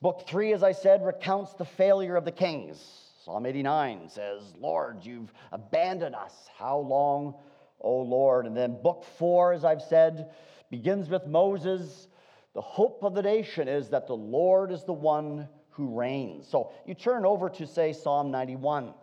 Book 0.00 0.24
three, 0.28 0.52
as 0.52 0.62
I 0.62 0.72
said, 0.72 1.04
recounts 1.04 1.54
the 1.54 1.64
failure 1.64 2.16
of 2.16 2.24
the 2.24 2.32
kings. 2.32 2.78
Psalm 3.24 3.44
89 3.44 4.08
says, 4.08 4.42
Lord, 4.60 4.98
you've 5.02 5.32
abandoned 5.50 6.14
us. 6.14 6.32
How 6.56 6.78
long, 6.78 7.34
O 7.80 7.96
Lord? 8.02 8.46
And 8.46 8.56
then 8.56 8.80
book 8.80 9.04
four, 9.18 9.52
as 9.52 9.64
I've 9.64 9.82
said, 9.82 10.30
begins 10.70 11.08
with 11.08 11.26
Moses. 11.26 12.06
The 12.54 12.60
hope 12.60 13.02
of 13.02 13.14
the 13.14 13.22
nation 13.22 13.66
is 13.66 13.88
that 13.88 14.06
the 14.06 14.16
Lord 14.16 14.70
is 14.70 14.84
the 14.84 14.92
one 14.92 15.48
who 15.76 15.94
reigns. 15.94 16.48
So 16.48 16.72
you 16.86 16.94
turn 16.94 17.26
over 17.26 17.48
to, 17.50 17.66
say, 17.66 17.92
Psalm 17.92 18.30
91. 18.30 18.94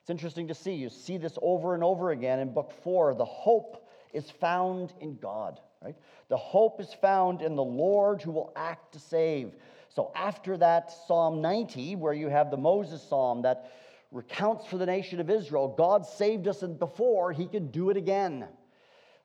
It's 0.00 0.10
interesting 0.10 0.48
to 0.48 0.54
see. 0.54 0.74
You 0.74 0.88
see 0.88 1.18
this 1.18 1.36
over 1.42 1.74
and 1.74 1.82
over 1.82 2.10
again 2.12 2.38
in 2.38 2.54
book 2.54 2.72
four. 2.82 3.14
The 3.14 3.24
hope 3.24 3.88
is 4.12 4.30
found 4.30 4.92
in 5.00 5.16
God, 5.16 5.60
right? 5.82 5.96
The 6.28 6.36
hope 6.36 6.80
is 6.80 6.94
found 6.94 7.42
in 7.42 7.56
the 7.56 7.64
Lord 7.64 8.22
who 8.22 8.30
will 8.30 8.52
act 8.56 8.92
to 8.92 9.00
save. 9.00 9.54
So 9.88 10.12
after 10.14 10.56
that 10.58 10.92
Psalm 11.06 11.42
90, 11.42 11.96
where 11.96 12.14
you 12.14 12.28
have 12.28 12.50
the 12.50 12.56
Moses 12.56 13.02
psalm 13.02 13.42
that 13.42 13.72
recounts 14.12 14.66
for 14.66 14.78
the 14.78 14.86
nation 14.86 15.20
of 15.20 15.30
Israel, 15.30 15.74
God 15.76 16.06
saved 16.06 16.46
us 16.46 16.62
and 16.62 16.78
before, 16.78 17.32
he 17.32 17.46
can 17.46 17.70
do 17.72 17.90
it 17.90 17.96
again. 17.96 18.46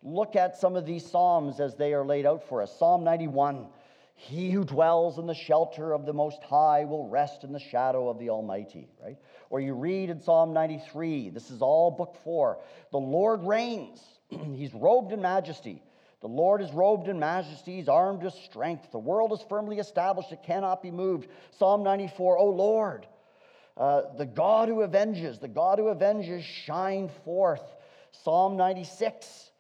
Look 0.01 0.35
at 0.35 0.57
some 0.57 0.75
of 0.75 0.85
these 0.85 1.05
psalms 1.05 1.59
as 1.59 1.75
they 1.75 1.93
are 1.93 2.05
laid 2.05 2.25
out 2.25 2.47
for 2.47 2.61
us. 2.61 2.77
Psalm 2.77 3.03
91 3.03 3.67
He 4.17 4.49
who 4.49 4.63
dwells 4.63 5.19
in 5.19 5.27
the 5.27 5.35
shelter 5.35 5.91
of 5.91 6.05
the 6.05 6.13
Most 6.13 6.41
High 6.41 6.85
will 6.85 7.07
rest 7.07 7.43
in 7.43 7.51
the 7.51 7.59
shadow 7.59 8.07
of 8.09 8.17
the 8.17 8.29
Almighty, 8.29 8.87
right? 9.03 9.17
Or 9.49 9.59
you 9.59 9.73
read 9.73 10.09
in 10.09 10.21
Psalm 10.21 10.53
93, 10.53 11.29
this 11.29 11.51
is 11.51 11.61
all 11.61 11.91
book 11.91 12.15
four. 12.23 12.59
The 12.91 12.97
Lord 12.97 13.43
reigns, 13.43 14.01
he's 14.29 14.73
robed 14.73 15.11
in 15.11 15.21
majesty. 15.21 15.83
The 16.21 16.29
Lord 16.29 16.61
is 16.61 16.71
robed 16.71 17.09
in 17.09 17.19
majesty, 17.19 17.75
he's 17.75 17.89
armed 17.89 18.23
with 18.23 18.33
strength. 18.33 18.89
The 18.91 18.97
world 18.97 19.33
is 19.33 19.45
firmly 19.47 19.79
established, 19.79 20.31
it 20.31 20.43
cannot 20.43 20.81
be 20.81 20.91
moved. 20.91 21.27
Psalm 21.51 21.83
94, 21.83 22.37
O 22.37 22.49
Lord, 22.49 23.05
uh, 23.75 24.03
the 24.17 24.25
God 24.25 24.69
who 24.69 24.81
avenges, 24.81 25.39
the 25.39 25.49
God 25.49 25.77
who 25.77 25.89
avenges, 25.89 26.43
shine 26.43 27.09
forth. 27.25 27.61
Psalm 28.11 28.55
96, 28.55 29.51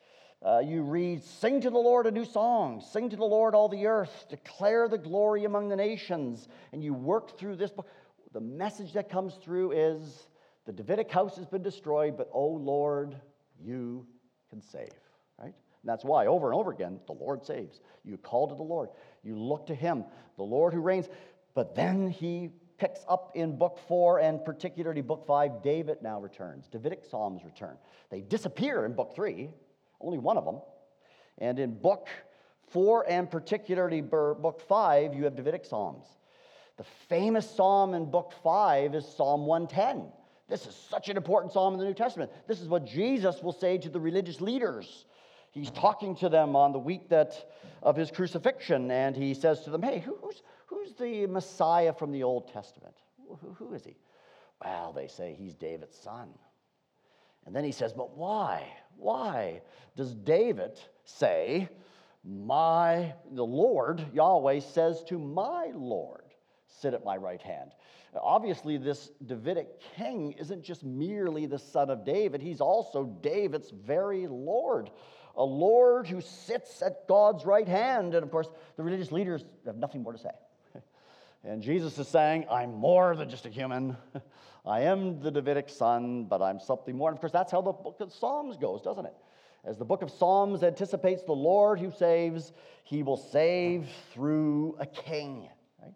uh, 0.45 0.59
you 0.59 0.83
read, 0.83 1.23
Sing 1.23 1.59
to 1.61 1.69
the 1.69 1.77
Lord 1.77 2.05
a 2.05 2.11
new 2.11 2.25
song, 2.25 2.81
sing 2.81 3.09
to 3.09 3.15
the 3.15 3.25
Lord 3.25 3.55
all 3.55 3.67
the 3.67 3.87
earth, 3.87 4.27
declare 4.29 4.87
the 4.87 4.97
glory 4.97 5.45
among 5.45 5.69
the 5.69 5.75
nations. 5.75 6.47
And 6.71 6.83
you 6.83 6.93
work 6.93 7.37
through 7.37 7.55
this 7.55 7.71
book 7.71 7.87
the 8.35 8.41
message 8.41 8.91
that 8.91 9.09
comes 9.09 9.35
through 9.35 9.71
is 9.71 10.27
the 10.65 10.73
Davidic 10.73 11.09
house 11.09 11.37
has 11.37 11.45
been 11.45 11.63
destroyed, 11.63 12.17
but 12.17 12.29
oh 12.33 12.49
Lord, 12.49 13.15
you 13.63 14.05
can 14.49 14.61
save, 14.61 14.91
right? 15.39 15.53
And 15.53 15.85
that's 15.85 16.03
why 16.03 16.25
over 16.27 16.51
and 16.51 16.59
over 16.59 16.71
again, 16.71 16.99
the 17.07 17.13
Lord 17.13 17.45
saves. 17.45 17.79
You 18.03 18.17
call 18.17 18.49
to 18.49 18.55
the 18.55 18.61
Lord, 18.61 18.89
you 19.23 19.39
look 19.39 19.65
to 19.67 19.73
Him, 19.73 20.03
the 20.35 20.43
Lord 20.43 20.73
who 20.73 20.81
reigns. 20.81 21.07
But 21.53 21.75
then 21.75 22.09
He 22.09 22.49
picks 22.77 23.05
up 23.07 23.31
in 23.35 23.57
book 23.57 23.79
four 23.87 24.19
and 24.19 24.43
particularly 24.43 25.01
book 25.01 25.25
five, 25.25 25.63
David 25.63 25.99
now 26.01 26.19
returns. 26.19 26.67
Davidic 26.67 27.05
Psalms 27.09 27.45
return. 27.45 27.77
They 28.09 28.19
disappear 28.19 28.85
in 28.85 28.95
book 28.95 29.15
three, 29.15 29.49
only 30.01 30.17
one 30.17 30.37
of 30.37 30.45
them. 30.45 30.59
And 31.37 31.59
in 31.59 31.73
book 31.73 32.07
four 32.69 33.05
and 33.09 33.29
particularly 33.29 34.01
book 34.01 34.61
five, 34.67 35.13
you 35.13 35.23
have 35.25 35.35
Davidic 35.35 35.65
Psalms. 35.65 36.05
The 36.77 36.85
famous 37.07 37.49
psalm 37.49 37.93
in 37.93 38.09
book 38.11 38.33
five 38.43 38.95
is 38.95 39.07
Psalm 39.07 39.45
110. 39.45 40.11
This 40.47 40.67
is 40.67 40.75
such 40.75 41.09
an 41.09 41.17
important 41.17 41.53
psalm 41.53 41.73
in 41.73 41.79
the 41.79 41.85
New 41.85 41.93
Testament. 41.93 42.31
This 42.47 42.61
is 42.61 42.67
what 42.67 42.85
Jesus 42.85 43.41
will 43.41 43.53
say 43.53 43.77
to 43.77 43.89
the 43.89 43.99
religious 43.99 44.41
leaders. 44.41 45.05
He's 45.51 45.71
talking 45.71 46.15
to 46.17 46.29
them 46.29 46.55
on 46.55 46.73
the 46.73 46.79
week 46.79 47.09
that, 47.09 47.49
of 47.81 47.95
his 47.95 48.11
crucifixion, 48.11 48.91
and 48.91 49.15
he 49.15 49.33
says 49.33 49.61
to 49.61 49.69
them, 49.69 49.81
Hey, 49.81 49.99
who's, 49.99 50.43
who's 50.67 50.93
the 50.95 51.25
Messiah 51.27 51.93
from 51.93 52.11
the 52.11 52.23
Old 52.23 52.51
Testament? 52.51 52.95
Who, 53.27 53.53
who 53.53 53.73
is 53.73 53.85
he? 53.85 53.95
Well, 54.63 54.91
they 54.93 55.07
say 55.07 55.33
he's 55.33 55.55
David's 55.55 55.97
son. 55.97 56.29
And 57.45 57.55
then 57.55 57.63
he 57.63 57.71
says, 57.71 57.93
But 57.93 58.17
why? 58.17 58.67
Why 58.97 59.61
does 59.95 60.13
David 60.13 60.79
say, 61.03 61.69
My, 62.23 63.13
the 63.31 63.45
Lord, 63.45 64.05
Yahweh, 64.13 64.59
says 64.59 65.03
to 65.05 65.19
my 65.19 65.71
Lord? 65.73 66.25
sit 66.81 66.93
at 66.93 67.03
my 67.03 67.17
right 67.17 67.41
hand. 67.41 67.71
Obviously, 68.21 68.77
this 68.77 69.11
Davidic 69.25 69.67
king 69.97 70.33
isn't 70.33 70.63
just 70.63 70.83
merely 70.83 71.45
the 71.45 71.59
son 71.59 71.89
of 71.89 72.05
David, 72.05 72.41
he's 72.41 72.61
also 72.61 73.05
David's 73.21 73.71
very 73.71 74.27
Lord. 74.27 74.89
A 75.37 75.43
Lord 75.43 76.07
who 76.07 76.21
sits 76.21 76.81
at 76.81 77.09
God's 77.09 77.43
right 77.43 77.67
hand. 77.67 78.13
And 78.13 78.23
of 78.23 78.31
course, 78.31 78.47
the 78.77 78.83
religious 78.83 79.11
leaders 79.11 79.43
have 79.65 79.75
nothing 79.75 80.01
more 80.01 80.13
to 80.13 80.19
say. 80.19 80.29
And 81.43 81.61
Jesus 81.61 81.99
is 81.99 82.07
saying, 82.07 82.45
I'm 82.49 82.73
more 82.73 83.15
than 83.15 83.29
just 83.29 83.45
a 83.45 83.49
human. 83.49 83.97
I 84.67 84.81
am 84.81 85.19
the 85.19 85.29
Davidic 85.29 85.69
son, 85.69 86.25
but 86.25 86.41
I'm 86.41 86.59
something 86.59 86.97
more. 86.97 87.09
And 87.09 87.17
of 87.17 87.21
course, 87.21 87.31
that's 87.31 87.51
how 87.51 87.61
the 87.61 87.71
book 87.71 87.97
of 87.99 88.11
Psalms 88.11 88.57
goes, 88.57 88.81
doesn't 88.81 89.05
it? 89.05 89.13
As 89.63 89.77
the 89.77 89.85
book 89.85 90.01
of 90.01 90.09
Psalms 90.09 90.63
anticipates 90.63 91.23
the 91.23 91.33
Lord 91.33 91.79
who 91.79 91.91
saves, 91.91 92.51
he 92.83 93.03
will 93.03 93.17
save 93.17 93.87
through 94.11 94.75
a 94.79 94.85
king. 94.87 95.49
Right? 95.81 95.93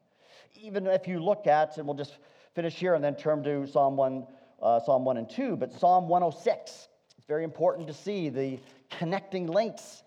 Even 0.62 0.86
if 0.86 1.08
you 1.08 1.20
look 1.20 1.48
at, 1.48 1.78
and 1.78 1.88
we'll 1.88 1.98
just 1.98 2.18
finish 2.54 2.76
here 2.76 2.94
and 2.94 3.04
then 3.04 3.16
turn 3.16 3.44
to 3.44 3.66
Psalm 3.66 3.96
1, 3.98 4.28
uh, 4.62 4.80
Psalm 4.82 5.04
1 5.04 5.18
and 5.18 5.30
2, 5.30 5.56
but 5.56 5.74
Psalm 5.74 6.08
106. 6.08 6.90
It's 7.18 7.28
very 7.28 7.44
important 7.44 7.88
to 7.88 7.94
see 7.94 8.30
the 8.30 8.60
connecting 8.92 9.48
links 9.48 10.04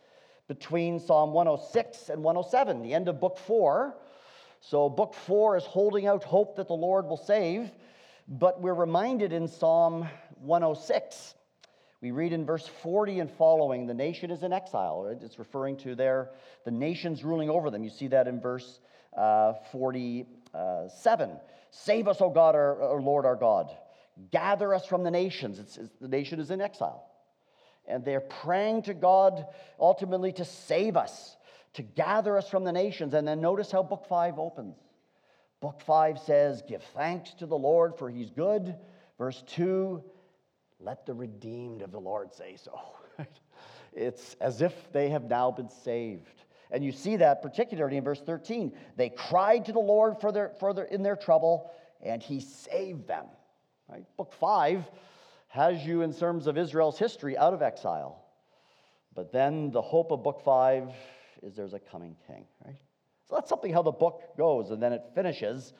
between 0.46 1.00
Psalm 1.00 1.32
106 1.32 2.10
and 2.10 2.22
107, 2.22 2.82
the 2.82 2.94
end 2.94 3.08
of 3.08 3.20
book 3.20 3.38
4. 3.38 3.94
So, 4.60 4.88
book 4.88 5.14
4 5.14 5.56
is 5.56 5.64
holding 5.64 6.06
out 6.06 6.22
hope 6.22 6.56
that 6.56 6.68
the 6.68 6.74
Lord 6.74 7.06
will 7.06 7.16
save, 7.16 7.72
but 8.33 8.61
we're 8.61 8.74
reminded 8.74 9.33
in 9.33 9.47
Psalm 9.47 10.09
106 10.41 11.35
we 12.03 12.11
read 12.11 12.33
in 12.33 12.45
verse 12.45 12.66
40 12.83 13.20
and 13.20 13.30
following, 13.30 13.87
the 13.87 13.95
nation 13.95 14.33
is 14.33 14.43
in 14.43 14.53
exile. 14.53 15.16
It's 15.22 15.39
referring 15.39 15.76
to 15.78 15.95
their, 15.95 16.30
the 16.64 16.72
nations 16.72 17.22
ruling 17.22 17.49
over 17.49 17.70
them. 17.70 17.85
You 17.85 17.91
see 17.91 18.09
that 18.09 18.26
in 18.26 18.41
verse 18.41 18.80
uh, 19.16 19.53
47. 19.70 21.30
Save 21.70 22.09
us, 22.09 22.20
O 22.20 22.28
God, 22.28 22.57
our, 22.57 22.83
our, 22.83 23.01
Lord, 23.01 23.24
our 23.24 23.37
God. 23.37 23.70
Gather 24.33 24.74
us 24.74 24.85
from 24.85 25.05
the 25.05 25.12
nations. 25.12 25.61
It's, 25.61 25.76
it's, 25.78 25.93
the 26.01 26.09
nation 26.09 26.41
is 26.41 26.51
in 26.51 26.61
exile. 26.61 27.09
And 27.87 28.05
they're 28.05 28.20
praying 28.20 28.83
to 28.83 28.95
God 28.95 29.47
ultimately 29.78 30.33
to 30.33 30.45
save 30.45 30.97
us, 30.97 31.37
to 31.74 31.83
gather 31.83 32.37
us 32.37 32.49
from 32.49 32.64
the 32.64 32.72
nations. 32.72 33.14
And 33.14 33.28
then 33.28 33.41
notice 33.41 33.70
how 33.70 33.85
book 33.85 34.07
5 34.09 34.41
opens. 34.41 34.74
Book 35.62 35.80
5 35.80 36.18
says, 36.18 36.62
Give 36.68 36.82
thanks 36.94 37.32
to 37.34 37.46
the 37.46 37.56
Lord, 37.56 37.96
for 37.96 38.10
he's 38.10 38.30
good. 38.30 38.76
Verse 39.16 39.42
2 39.46 40.04
let 40.84 41.06
the 41.06 41.14
redeemed 41.14 41.82
of 41.82 41.92
the 41.92 42.00
Lord 42.00 42.34
say 42.34 42.56
so. 42.56 42.78
it's 43.92 44.34
as 44.40 44.60
if 44.60 44.74
they 44.92 45.10
have 45.10 45.24
now 45.24 45.50
been 45.50 45.70
saved. 45.70 46.42
And 46.70 46.84
you 46.84 46.92
see 46.92 47.16
that 47.16 47.42
particularly 47.42 47.96
in 47.96 48.04
verse 48.04 48.20
13. 48.20 48.72
They 48.96 49.10
cried 49.10 49.66
to 49.66 49.72
the 49.72 49.78
Lord 49.78 50.20
for 50.20 50.32
their, 50.32 50.52
for 50.58 50.74
their, 50.74 50.86
in 50.86 51.02
their 51.02 51.16
trouble, 51.16 51.70
and 52.02 52.22
he 52.22 52.40
saved 52.40 53.06
them. 53.06 53.26
Right? 53.88 54.04
Book 54.16 54.32
5 54.32 54.84
has 55.48 55.84
you 55.84 56.02
in 56.02 56.14
terms 56.14 56.46
of 56.46 56.56
Israel's 56.56 56.98
history 56.98 57.36
out 57.36 57.54
of 57.54 57.62
exile. 57.62 58.24
But 59.14 59.32
then 59.32 59.70
the 59.70 59.82
hope 59.82 60.10
of 60.10 60.22
book 60.22 60.40
5 60.42 60.88
is 61.42 61.54
there's 61.54 61.74
a 61.74 61.78
coming 61.78 62.16
king, 62.26 62.46
right? 62.64 62.80
So 63.33 63.37
that's 63.37 63.49
something 63.49 63.72
how 63.72 63.80
the 63.80 63.91
book 63.91 64.37
goes, 64.37 64.72
and 64.72 64.83
then 64.83 64.93
it 64.93 65.05
finishes 65.14 65.72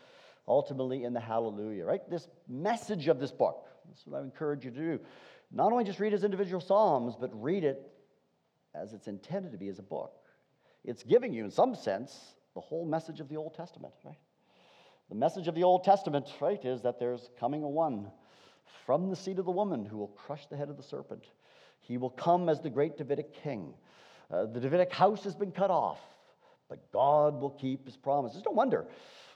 ultimately 0.49 1.05
in 1.05 1.13
the 1.13 1.21
hallelujah, 1.21 1.85
right? 1.85 2.01
This 2.09 2.27
message 2.49 3.09
of 3.09 3.21
this 3.21 3.31
book 3.31 3.67
that's 3.87 4.07
what 4.07 4.19
I 4.19 4.23
encourage 4.23 4.65
you 4.65 4.71
to 4.71 4.77
do. 4.77 5.01
Not 5.51 5.71
only 5.71 5.85
just 5.85 6.01
read 6.01 6.15
as 6.15 6.25
individual 6.25 6.63
Psalms, 6.63 7.15
but 7.21 7.31
read 7.35 7.63
it 7.63 7.93
as 8.75 8.95
it's 8.95 9.07
intended 9.07 9.53
to 9.53 9.59
be 9.59 9.69
as 9.69 9.79
a 9.79 9.83
book. 9.83 10.15
It's 10.83 11.03
giving 11.03 11.35
you, 11.35 11.45
in 11.45 11.51
some 11.51 11.75
sense, 11.75 12.37
the 12.55 12.63
whole 12.63 12.87
message 12.87 13.21
of 13.21 13.29
the 13.29 13.37
Old 13.37 13.53
Testament, 13.55 13.93
right? 14.03 14.17
The 15.11 15.15
message 15.15 15.47
of 15.47 15.55
the 15.55 15.65
Old 15.65 15.85
Testament, 15.85 16.33
right, 16.41 16.65
is 16.65 16.81
that 16.81 16.99
there's 16.99 17.29
coming 17.39 17.65
a 17.65 17.69
one 17.69 18.11
from 18.87 19.11
the 19.11 19.17
seed 19.17 19.39
of 19.39 19.45
the 19.45 19.51
woman 19.51 19.85
who 19.85 19.99
will 19.99 20.09
crush 20.09 20.47
the 20.47 20.57
head 20.57 20.71
of 20.71 20.79
the 20.79 20.83
serpent. 20.83 21.27
He 21.81 21.99
will 21.99 22.09
come 22.09 22.49
as 22.49 22.63
the 22.63 22.71
great 22.71 22.97
Davidic 22.97 23.35
king. 23.43 23.75
Uh, 24.31 24.47
the 24.47 24.61
Davidic 24.61 24.91
house 24.91 25.23
has 25.25 25.35
been 25.35 25.53
cut 25.53 25.71
off, 25.71 25.99
but 26.73 26.91
God 26.91 27.39
will 27.39 27.51
keep 27.51 27.85
his 27.85 27.99
promises. 27.99 28.43
No 28.47 28.53
wonder 28.53 28.87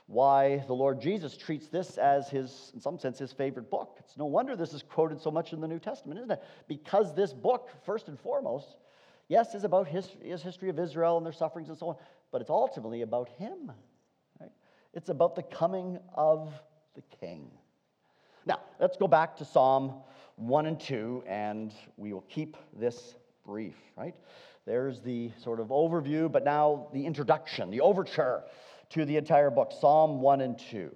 why 0.06 0.64
the 0.66 0.72
Lord 0.72 1.02
Jesus 1.02 1.36
treats 1.36 1.68
this 1.68 1.98
as 1.98 2.30
his, 2.30 2.70
in 2.72 2.80
some 2.80 2.98
sense, 2.98 3.18
his 3.18 3.30
favorite 3.30 3.70
book. 3.70 3.98
It's 3.98 4.16
no 4.16 4.24
wonder 4.24 4.56
this 4.56 4.72
is 4.72 4.82
quoted 4.82 5.20
so 5.20 5.30
much 5.30 5.52
in 5.52 5.60
the 5.60 5.68
New 5.68 5.78
Testament, 5.78 6.18
isn't 6.18 6.30
it? 6.30 6.42
Because 6.66 7.14
this 7.14 7.34
book, 7.34 7.68
first 7.84 8.08
and 8.08 8.18
foremost, 8.18 8.76
yes, 9.28 9.54
is 9.54 9.64
about 9.64 9.86
his, 9.86 10.08
is 10.24 10.42
history 10.42 10.70
of 10.70 10.78
Israel 10.78 11.18
and 11.18 11.26
their 11.26 11.32
sufferings 11.34 11.68
and 11.68 11.76
so 11.76 11.90
on, 11.90 11.96
but 12.32 12.40
it's 12.40 12.48
ultimately 12.48 13.02
about 13.02 13.28
him. 13.28 13.70
Right? 14.40 14.52
It's 14.94 15.10
about 15.10 15.34
the 15.34 15.42
coming 15.42 15.98
of 16.14 16.54
the 16.94 17.02
king. 17.20 17.50
Now, 18.46 18.60
let's 18.80 18.96
go 18.96 19.08
back 19.08 19.36
to 19.36 19.44
Psalm 19.44 19.92
1 20.36 20.64
and 20.64 20.80
2, 20.80 21.24
and 21.26 21.74
we 21.98 22.14
will 22.14 22.24
keep 22.30 22.56
this 22.72 23.14
brief, 23.44 23.76
right? 23.94 24.14
There's 24.66 25.00
the 25.00 25.30
sort 25.42 25.60
of 25.60 25.68
overview, 25.68 26.30
but 26.30 26.44
now 26.44 26.88
the 26.92 27.06
introduction, 27.06 27.70
the 27.70 27.80
overture 27.80 28.42
to 28.90 29.04
the 29.04 29.16
entire 29.16 29.48
book 29.48 29.72
Psalm 29.80 30.20
1 30.20 30.40
and 30.40 30.58
2. 30.58 30.90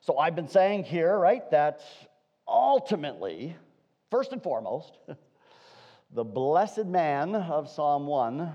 So 0.00 0.16
I've 0.16 0.36
been 0.36 0.48
saying 0.48 0.84
here, 0.84 1.18
right, 1.18 1.48
that 1.50 1.80
ultimately, 2.46 3.56
first 4.10 4.32
and 4.32 4.40
foremost, 4.40 4.96
the 6.14 6.24
blessed 6.24 6.86
man 6.86 7.34
of 7.34 7.68
Psalm 7.68 8.06
1 8.06 8.52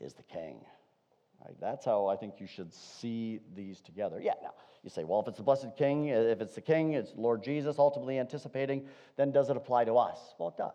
is 0.00 0.14
the 0.14 0.22
king. 0.22 0.64
Right? 1.44 1.54
That's 1.60 1.84
how 1.84 2.06
I 2.06 2.16
think 2.16 2.40
you 2.40 2.46
should 2.46 2.72
see 2.72 3.40
these 3.54 3.80
together. 3.82 4.20
Yeah, 4.22 4.34
now 4.42 4.54
you 4.82 4.88
say, 4.90 5.04
well, 5.04 5.20
if 5.20 5.28
it's 5.28 5.36
the 5.36 5.44
blessed 5.44 5.76
king, 5.76 6.08
if 6.08 6.40
it's 6.40 6.54
the 6.54 6.60
king, 6.60 6.94
it's 6.94 7.12
Lord 7.14 7.42
Jesus 7.42 7.78
ultimately 7.78 8.18
anticipating, 8.18 8.86
then 9.16 9.32
does 9.32 9.50
it 9.50 9.56
apply 9.56 9.84
to 9.84 9.98
us? 9.98 10.18
Well, 10.38 10.48
it 10.48 10.56
does. 10.56 10.74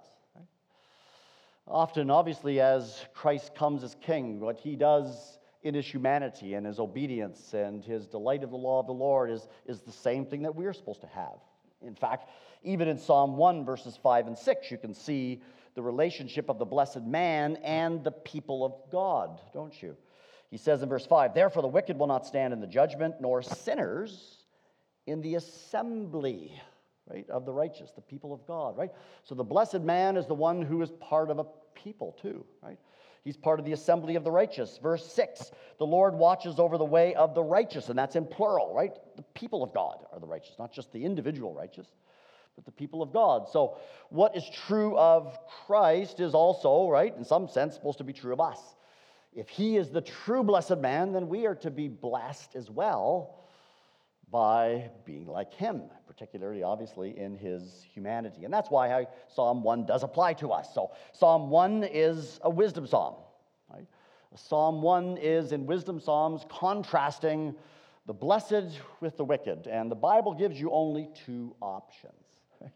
Often, 1.69 2.09
obviously, 2.09 2.61
as 2.61 3.05
Christ 3.13 3.53
comes 3.53 3.83
as 3.83 3.95
king, 4.01 4.39
what 4.39 4.57
he 4.57 4.75
does 4.75 5.37
in 5.63 5.73
his 5.73 5.85
humanity 5.85 6.53
and 6.53 6.65
his 6.65 6.79
obedience 6.79 7.53
and 7.53 7.83
his 7.83 8.07
delight 8.07 8.43
of 8.43 8.51
the 8.51 8.57
law 8.57 8.79
of 8.79 8.87
the 8.87 8.93
Lord 8.93 9.29
is, 9.29 9.47
is 9.65 9.81
the 9.81 9.91
same 9.91 10.25
thing 10.25 10.43
that 10.43 10.55
we're 10.55 10.71
supposed 10.71 11.01
to 11.01 11.07
have. 11.07 11.39
In 11.81 11.93
fact, 11.93 12.29
even 12.63 12.87
in 12.87 12.97
Psalm 12.97 13.35
1, 13.35 13.65
verses 13.65 13.97
5 14.01 14.27
and 14.27 14.37
6, 14.37 14.71
you 14.71 14.77
can 14.77 14.93
see 14.93 15.41
the 15.75 15.81
relationship 15.81 16.49
of 16.49 16.57
the 16.57 16.65
blessed 16.65 17.03
man 17.03 17.57
and 17.57 18.03
the 18.03 18.11
people 18.11 18.63
of 18.65 18.73
God, 18.91 19.41
don't 19.53 19.81
you? 19.81 19.97
He 20.49 20.57
says 20.57 20.81
in 20.81 20.89
verse 20.89 21.05
5 21.05 21.33
Therefore, 21.33 21.61
the 21.61 21.67
wicked 21.67 21.99
will 21.99 22.07
not 22.07 22.25
stand 22.25 22.53
in 22.53 22.61
the 22.61 22.67
judgment, 22.67 23.15
nor 23.19 23.41
sinners 23.41 24.43
in 25.05 25.21
the 25.21 25.35
assembly 25.35 26.53
right, 27.09 27.29
of 27.29 27.45
the 27.45 27.53
righteous, 27.53 27.91
the 27.91 28.01
people 28.01 28.33
of 28.33 28.45
God, 28.45 28.77
right? 28.77 28.91
So 29.23 29.35
the 29.35 29.43
blessed 29.43 29.81
man 29.81 30.17
is 30.17 30.25
the 30.25 30.33
one 30.33 30.61
who 30.61 30.81
is 30.81 30.91
part 30.99 31.29
of 31.29 31.39
a 31.39 31.45
people 31.75 32.17
too, 32.21 32.45
right? 32.61 32.77
He's 33.23 33.37
part 33.37 33.59
of 33.59 33.65
the 33.65 33.73
assembly 33.73 34.15
of 34.15 34.23
the 34.23 34.31
righteous. 34.31 34.79
Verse 34.81 35.05
6 35.11 35.51
the 35.79 35.85
Lord 35.85 36.15
watches 36.15 36.59
over 36.59 36.77
the 36.77 36.85
way 36.85 37.13
of 37.15 37.35
the 37.35 37.43
righteous, 37.43 37.89
and 37.89 37.99
that's 37.99 38.15
in 38.15 38.25
plural, 38.25 38.73
right? 38.73 38.93
The 39.15 39.23
people 39.33 39.63
of 39.63 39.73
God 39.73 40.05
are 40.11 40.19
the 40.19 40.27
righteous, 40.27 40.55
not 40.57 40.71
just 40.71 40.91
the 40.91 41.03
individual 41.03 41.53
righteous, 41.53 41.87
but 42.55 42.65
the 42.65 42.71
people 42.71 43.03
of 43.03 43.13
God. 43.13 43.47
So, 43.49 43.77
what 44.09 44.35
is 44.35 44.43
true 44.67 44.97
of 44.97 45.37
Christ 45.65 46.19
is 46.19 46.33
also, 46.33 46.89
right, 46.89 47.15
in 47.15 47.23
some 47.23 47.47
sense, 47.47 47.75
supposed 47.75 47.99
to 47.99 48.03
be 48.03 48.13
true 48.13 48.33
of 48.33 48.39
us. 48.39 48.59
If 49.33 49.49
he 49.49 49.77
is 49.77 49.91
the 49.91 50.01
true 50.01 50.43
blessed 50.43 50.79
man, 50.79 51.11
then 51.11 51.27
we 51.27 51.45
are 51.45 51.55
to 51.55 51.69
be 51.69 51.87
blessed 51.87 52.55
as 52.55 52.71
well 52.71 53.43
by 54.31 54.89
being 55.05 55.27
like 55.27 55.53
him, 55.53 55.83
particularly, 56.17 56.63
obviously, 56.63 57.17
in 57.17 57.37
his 57.37 57.85
humanity. 57.93 58.43
And 58.43 58.51
that's 58.51 58.71
why 58.71 59.05
Psalm 59.27 59.61
1 59.61 59.85
does 59.85 60.01
apply 60.01 60.33
to 60.35 60.49
us. 60.49 60.73
So, 60.73 60.91
Psalm 61.13 61.51
1 61.51 61.83
is 61.83 62.39
a 62.41 62.49
wisdom 62.49 62.87
psalm. 62.87 63.15
Right? 63.71 63.85
Psalm 64.35 64.81
1 64.81 65.17
is, 65.17 65.51
in 65.51 65.67
wisdom 65.67 65.99
psalms, 65.99 66.43
contrasting 66.49 67.53
the 68.07 68.13
blessed 68.13 68.79
with 68.99 69.15
the 69.15 69.23
wicked. 69.23 69.67
And 69.67 69.91
the 69.91 69.95
Bible 69.95 70.33
gives 70.33 70.59
you 70.59 70.71
only 70.71 71.07
two 71.25 71.55
options. 71.61 72.13
Right? 72.59 72.71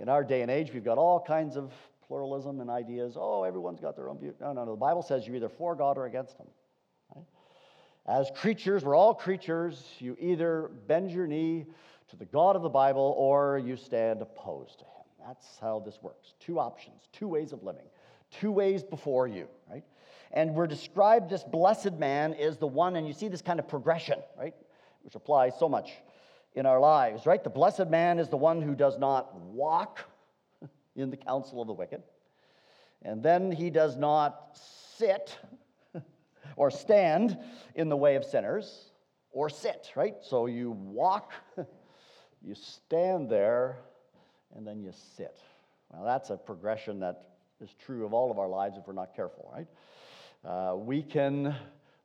In 0.00 0.08
our 0.08 0.24
day 0.24 0.40
and 0.40 0.50
age, 0.50 0.72
we've 0.72 0.84
got 0.84 0.96
all 0.96 1.20
kinds 1.20 1.56
of 1.56 1.72
pluralism 2.08 2.60
and 2.60 2.70
ideas. 2.70 3.18
Oh, 3.18 3.42
everyone's 3.42 3.80
got 3.80 3.96
their 3.96 4.08
own 4.08 4.18
view. 4.18 4.34
No, 4.40 4.54
no, 4.54 4.64
no. 4.64 4.70
The 4.70 4.78
Bible 4.78 5.02
says 5.02 5.26
you're 5.26 5.36
either 5.36 5.50
for 5.50 5.74
God 5.74 5.98
or 5.98 6.06
against 6.06 6.38
Him. 6.38 6.46
As 8.06 8.30
creatures, 8.34 8.84
we're 8.84 8.94
all 8.94 9.14
creatures. 9.14 9.82
You 9.98 10.14
either 10.20 10.70
bend 10.86 11.10
your 11.10 11.26
knee 11.26 11.64
to 12.08 12.16
the 12.16 12.24
God 12.24 12.56
of 12.56 12.62
the 12.62 12.68
Bible 12.68 13.14
or 13.16 13.58
you 13.58 13.76
stand 13.76 14.22
opposed 14.22 14.78
to 14.78 14.84
him. 14.84 14.90
That's 15.26 15.58
how 15.60 15.80
this 15.84 15.98
works. 16.02 16.34
Two 16.40 16.58
options, 16.58 17.08
two 17.12 17.28
ways 17.28 17.52
of 17.52 17.62
living, 17.62 17.86
two 18.30 18.52
ways 18.52 18.82
before 18.82 19.26
you, 19.26 19.48
right? 19.70 19.84
And 20.32 20.54
we're 20.54 20.66
described 20.66 21.30
this 21.30 21.44
blessed 21.44 21.94
man 21.94 22.34
is 22.34 22.56
the 22.56 22.66
one, 22.66 22.96
and 22.96 23.06
you 23.06 23.12
see 23.12 23.28
this 23.28 23.40
kind 23.40 23.60
of 23.60 23.68
progression, 23.68 24.18
right? 24.38 24.54
Which 25.02 25.14
applies 25.14 25.58
so 25.58 25.68
much 25.68 25.92
in 26.54 26.66
our 26.66 26.80
lives, 26.80 27.24
right? 27.26 27.42
The 27.42 27.50
blessed 27.50 27.88
man 27.88 28.18
is 28.18 28.28
the 28.28 28.36
one 28.36 28.60
who 28.60 28.74
does 28.74 28.98
not 28.98 29.34
walk 29.34 30.00
in 30.96 31.10
the 31.10 31.16
counsel 31.16 31.60
of 31.60 31.68
the 31.68 31.72
wicked. 31.72 32.02
And 33.02 33.22
then 33.22 33.52
he 33.52 33.70
does 33.70 33.96
not 33.96 34.58
sit 34.98 35.38
or 36.56 36.70
stand 36.70 37.38
in 37.74 37.88
the 37.88 37.96
way 37.96 38.16
of 38.16 38.24
sinners, 38.24 38.90
or 39.30 39.48
sit, 39.48 39.92
right? 39.96 40.14
So 40.22 40.46
you 40.46 40.70
walk, 40.70 41.32
you 42.46 42.54
stand 42.54 43.28
there, 43.30 43.78
and 44.54 44.66
then 44.66 44.82
you 44.82 44.92
sit. 45.16 45.38
Now, 45.92 46.04
that's 46.04 46.30
a 46.30 46.36
progression 46.36 47.00
that 47.00 47.30
is 47.60 47.70
true 47.84 48.04
of 48.04 48.12
all 48.12 48.30
of 48.30 48.38
our 48.38 48.48
lives 48.48 48.76
if 48.76 48.86
we're 48.86 48.92
not 48.92 49.14
careful, 49.14 49.50
right? 49.54 49.66
Uh, 50.44 50.76
we 50.76 51.02
can 51.02 51.54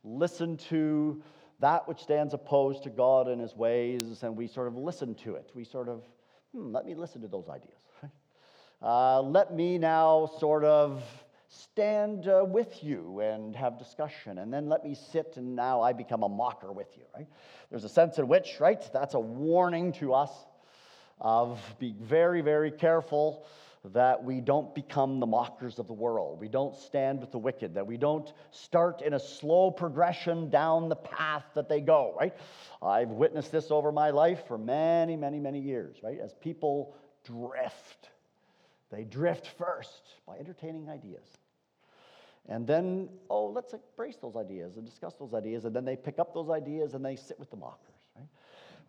listen 0.03 0.55
to 0.55 1.21
that 1.59 1.87
which 1.87 1.99
stands 1.99 2.33
opposed 2.33 2.83
to 2.83 2.89
God 2.89 3.27
and 3.27 3.41
his 3.41 3.55
ways, 3.55 4.23
and 4.23 4.35
we 4.35 4.47
sort 4.47 4.67
of 4.67 4.77
listen 4.77 5.13
to 5.15 5.35
it. 5.35 5.51
We 5.53 5.65
sort 5.65 5.89
of, 5.89 6.03
hmm, 6.53 6.71
let 6.71 6.85
me 6.85 6.95
listen 6.95 7.21
to 7.21 7.27
those 7.27 7.49
ideas. 7.49 7.73
Uh, 8.81 9.21
let 9.21 9.53
me 9.53 9.77
now 9.77 10.31
sort 10.39 10.63
of 10.63 11.03
stand 11.49 12.27
uh, 12.27 12.45
with 12.47 12.83
you 12.83 13.19
and 13.21 13.55
have 13.55 13.79
discussion, 13.79 14.37
and 14.37 14.53
then 14.53 14.69
let 14.69 14.83
me 14.83 14.95
sit, 14.95 15.33
and 15.37 15.55
now 15.55 15.81
I 15.81 15.93
become 15.93 16.23
a 16.23 16.29
mocker 16.29 16.71
with 16.71 16.87
you, 16.95 17.03
right? 17.15 17.27
There's 17.71 17.83
a 17.83 17.89
sense 17.89 18.19
in 18.19 18.27
which, 18.27 18.57
right, 18.59 18.81
that's 18.93 19.15
a 19.15 19.19
warning 19.19 19.91
to 19.93 20.13
us 20.13 20.31
of 21.19 21.59
being 21.79 21.97
very, 21.99 22.41
very 22.41 22.71
careful 22.71 23.45
that 23.85 24.23
we 24.23 24.41
don't 24.41 24.75
become 24.75 25.19
the 25.19 25.25
mockers 25.25 25.79
of 25.79 25.87
the 25.87 25.93
world. 25.93 26.39
We 26.39 26.49
don't 26.49 26.75
stand 26.75 27.21
with 27.21 27.31
the 27.31 27.39
wicked, 27.39 27.73
that 27.75 27.87
we 27.87 27.97
don't 27.97 28.31
start 28.51 29.01
in 29.01 29.13
a 29.13 29.19
slow 29.19 29.71
progression 29.71 30.49
down 30.49 30.89
the 30.89 30.97
path 30.97 31.45
that 31.55 31.69
they 31.69 31.79
go, 31.81 32.13
right? 32.19 32.35
I've 32.81 33.09
witnessed 33.09 33.51
this 33.51 33.71
over 33.71 33.91
my 33.91 34.09
life 34.11 34.43
for 34.47 34.57
many, 34.57 35.15
many, 35.15 35.39
many 35.39 35.59
years, 35.59 35.97
right? 36.03 36.19
As 36.19 36.33
people 36.33 36.95
drift, 37.23 38.09
they 38.91 39.03
drift 39.03 39.47
first 39.57 40.01
by 40.27 40.37
entertaining 40.37 40.89
ideas. 40.89 41.38
And 42.49 42.65
then, 42.65 43.09
oh, 43.29 43.45
let's 43.45 43.73
embrace 43.73 44.17
those 44.19 44.35
ideas 44.35 44.75
and 44.75 44.85
discuss 44.85 45.13
those 45.13 45.35
ideas. 45.35 45.65
And 45.65 45.75
then 45.75 45.85
they 45.85 45.95
pick 45.95 46.17
up 46.17 46.33
those 46.33 46.49
ideas 46.49 46.95
and 46.95 47.05
they 47.05 47.15
sit 47.15 47.39
with 47.39 47.51
the 47.51 47.57
mockers. 47.57 47.93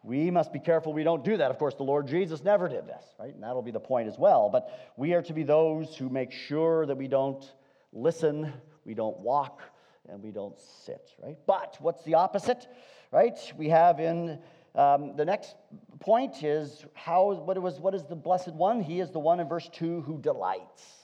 We 0.03 0.31
must 0.31 0.51
be 0.51 0.59
careful 0.59 0.95
we 0.95 1.05
don't 1.05 1.23
do 1.23 1.37
that. 1.37 1.51
Of 1.51 1.59
course, 1.59 1.75
the 1.75 1.83
Lord 1.83 2.07
Jesus 2.07 2.43
never 2.43 2.69
did 2.69 2.87
this, 2.87 3.05
right? 3.19 3.35
And 3.35 3.43
that'll 3.43 3.61
be 3.61 3.71
the 3.71 3.79
point 3.79 4.09
as 4.09 4.19
well. 4.19 4.49
But 4.51 4.93
we 4.97 5.13
are 5.13 5.21
to 5.21 5.35
be 5.35 5.43
those 5.43 5.95
who 5.95 6.09
make 6.09 6.33
sure 6.33 6.87
that 6.87 6.97
we 6.97 7.07
don't 7.07 7.45
listen, 7.93 8.51
we 8.87 8.95
don't 8.95 9.19
walk, 9.19 9.61
and 10.09 10.23
we 10.23 10.31
don't 10.31 10.59
sit, 10.59 11.11
right? 11.23 11.37
But 11.47 11.77
what's 11.81 12.03
the 12.05 12.15
opposite, 12.15 12.67
right? 13.13 13.39
We 13.59 13.69
have 13.69 14.01
in 14.01 14.39
um, 14.75 15.17
the 15.17 15.25
next 15.27 15.55
point 15.99 16.43
is 16.43 16.87
how 16.95 17.33
what 17.33 17.61
was 17.61 17.79
what 17.79 17.95
is 17.95 18.05
the 18.05 18.17
blessed 18.17 18.55
one? 18.55 18.81
He 18.81 19.01
is 19.01 19.11
the 19.11 19.19
one 19.19 19.39
in 19.39 19.49
verse 19.49 19.69
two 19.71 20.01
who 20.03 20.19
delights 20.19 21.00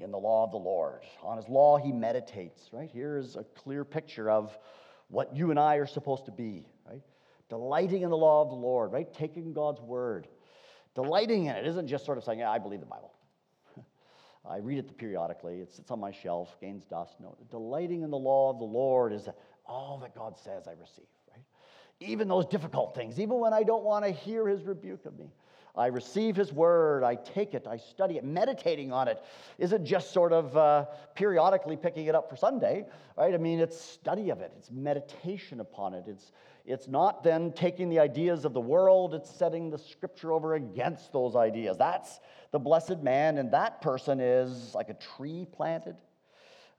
in 0.00 0.10
the 0.10 0.18
law 0.18 0.44
of 0.44 0.50
the 0.50 0.58
Lord. 0.58 1.02
On 1.22 1.36
his 1.36 1.48
law 1.48 1.76
he 1.78 1.92
meditates, 1.92 2.70
right? 2.72 2.90
Here 2.90 3.16
is 3.16 3.36
a 3.36 3.44
clear 3.44 3.84
picture 3.84 4.30
of 4.30 4.56
what 5.08 5.34
you 5.34 5.50
and 5.50 5.58
I 5.58 5.76
are 5.76 5.86
supposed 5.86 6.26
to 6.26 6.32
be, 6.32 6.66
right? 6.86 7.02
delighting 7.48 8.02
in 8.02 8.10
the 8.10 8.16
law 8.16 8.42
of 8.42 8.48
the 8.48 8.54
Lord, 8.54 8.92
right? 8.92 9.12
Taking 9.12 9.52
God's 9.52 9.80
word. 9.80 10.28
Delighting 10.94 11.46
in 11.46 11.56
it 11.56 11.66
isn't 11.66 11.88
just 11.88 12.04
sort 12.04 12.18
of 12.18 12.24
saying, 12.24 12.40
yeah, 12.40 12.50
I 12.50 12.58
believe 12.58 12.80
the 12.80 12.86
Bible. 12.86 13.12
I 14.48 14.58
read 14.58 14.78
it 14.78 14.98
periodically. 14.98 15.60
It 15.60 15.72
sits 15.72 15.90
on 15.90 16.00
my 16.00 16.10
shelf, 16.10 16.56
gains 16.60 16.84
dust. 16.84 17.16
No, 17.20 17.36
delighting 17.50 18.02
in 18.02 18.10
the 18.10 18.18
law 18.18 18.50
of 18.50 18.58
the 18.58 18.64
Lord 18.64 19.12
is 19.12 19.28
all 19.66 19.98
that 20.02 20.14
God 20.14 20.36
says 20.36 20.66
I 20.66 20.72
receive? 20.72 21.06
Even 22.00 22.28
those 22.28 22.46
difficult 22.46 22.94
things, 22.94 23.18
even 23.18 23.40
when 23.40 23.52
I 23.52 23.62
don't 23.62 23.82
want 23.82 24.04
to 24.04 24.10
hear 24.10 24.46
his 24.46 24.62
rebuke 24.62 25.04
of 25.04 25.18
me. 25.18 25.32
I 25.78 25.86
receive 25.86 26.34
his 26.34 26.52
word, 26.52 27.04
I 27.04 27.14
take 27.14 27.54
it, 27.54 27.66
I 27.68 27.76
study 27.76 28.16
it, 28.16 28.24
meditating 28.24 28.92
on 28.92 29.06
it 29.06 29.22
isn't 29.58 29.84
just 29.84 30.12
sort 30.12 30.32
of 30.32 30.56
uh, 30.56 30.86
periodically 31.14 31.76
picking 31.76 32.06
it 32.06 32.16
up 32.16 32.28
for 32.28 32.34
Sunday, 32.34 32.84
right? 33.16 33.32
I 33.32 33.36
mean, 33.36 33.60
it's 33.60 33.80
study 33.80 34.30
of 34.30 34.40
it, 34.40 34.52
it's 34.58 34.72
meditation 34.72 35.60
upon 35.60 35.94
it, 35.94 36.04
it's 36.08 36.32
it's 36.66 36.86
not 36.86 37.22
then 37.22 37.52
taking 37.52 37.88
the 37.88 37.98
ideas 37.98 38.44
of 38.44 38.52
the 38.52 38.60
world, 38.60 39.14
it's 39.14 39.30
setting 39.30 39.70
the 39.70 39.78
scripture 39.78 40.32
over 40.32 40.54
against 40.54 41.12
those 41.14 41.34
ideas. 41.34 41.78
That's 41.78 42.20
the 42.50 42.58
blessed 42.58 42.98
man, 42.98 43.38
and 43.38 43.50
that 43.52 43.80
person 43.80 44.20
is 44.20 44.74
like 44.74 44.90
a 44.90 44.94
tree 44.94 45.46
planted, 45.50 45.96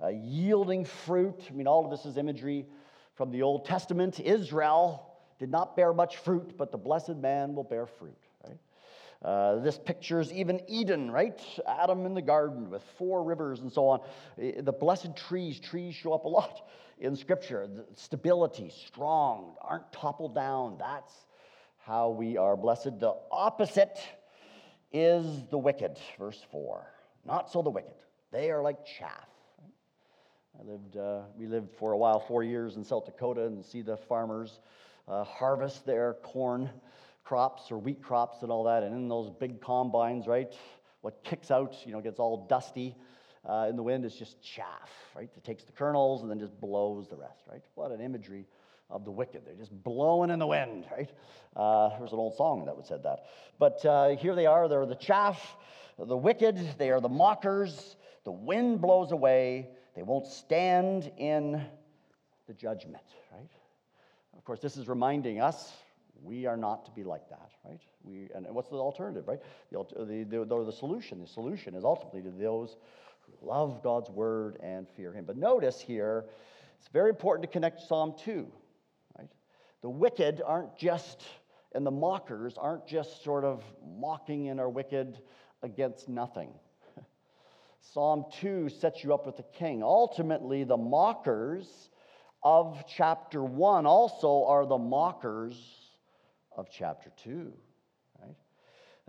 uh, 0.04 0.10
yielding 0.10 0.86
fruit. 0.86 1.42
I 1.50 1.54
mean, 1.54 1.66
all 1.66 1.86
of 1.86 1.90
this 1.90 2.06
is 2.06 2.18
imagery 2.18 2.68
from 3.16 3.32
the 3.32 3.42
Old 3.42 3.66
Testament. 3.66 4.20
Israel 4.20 5.09
did 5.40 5.50
not 5.50 5.76
bear 5.76 5.94
much 5.94 6.18
fruit, 6.18 6.58
but 6.58 6.72
the 6.72 6.78
blessed 6.78 7.16
man 7.16 7.56
will 7.56 7.64
bear 7.64 7.86
fruit. 7.86 8.18
Right? 8.46 8.58
Uh, 9.24 9.60
this 9.60 9.78
pictures 9.78 10.32
even 10.32 10.62
Eden, 10.68 11.10
right? 11.10 11.42
Adam 11.68 12.06
in 12.06 12.14
the 12.14 12.22
garden 12.22 12.70
with 12.70 12.84
four 12.98 13.24
rivers 13.24 13.62
and 13.62 13.72
so 13.72 13.88
on. 13.88 14.02
The 14.38 14.74
blessed 14.74 15.16
trees, 15.16 15.60
trees 15.60 15.96
show 15.96 16.14
up 16.14 16.26
a 16.26 16.30
lot 16.30 16.70
in 17.00 17.16
Scripture. 17.16 17.68
Stability, 17.96 18.70
strong, 18.86 19.56
aren't 19.62 19.92
toppled 19.92 20.36
down. 20.36 20.78
That's 20.78 21.14
how 21.80 22.10
we 22.10 22.38
are 22.38 22.56
blessed. 22.56 23.00
The 23.00 23.16
opposite 23.32 24.00
is 24.92 25.26
the 25.50 25.58
wicked, 25.58 25.98
verse 26.18 26.42
4. 26.52 26.86
Not 27.26 27.50
so 27.50 27.62
the 27.62 27.70
wicked. 27.70 27.94
They 28.32 28.52
are 28.52 28.62
like 28.62 28.86
chaff. 28.86 29.28
I 30.60 30.64
lived, 30.64 30.98
uh, 30.98 31.22
we 31.38 31.48
lived 31.48 31.70
for 31.78 31.94
a 31.94 31.98
while, 31.98 32.20
four 32.20 32.44
years 32.44 32.76
in 32.76 32.84
South 32.84 33.06
Dakota, 33.06 33.46
and 33.46 33.64
see 33.64 33.82
the 33.82 33.96
farmers 33.96 34.60
uh, 35.10 35.24
harvest 35.24 35.86
their 35.86 36.14
corn 36.24 36.70
crops 37.24 37.72
or 37.72 37.78
wheat 37.78 38.02
crops 38.02 38.44
and 38.44 38.52
all 38.52 38.64
that. 38.64 38.84
And 38.84 38.96
in 38.96 39.08
those 39.08 39.30
big 39.30 39.62
combines, 39.62 40.28
right, 40.28 40.54
what 41.02 41.24
kicks 41.24 41.52
out, 41.52 41.76
you 41.86 41.92
know, 41.92 42.02
gets 42.02 42.20
all 42.20 42.48
dusty 42.48 42.96
uh, 43.48 43.68
in 43.70 43.76
the 43.76 43.84
wind 43.84 44.06
is 44.06 44.14
just 44.14 44.42
chaff, 44.42 44.92
right? 45.16 45.30
It 45.36 45.44
takes 45.44 45.64
the 45.64 45.72
kernels 45.72 46.22
and 46.22 46.30
then 46.30 46.40
just 46.40 46.60
blows 46.60 47.08
the 47.08 47.16
rest, 47.16 47.44
right? 47.50 47.62
What 47.76 47.92
an 47.92 48.02
imagery 48.02 48.46
of 48.90 49.06
the 49.06 49.12
wicked. 49.12 49.42
They're 49.46 49.56
just 49.56 49.72
blowing 49.84 50.30
in 50.30 50.40
the 50.40 50.48
wind, 50.48 50.86
right? 50.92 51.10
Uh, 51.56 51.98
there's 51.98 52.12
an 52.12 52.20
old 52.20 52.36
song 52.36 52.66
that 52.66 52.76
would 52.76 52.86
said 52.86 53.04
that. 53.04 53.26
But 53.58 53.86
uh, 53.86 54.10
here 54.10 54.36
they 54.36 54.46
are. 54.46 54.68
They're 54.68 54.86
the 54.86 54.96
chaff, 54.96 55.56
the 55.98 56.18
wicked. 56.18 56.78
They 56.78 56.90
are 56.92 57.00
the 57.00 57.10
mockers. 57.10 57.96
The 58.24 58.32
wind 58.32 58.82
blows 58.82 59.12
away. 59.12 59.70
They 59.96 60.04
won't 60.04 60.28
stand 60.28 61.12
in 61.18 61.64
the 62.48 62.54
judgment, 62.54 63.04
course, 64.50 64.62
this 64.62 64.78
is 64.78 64.88
reminding 64.88 65.40
us 65.40 65.72
we 66.24 66.48
are 66.48 66.58
not 66.58 66.84
to 66.86 66.92
be 66.92 67.04
like 67.04 67.30
that, 67.30 67.52
right? 67.64 67.80
We, 68.04 68.30
and 68.34 68.48
what's 68.50 68.68
the 68.68 68.78
alternative, 68.78 69.28
right? 69.28 69.38
The, 69.72 69.86
the, 70.26 70.44
the, 70.44 70.64
the 70.66 70.72
solution, 70.72 71.22
the 71.22 71.28
solution 71.28 71.76
is 71.76 71.84
ultimately 71.86 72.24
to 72.24 72.32
those 72.32 72.76
who 73.28 73.48
love 73.48 73.84
God's 73.84 74.10
word 74.10 74.58
and 74.64 74.88
fear 74.98 75.14
him. 75.14 75.26
But 75.26 75.38
notice 75.38 75.80
here, 75.80 76.26
it's 76.80 76.88
very 76.88 77.12
important 77.12 77.44
to 77.44 77.54
connect 77.54 77.80
Psalm 77.80 78.16
2, 78.26 78.48
right? 79.20 79.30
The 79.84 79.90
wicked 79.92 80.42
aren't 80.44 80.76
just, 80.76 81.22
and 81.76 81.86
the 81.86 81.92
mockers 81.92 82.58
aren't 82.58 82.88
just 82.88 83.24
sort 83.24 83.44
of 83.44 83.64
mocking 84.00 84.50
and 84.50 84.60
are 84.60 84.70
wicked 84.70 85.20
against 85.62 86.10
nothing. 86.10 86.50
Psalm 87.82 88.26
2 88.42 88.70
sets 88.70 89.04
you 89.04 89.14
up 89.14 89.28
with 89.28 89.38
the 89.38 89.46
king. 89.54 89.84
Ultimately, 89.84 90.64
the 90.64 90.76
mockers 90.76 91.92
of 92.44 92.84
chapter 92.88 93.44
1 93.44 93.86
also 93.86 94.46
are 94.46 94.66
the 94.66 94.78
mockers 94.78 95.56
of 96.56 96.68
chapter 96.72 97.12
2. 97.24 97.52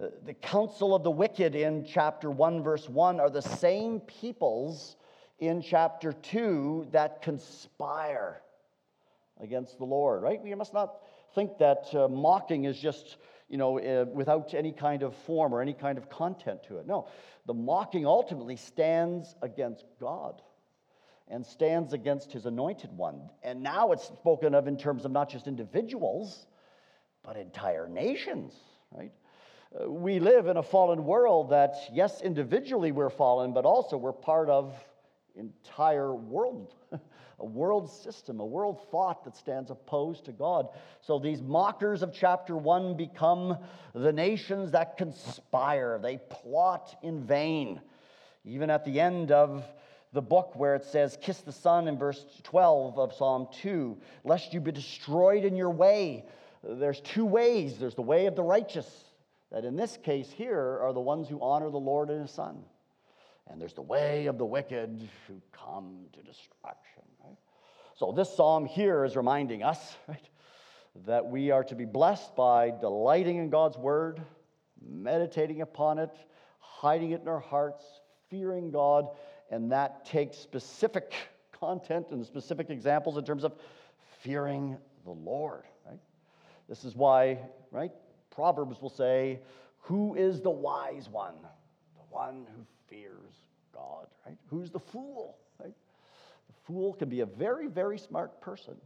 Uh, 0.01 0.07
the 0.25 0.35
counsel 0.35 0.95
of 0.95 1.03
the 1.03 1.11
wicked 1.11 1.55
in 1.55 1.85
chapter 1.85 2.31
1, 2.31 2.63
verse 2.63 2.89
1 2.89 3.21
are 3.21 3.29
the 3.29 3.43
same 3.43 4.01
peoples 4.01 4.97
in 5.41 5.61
chapter 5.61 6.13
2 6.13 6.89
that 6.93 7.21
conspire 7.23 8.41
against 9.41 9.79
the 9.79 9.85
Lord, 9.85 10.23
right? 10.23 10.41
We 10.43 10.55
must 10.55 10.73
not 10.73 11.03
think 11.35 11.59
that 11.59 11.95
uh, 11.95 12.09
mocking 12.09 12.65
is 12.65 12.79
just, 12.79 13.17
you 13.49 13.59
know, 13.59 13.79
uh, 13.79 14.07
without 14.13 14.55
any 14.55 14.73
kind 14.73 15.03
of 15.03 15.15
form 15.15 15.53
or 15.53 15.61
any 15.61 15.75
kind 15.75 15.99
of 15.99 16.09
content 16.09 16.63
to 16.65 16.79
it. 16.79 16.87
No, 16.87 17.09
the 17.47 17.55
mocking 17.55 18.07
ultimately 18.07 18.57
stands 18.57 19.35
against 19.43 19.85
God 20.01 20.41
and 21.31 21.47
stands 21.47 21.93
against 21.93 22.33
his 22.33 22.45
anointed 22.45 22.91
one. 22.97 23.21
And 23.43 23.63
now 23.63 23.93
it's 23.93 24.07
spoken 24.07 24.55
of 24.55 24.67
in 24.67 24.77
terms 24.77 25.05
of 25.05 25.13
not 25.13 25.31
just 25.31 25.47
individuals, 25.47 26.47
but 27.23 27.37
entire 27.37 27.89
nations, 27.89 28.53
right? 28.93 29.13
Uh, 29.73 29.89
we 29.89 30.19
live 30.19 30.49
in 30.49 30.57
a 30.57 30.63
fallen 30.63 31.05
world 31.05 31.51
that, 31.51 31.77
yes, 31.93 32.21
individually 32.23 32.91
we're 32.91 33.11
fallen, 33.11 33.53
but 33.53 33.65
also 33.65 33.97
we're 33.97 34.13
part 34.13 34.49
of 34.49 34.75
entire 35.37 36.13
world, 36.13 36.75
a 37.39 37.45
world 37.45 37.89
system, 37.89 38.41
a 38.41 38.45
world 38.45 38.81
thought 38.91 39.25
that 39.25 39.37
stands 39.37 39.71
opposed 39.71 40.25
to 40.25 40.33
God. 40.33 40.69
So 41.01 41.21
these 41.21 41.41
mockers 41.41 42.03
of 42.03 42.13
chapter 42.13 42.57
1 42.57 42.97
become 42.97 43.59
the 43.95 44.13
nations 44.13 44.73
that 44.73 44.97
conspire, 44.97 46.01
they 46.03 46.19
plot 46.31 46.97
in 47.03 47.25
vain. 47.25 47.81
Even 48.45 48.71
at 48.71 48.85
the 48.85 48.99
end 48.99 49.31
of 49.31 49.65
the 50.13 50.23
book 50.23 50.57
where 50.57 50.75
it 50.75 50.85
says, 50.85 51.17
Kiss 51.21 51.39
the 51.39 51.53
Son 51.53 51.89
in 51.89 51.99
verse 51.99 52.25
12 52.43 52.99
of 52.99 53.13
Psalm 53.15 53.49
2, 53.63 53.97
lest 54.25 54.53
you 54.53 54.61
be 54.61 54.73
destroyed 54.73 55.45
in 55.45 55.57
your 55.57 55.71
way. 55.71 56.25
There's 56.63 57.01
two 57.01 57.25
ways 57.25 57.79
there's 57.79 57.95
the 57.95 58.03
way 58.03 58.27
of 58.27 58.37
the 58.37 58.43
righteous 58.43 58.89
that 59.51 59.65
in 59.65 59.77
this 59.77 59.97
case 59.97 60.31
here 60.31 60.79
are 60.83 60.93
the 60.93 61.01
ones 61.01 61.29
who 61.29 61.41
honor 61.41 61.71
the 61.71 61.79
Lord 61.79 62.11
and 62.11 62.23
his 62.23 62.31
Son. 62.31 62.63
And 63.49 63.61
there's 63.61 63.75
the 63.75 63.83
way 63.83 64.27
of 64.27 64.39
the 64.39 64.45
wicked 64.45 65.09
who 65.27 65.41
come 65.53 66.07
to 66.13 66.23
destruction. 66.23 67.03
Right? 67.25 67.37
So, 67.97 68.13
this 68.13 68.35
psalm 68.35 68.65
here 68.65 69.05
is 69.05 69.17
reminding 69.17 69.65
us, 69.65 69.97
right, 70.09 70.29
that 71.07 71.27
we 71.27 71.51
are 71.51 71.65
to 71.65 71.75
be 71.75 71.85
blessed 71.85 72.37
by 72.37 72.71
delighting 72.71 73.39
in 73.39 73.51
God's 73.51 73.77
word, 73.77 74.21
meditating 74.81 75.63
upon 75.63 75.99
it, 75.99 76.17
hiding 76.61 77.11
it 77.11 77.23
in 77.23 77.29
our 77.29 77.41
hearts, 77.41 77.85
fearing 78.31 78.71
God, 78.71 79.09
and 79.51 79.71
that 79.73 80.05
takes 80.05 80.39
specific 80.39 81.13
content 81.59 82.09
and 82.11 82.25
specific 82.25 82.71
examples 82.71 83.19
in 83.19 83.25
terms 83.25 83.45
of 83.45 83.53
fearing 84.23 84.77
the 85.05 85.11
Lord, 85.11 85.65
right? 85.87 85.99
This 86.69 86.85
is 86.85 86.95
why, 86.95 87.39
right, 87.71 87.91
Proverbs 88.31 88.81
will 88.81 88.91
say, 88.91 89.41
Who 89.81 90.15
is 90.15 90.41
the 90.41 90.51
wise 90.51 91.09
one? 91.09 91.35
The 91.97 92.15
one 92.15 92.47
who 92.57 92.65
fears 92.89 93.35
God, 93.75 94.07
right? 94.27 94.39
Who's 94.49 94.71
the 94.71 94.79
fool, 94.79 95.37
right? 95.59 95.75
The 96.47 96.55
fool 96.65 96.95
can 96.95 97.09
be 97.09 97.21
a 97.21 97.27
very, 97.27 97.67
very 97.67 97.99
smart 97.99 98.41
person, 98.41 98.77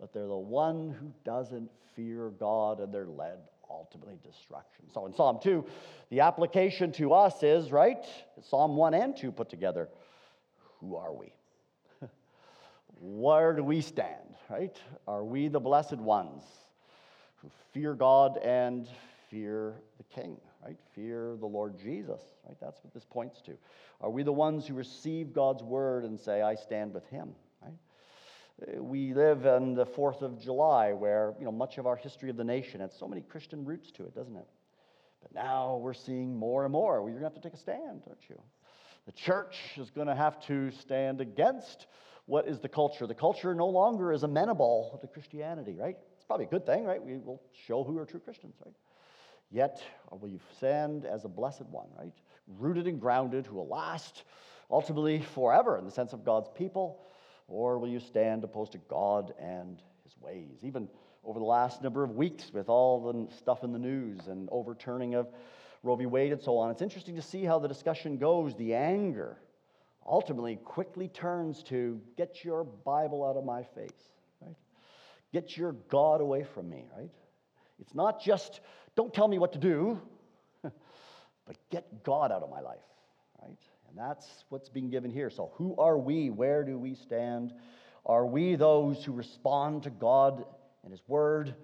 but 0.00 0.12
they're 0.12 0.26
the 0.26 0.34
one 0.34 0.90
who 0.98 1.12
doesn't 1.24 1.70
fear 1.94 2.30
God 2.30 2.80
and 2.80 2.92
they're 2.92 3.06
led 3.06 3.38
ultimately 3.72 4.18
destruction. 4.22 4.84
So 4.92 5.06
in 5.06 5.14
Psalm 5.14 5.38
2, 5.42 5.64
the 6.10 6.20
application 6.20 6.92
to 6.92 7.14
us 7.14 7.42
is, 7.42 7.72
right? 7.72 8.04
Psalm 8.42 8.76
1 8.76 8.94
and 8.94 9.16
2 9.16 9.32
put 9.32 9.48
together. 9.48 9.88
Who 10.80 10.96
are 10.96 11.12
we? 11.12 11.32
Where 13.00 13.52
do 13.54 13.64
we 13.64 13.80
stand, 13.80 14.36
right? 14.50 14.76
Are 15.06 15.24
we 15.24 15.48
the 15.48 15.60
blessed 15.60 15.98
ones 15.98 16.42
who 17.36 17.50
fear 17.72 17.94
God 17.94 18.38
and 18.38 18.88
fear 19.30 19.74
the 19.98 20.04
King, 20.04 20.36
right? 20.64 20.76
Fear 20.94 21.36
the 21.40 21.46
Lord 21.46 21.78
Jesus, 21.78 22.20
right? 22.46 22.56
That's 22.60 22.82
what 22.84 22.92
this 22.92 23.04
points 23.04 23.40
to. 23.42 23.52
Are 24.00 24.10
we 24.10 24.22
the 24.22 24.32
ones 24.32 24.66
who 24.66 24.74
receive 24.74 25.32
God's 25.32 25.62
word 25.62 26.04
and 26.04 26.18
say, 26.18 26.42
I 26.42 26.54
stand 26.54 26.92
with 26.92 27.06
him, 27.06 27.34
Uh, 28.60 28.82
we 28.82 29.14
live 29.14 29.46
on 29.46 29.74
the 29.74 29.86
4th 29.86 30.22
of 30.22 30.40
July, 30.40 30.92
where 30.92 31.34
you 31.38 31.44
know, 31.44 31.52
much 31.52 31.78
of 31.78 31.86
our 31.86 31.96
history 31.96 32.30
of 32.30 32.36
the 32.36 32.44
nation 32.44 32.80
has 32.80 32.92
so 32.98 33.08
many 33.08 33.22
Christian 33.22 33.64
roots 33.64 33.90
to 33.92 34.04
it, 34.04 34.14
doesn't 34.14 34.36
it? 34.36 34.48
But 35.22 35.34
now 35.34 35.76
we're 35.76 35.94
seeing 35.94 36.36
more 36.36 36.64
and 36.64 36.72
more. 36.72 37.00
Well, 37.00 37.10
you're 37.10 37.20
going 37.20 37.30
to 37.30 37.34
have 37.34 37.42
to 37.42 37.48
take 37.48 37.56
a 37.56 37.62
stand, 37.62 38.02
aren't 38.06 38.28
you? 38.28 38.40
The 39.06 39.12
church 39.12 39.56
is 39.76 39.90
going 39.90 40.06
to 40.06 40.14
have 40.14 40.40
to 40.46 40.70
stand 40.70 41.20
against 41.20 41.86
what 42.26 42.46
is 42.46 42.60
the 42.60 42.68
culture. 42.68 43.06
The 43.06 43.14
culture 43.14 43.54
no 43.54 43.68
longer 43.68 44.12
is 44.12 44.22
amenable 44.22 44.98
to 45.00 45.06
Christianity, 45.08 45.76
right? 45.78 45.96
It's 46.16 46.24
probably 46.24 46.46
a 46.46 46.48
good 46.48 46.66
thing, 46.66 46.84
right? 46.84 47.02
We 47.02 47.18
will 47.18 47.42
show 47.66 47.82
who 47.82 47.98
are 47.98 48.06
true 48.06 48.20
Christians, 48.20 48.54
right? 48.64 48.74
Yet 49.50 49.82
uh, 50.10 50.16
will 50.16 50.28
you 50.28 50.40
stand 50.56 51.04
as 51.04 51.24
a 51.24 51.28
blessed 51.28 51.66
one, 51.66 51.88
right? 51.98 52.14
Rooted 52.46 52.86
and 52.86 53.00
grounded, 53.00 53.46
who 53.46 53.56
will 53.56 53.68
last 53.68 54.24
ultimately 54.70 55.20
forever 55.34 55.78
in 55.78 55.84
the 55.84 55.90
sense 55.90 56.12
of 56.12 56.24
God's 56.24 56.48
people, 56.56 57.04
or 57.52 57.78
will 57.78 57.88
you 57.88 58.00
stand 58.00 58.42
opposed 58.42 58.72
to 58.72 58.78
God 58.88 59.34
and 59.38 59.80
his 60.04 60.16
ways? 60.20 60.58
Even 60.62 60.88
over 61.22 61.38
the 61.38 61.44
last 61.44 61.82
number 61.82 62.02
of 62.02 62.16
weeks 62.16 62.50
with 62.52 62.68
all 62.68 63.12
the 63.12 63.36
stuff 63.36 63.62
in 63.62 63.72
the 63.72 63.78
news 63.78 64.26
and 64.26 64.48
overturning 64.50 65.14
of 65.14 65.28
Roe 65.82 65.96
v. 65.96 66.06
Wade 66.06 66.32
and 66.32 66.40
so 66.40 66.56
on, 66.56 66.70
it's 66.70 66.82
interesting 66.82 67.16
to 67.16 67.22
see 67.22 67.44
how 67.44 67.58
the 67.58 67.68
discussion 67.68 68.16
goes. 68.16 68.54
The 68.56 68.74
anger 68.74 69.36
ultimately 70.06 70.56
quickly 70.56 71.08
turns 71.08 71.62
to 71.64 72.00
get 72.16 72.44
your 72.44 72.64
Bible 72.64 73.24
out 73.24 73.36
of 73.36 73.44
my 73.44 73.62
face, 73.62 73.90
right? 74.40 74.56
Get 75.32 75.56
your 75.56 75.72
God 75.88 76.20
away 76.20 76.44
from 76.54 76.70
me, 76.70 76.86
right? 76.96 77.10
It's 77.80 77.94
not 77.94 78.20
just 78.20 78.60
don't 78.96 79.12
tell 79.12 79.28
me 79.28 79.38
what 79.38 79.52
to 79.52 79.58
do, 79.58 80.00
but 80.62 81.56
get 81.70 82.02
God 82.02 82.32
out 82.32 82.42
of 82.42 82.50
my 82.50 82.60
life, 82.60 82.78
right? 83.42 83.58
And 83.92 83.98
that's 83.98 84.26
what's 84.48 84.68
being 84.68 84.90
given 84.90 85.10
here. 85.10 85.30
So, 85.30 85.52
who 85.56 85.76
are 85.76 85.98
we? 85.98 86.30
Where 86.30 86.64
do 86.64 86.78
we 86.78 86.94
stand? 86.94 87.52
Are 88.06 88.26
we 88.26 88.56
those 88.56 89.04
who 89.04 89.12
respond 89.12 89.82
to 89.84 89.90
God 89.90 90.44
and 90.82 90.90
His 90.92 91.02
Word 91.06 91.54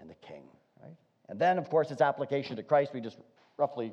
and 0.00 0.10
the 0.10 0.14
King, 0.14 0.42
right? 0.82 0.96
And 1.28 1.38
then, 1.38 1.56
of 1.56 1.70
course, 1.70 1.90
its 1.90 2.02
application 2.02 2.56
to 2.56 2.62
Christ. 2.62 2.92
We 2.92 3.00
just 3.00 3.18
roughly 3.56 3.92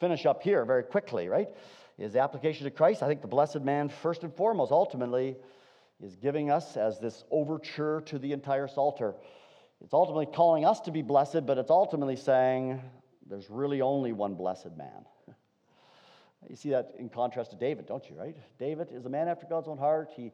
finish 0.00 0.26
up 0.26 0.42
here 0.42 0.64
very 0.64 0.82
quickly, 0.82 1.28
right? 1.28 1.48
Is 1.96 2.12
the 2.12 2.20
application 2.20 2.64
to 2.64 2.70
Christ. 2.70 3.02
I 3.02 3.06
think 3.06 3.22
the 3.22 3.28
blessed 3.28 3.60
man, 3.60 3.88
first 3.88 4.24
and 4.24 4.34
foremost, 4.34 4.72
ultimately, 4.72 5.36
is 6.02 6.16
giving 6.16 6.50
us 6.50 6.76
as 6.76 6.98
this 6.98 7.24
overture 7.30 8.02
to 8.06 8.18
the 8.18 8.32
entire 8.32 8.68
Psalter 8.68 9.14
it's 9.82 9.92
ultimately 9.92 10.26
calling 10.26 10.64
us 10.64 10.80
to 10.80 10.90
be 10.90 11.02
blessed, 11.02 11.44
but 11.46 11.58
it's 11.58 11.70
ultimately 11.70 12.16
saying 12.16 12.80
there's 13.28 13.50
really 13.50 13.82
only 13.82 14.12
one 14.12 14.34
blessed 14.34 14.76
man. 14.76 15.04
You 16.48 16.56
see 16.56 16.70
that 16.70 16.94
in 16.98 17.08
contrast 17.08 17.50
to 17.50 17.56
David, 17.56 17.86
don't 17.86 18.08
you, 18.08 18.16
right? 18.16 18.36
David 18.58 18.88
is 18.92 19.06
a 19.06 19.08
man 19.08 19.28
after 19.28 19.46
God's 19.46 19.68
own 19.68 19.78
heart. 19.78 20.10
He, 20.14 20.32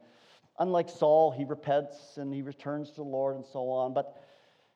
unlike 0.58 0.88
Saul, 0.88 1.30
he 1.30 1.44
repents 1.44 2.16
and 2.16 2.32
he 2.32 2.42
returns 2.42 2.90
to 2.90 2.96
the 2.96 3.02
Lord 3.02 3.36
and 3.36 3.44
so 3.44 3.70
on, 3.70 3.94
but 3.94 4.22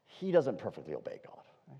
he 0.06 0.32
doesn't 0.32 0.58
perfectly 0.58 0.94
obey 0.94 1.20
God. 1.24 1.42
Right? 1.68 1.78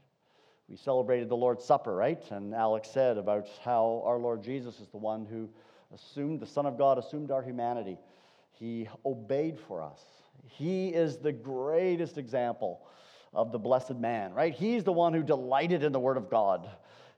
We 0.69 0.77
celebrated 0.77 1.29
the 1.29 1.37
Lord's 1.37 1.65
Supper, 1.65 1.95
right? 1.95 2.23
And 2.31 2.55
Alex 2.55 2.91
said 2.91 3.17
about 3.17 3.49
how 3.65 4.03
our 4.05 4.19
Lord 4.19 4.43
Jesus 4.43 4.81
is 4.81 4.89
the 4.89 4.99
one 4.99 5.25
who 5.25 5.49
assumed, 5.95 6.41
the 6.41 6.47
Son 6.47 6.67
of 6.67 6.77
God 6.77 6.99
assumed 6.99 7.31
our 7.31 7.43
humanity. 7.43 7.99
He 8.53 8.89
obeyed 9.05 9.59
for 9.59 9.83
us. 9.83 10.03
He 10.45 10.89
is 10.89 11.19
the 11.19 11.33
greatest 11.33 12.19
example 12.19 12.87
of 13.33 13.53
the 13.53 13.59
blessed 13.59 13.97
man, 13.97 14.33
right? 14.33 14.55
He's 14.55 14.85
the 14.85 14.93
one 14.93 15.13
who 15.13 15.23
delighted 15.23 15.83
in 15.83 15.93
the 15.93 16.01
Word 16.01 16.17
of 16.17 16.31
God. 16.31 16.69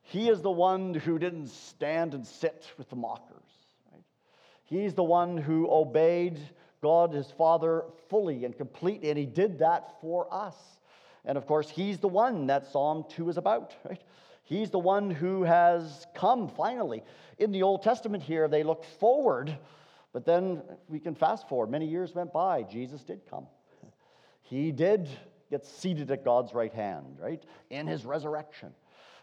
He 0.08 0.28
is 0.28 0.42
the 0.42 0.50
one 0.50 0.94
who 0.94 1.18
didn't 1.18 1.48
stand 1.48 2.14
and 2.14 2.26
sit 2.26 2.66
with 2.76 2.88
the 2.90 2.96
mockers. 2.96 3.50
Right? 3.92 4.02
He's 4.64 4.94
the 4.94 5.04
one 5.04 5.36
who 5.36 5.68
obeyed 5.70 6.38
God, 6.82 7.12
his 7.12 7.30
Father, 7.30 7.84
fully 8.08 8.44
and 8.44 8.56
completely, 8.56 9.10
and 9.10 9.18
he 9.18 9.26
did 9.26 9.58
that 9.58 10.00
for 10.00 10.32
us. 10.32 10.56
And 11.24 11.36
of 11.36 11.46
course, 11.46 11.68
he's 11.68 11.98
the 11.98 12.08
one 12.08 12.46
that 12.46 12.66
Psalm 12.70 13.04
2 13.10 13.28
is 13.28 13.36
about, 13.36 13.74
right? 13.84 14.02
He's 14.44 14.70
the 14.70 14.78
one 14.78 15.10
who 15.10 15.42
has 15.42 16.06
come 16.14 16.48
finally. 16.48 17.02
In 17.38 17.52
the 17.52 17.62
Old 17.62 17.82
Testament 17.82 18.22
here, 18.22 18.48
they 18.48 18.62
look 18.62 18.84
forward 18.84 19.58
but 20.12 20.24
then 20.24 20.62
we 20.88 20.98
can 20.98 21.14
fast 21.14 21.48
forward. 21.48 21.70
Many 21.70 21.86
years 21.86 22.14
went 22.14 22.32
by. 22.32 22.62
Jesus 22.62 23.02
did 23.02 23.20
come. 23.28 23.46
He 24.42 24.72
did 24.72 25.08
get 25.50 25.66
seated 25.66 26.10
at 26.10 26.24
God's 26.24 26.54
right 26.54 26.72
hand, 26.72 27.18
right? 27.20 27.42
In 27.70 27.86
his 27.86 28.04
resurrection. 28.04 28.72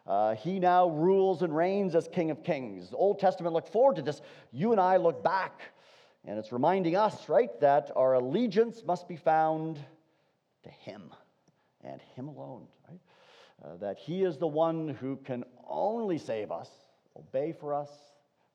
Uh, 0.07 0.35
he 0.35 0.59
now 0.59 0.87
rules 0.87 1.41
and 1.41 1.55
reigns 1.55 1.95
as 1.95 2.07
King 2.07 2.29
of 2.31 2.43
Kings. 2.43 2.89
The 2.89 2.97
Old 2.97 3.19
Testament 3.19 3.53
looked 3.53 3.69
forward 3.69 3.95
to 3.95 4.01
this. 4.01 4.21
You 4.51 4.71
and 4.71 4.79
I 4.79 4.97
look 4.97 5.23
back, 5.23 5.61
and 6.25 6.37
it's 6.37 6.51
reminding 6.51 6.95
us, 6.95 7.27
right, 7.27 7.59
that 7.59 7.91
our 7.95 8.13
allegiance 8.13 8.83
must 8.85 9.07
be 9.07 9.15
found 9.15 9.79
to 10.63 10.69
Him 10.69 11.11
and 11.83 11.99
Him 12.15 12.27
alone, 12.27 12.67
right? 12.87 12.99
Uh, 13.63 13.77
that 13.77 13.97
He 13.97 14.23
is 14.23 14.37
the 14.37 14.47
one 14.47 14.89
who 14.89 15.15
can 15.17 15.43
only 15.67 16.19
save 16.19 16.51
us, 16.51 16.69
obey 17.17 17.51
for 17.51 17.73
us, 17.73 17.89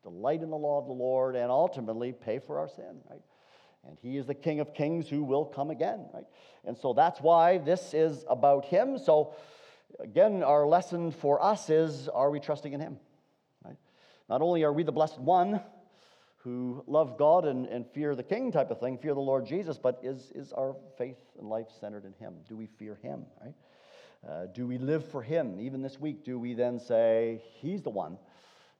delight 0.02 0.42
in 0.42 0.50
the 0.50 0.56
law 0.56 0.78
of 0.78 0.86
the 0.86 0.92
Lord, 0.92 1.34
and 1.34 1.50
ultimately 1.50 2.12
pay 2.12 2.38
for 2.38 2.58
our 2.58 2.68
sin, 2.68 3.00
right? 3.10 3.22
And 3.86 3.96
he 4.00 4.16
is 4.16 4.26
the 4.26 4.34
King 4.34 4.60
of 4.60 4.74
Kings 4.74 5.08
who 5.08 5.24
will 5.24 5.44
come 5.44 5.70
again, 5.70 6.06
right? 6.12 6.26
And 6.64 6.76
so 6.76 6.92
that's 6.92 7.20
why 7.20 7.58
this 7.58 7.94
is 7.94 8.24
about 8.28 8.64
him. 8.66 8.98
So, 8.98 9.34
again, 9.98 10.42
our 10.42 10.66
lesson 10.66 11.10
for 11.10 11.42
us 11.42 11.70
is 11.70 12.08
are 12.08 12.30
we 12.30 12.40
trusting 12.40 12.72
in 12.72 12.80
him? 12.80 12.98
Right? 13.64 13.76
Not 14.28 14.42
only 14.42 14.64
are 14.64 14.72
we 14.72 14.82
the 14.82 14.92
blessed 14.92 15.18
one 15.18 15.60
who 16.38 16.82
love 16.86 17.18
God 17.18 17.44
and, 17.44 17.66
and 17.66 17.86
fear 17.86 18.14
the 18.14 18.22
King 18.22 18.50
type 18.52 18.70
of 18.70 18.80
thing, 18.80 18.98
fear 18.98 19.14
the 19.14 19.20
Lord 19.20 19.46
Jesus, 19.46 19.78
but 19.78 20.00
is, 20.02 20.32
is 20.34 20.52
our 20.52 20.74
faith 20.96 21.18
and 21.38 21.48
life 21.48 21.66
centered 21.80 22.04
in 22.04 22.14
him? 22.14 22.34
Do 22.48 22.56
we 22.56 22.66
fear 22.66 22.98
him, 23.02 23.26
right? 23.42 23.54
Uh, 24.26 24.46
do 24.54 24.66
we 24.66 24.78
live 24.78 25.06
for 25.10 25.22
him? 25.22 25.58
Even 25.60 25.82
this 25.82 25.98
week, 25.98 26.24
do 26.24 26.38
we 26.38 26.54
then 26.54 26.78
say, 26.78 27.42
He's 27.60 27.82
the 27.82 27.90
one 27.90 28.18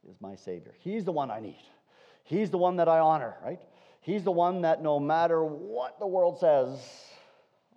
is 0.09 0.21
my 0.21 0.35
Savior. 0.35 0.73
He's 0.79 1.05
the 1.05 1.13
one 1.13 1.31
I 1.31 1.41
need. 1.41 1.63
He's 2.25 2.51
the 2.51 2.59
one 2.59 2.77
that 2.77 2.89
I 2.89 3.01
honor, 3.01 3.37
right? 3.45 3.61
He's 4.01 4.25
the 4.25 4.31
one 4.31 4.63
that 4.63 4.83
no 4.83 4.99
matter 4.99 5.45
what 5.45 5.99
the 5.99 6.07
world 6.07 6.39
says, 6.39 6.79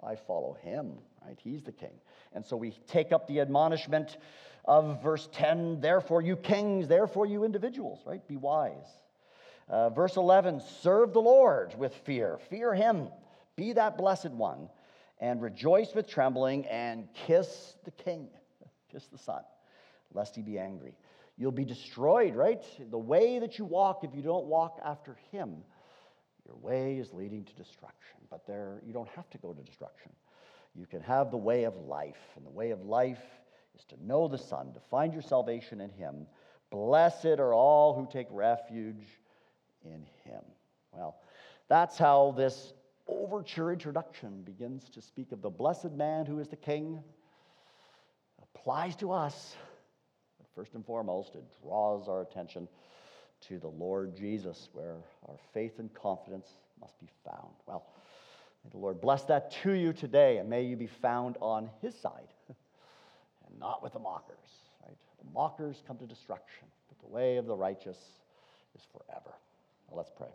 I 0.02 0.16
follow 0.16 0.58
him, 0.62 0.94
right? 1.26 1.38
He's 1.42 1.64
the 1.64 1.72
king. 1.72 1.94
And 2.36 2.46
so 2.46 2.58
we 2.58 2.72
take 2.88 3.12
up 3.12 3.28
the 3.28 3.40
admonishment 3.40 4.18
of 4.66 5.02
verse 5.04 5.28
10 5.34 5.82
therefore, 5.82 6.22
you 6.22 6.36
kings, 6.36 6.88
therefore, 6.88 7.26
you 7.26 7.44
individuals, 7.44 8.00
right? 8.06 8.26
Be 8.28 8.38
wise. 8.38 8.88
Uh, 9.70 9.90
verse 9.90 10.18
11 10.18 10.62
serve 10.82 11.14
the 11.14 11.22
Lord 11.22 11.78
with 11.78 11.94
fear, 12.06 12.40
fear 12.50 12.74
him, 12.74 13.08
be 13.56 13.74
that 13.74 13.98
blessed 13.98 14.32
one, 14.32 14.70
and 15.20 15.42
rejoice 15.42 15.94
with 15.94 16.08
trembling, 16.08 16.66
and 16.66 17.08
kiss 17.14 17.76
the 17.86 17.92
king, 17.92 18.28
kiss 18.92 19.06
the 19.08 19.18
son, 19.18 19.42
lest 20.14 20.36
he 20.36 20.42
be 20.42 20.60
angry 20.60 20.96
you'll 21.38 21.52
be 21.52 21.66
destroyed, 21.66 22.36
right? 22.36 22.64
The 22.92 22.98
way 22.98 23.40
that 23.40 23.58
you 23.58 23.66
walk, 23.66 24.04
if 24.04 24.14
you 24.14 24.22
don't 24.22 24.46
walk 24.46 24.80
after 24.84 25.18
Him, 25.32 25.64
your 26.46 26.56
way 26.58 26.98
is 26.98 27.14
leading 27.14 27.44
to 27.46 27.54
destruction. 27.56 28.18
But 28.30 28.46
there, 28.46 28.82
you 28.86 28.94
don't 28.94 29.10
have 29.10 29.30
to 29.32 29.38
go 29.38 29.54
to 29.54 29.62
destruction. 29.62 30.12
You 30.76 30.86
can 30.86 31.02
have 31.02 31.32
the 31.32 31.38
way 31.38 31.66
of 31.66 31.76
life, 31.76 32.18
and 32.36 32.46
the 32.46 32.50
way 32.50 32.72
of 32.72 32.84
life 32.84 33.22
is 33.76 33.86
to 33.86 34.06
know 34.06 34.28
the 34.28 34.38
Son, 34.38 34.74
to 34.74 34.80
find 34.80 35.14
your 35.14 35.22
salvation 35.22 35.82
in 35.82 35.92
Him. 35.92 36.28
Blessed 36.72 37.26
are 37.26 37.54
all 37.54 37.94
who 37.94 38.08
take 38.12 38.28
refuge 38.32 39.06
in 39.84 40.06
Him. 40.24 40.42
Well, 40.92 41.18
that's 41.70 41.98
how 41.98 42.34
this 42.38 42.74
overture 43.08 43.72
introduction 43.72 44.42
begins 44.44 44.90
to 44.90 45.02
speak 45.02 45.32
of 45.32 45.42
the 45.42 45.50
blessed 45.50 45.92
man 45.92 46.26
who 46.26 46.40
is 46.40 46.48
the 46.48 46.56
king, 46.56 47.04
applies 48.42 48.96
to 48.98 49.12
us. 49.12 49.56
But 50.40 50.48
first 50.56 50.74
and 50.74 50.86
foremost, 50.86 51.36
it 51.36 51.44
draws 51.62 52.08
our 52.08 52.22
attention 52.22 52.68
to 53.48 53.60
the 53.60 53.68
Lord 53.68 54.16
Jesus, 54.16 54.70
where 54.74 54.96
our 55.28 55.36
faith 55.54 55.80
and 55.80 55.94
confidence 55.94 56.48
must 56.80 57.00
be 57.00 57.10
found. 57.26 57.54
Well, 57.68 57.86
may 58.64 58.70
the 58.72 58.78
Lord 58.78 59.02
bless 59.02 59.24
that 59.26 59.52
to 59.64 59.72
you 59.72 59.94
today, 59.94 60.38
and 60.38 60.50
may 60.50 60.64
you 60.64 60.76
be 60.76 60.88
found 60.88 61.38
on 61.42 61.70
his 61.82 61.96
side 61.96 62.34
and 62.50 63.60
not 63.60 63.84
with 63.84 63.94
the 63.94 64.00
mockers. 64.00 64.38
Right? 64.86 64.96
The 65.24 65.32
mockers 65.34 65.84
come 65.88 65.98
to 65.98 66.06
destruction, 66.06 66.68
but 66.90 67.00
the 67.00 67.14
way 67.14 67.38
of 67.38 67.46
the 67.46 67.56
righteous 67.56 67.98
is 68.76 68.82
forever. 68.92 69.32
Now 69.90 69.98
let's 69.98 70.12
pray. 70.16 70.30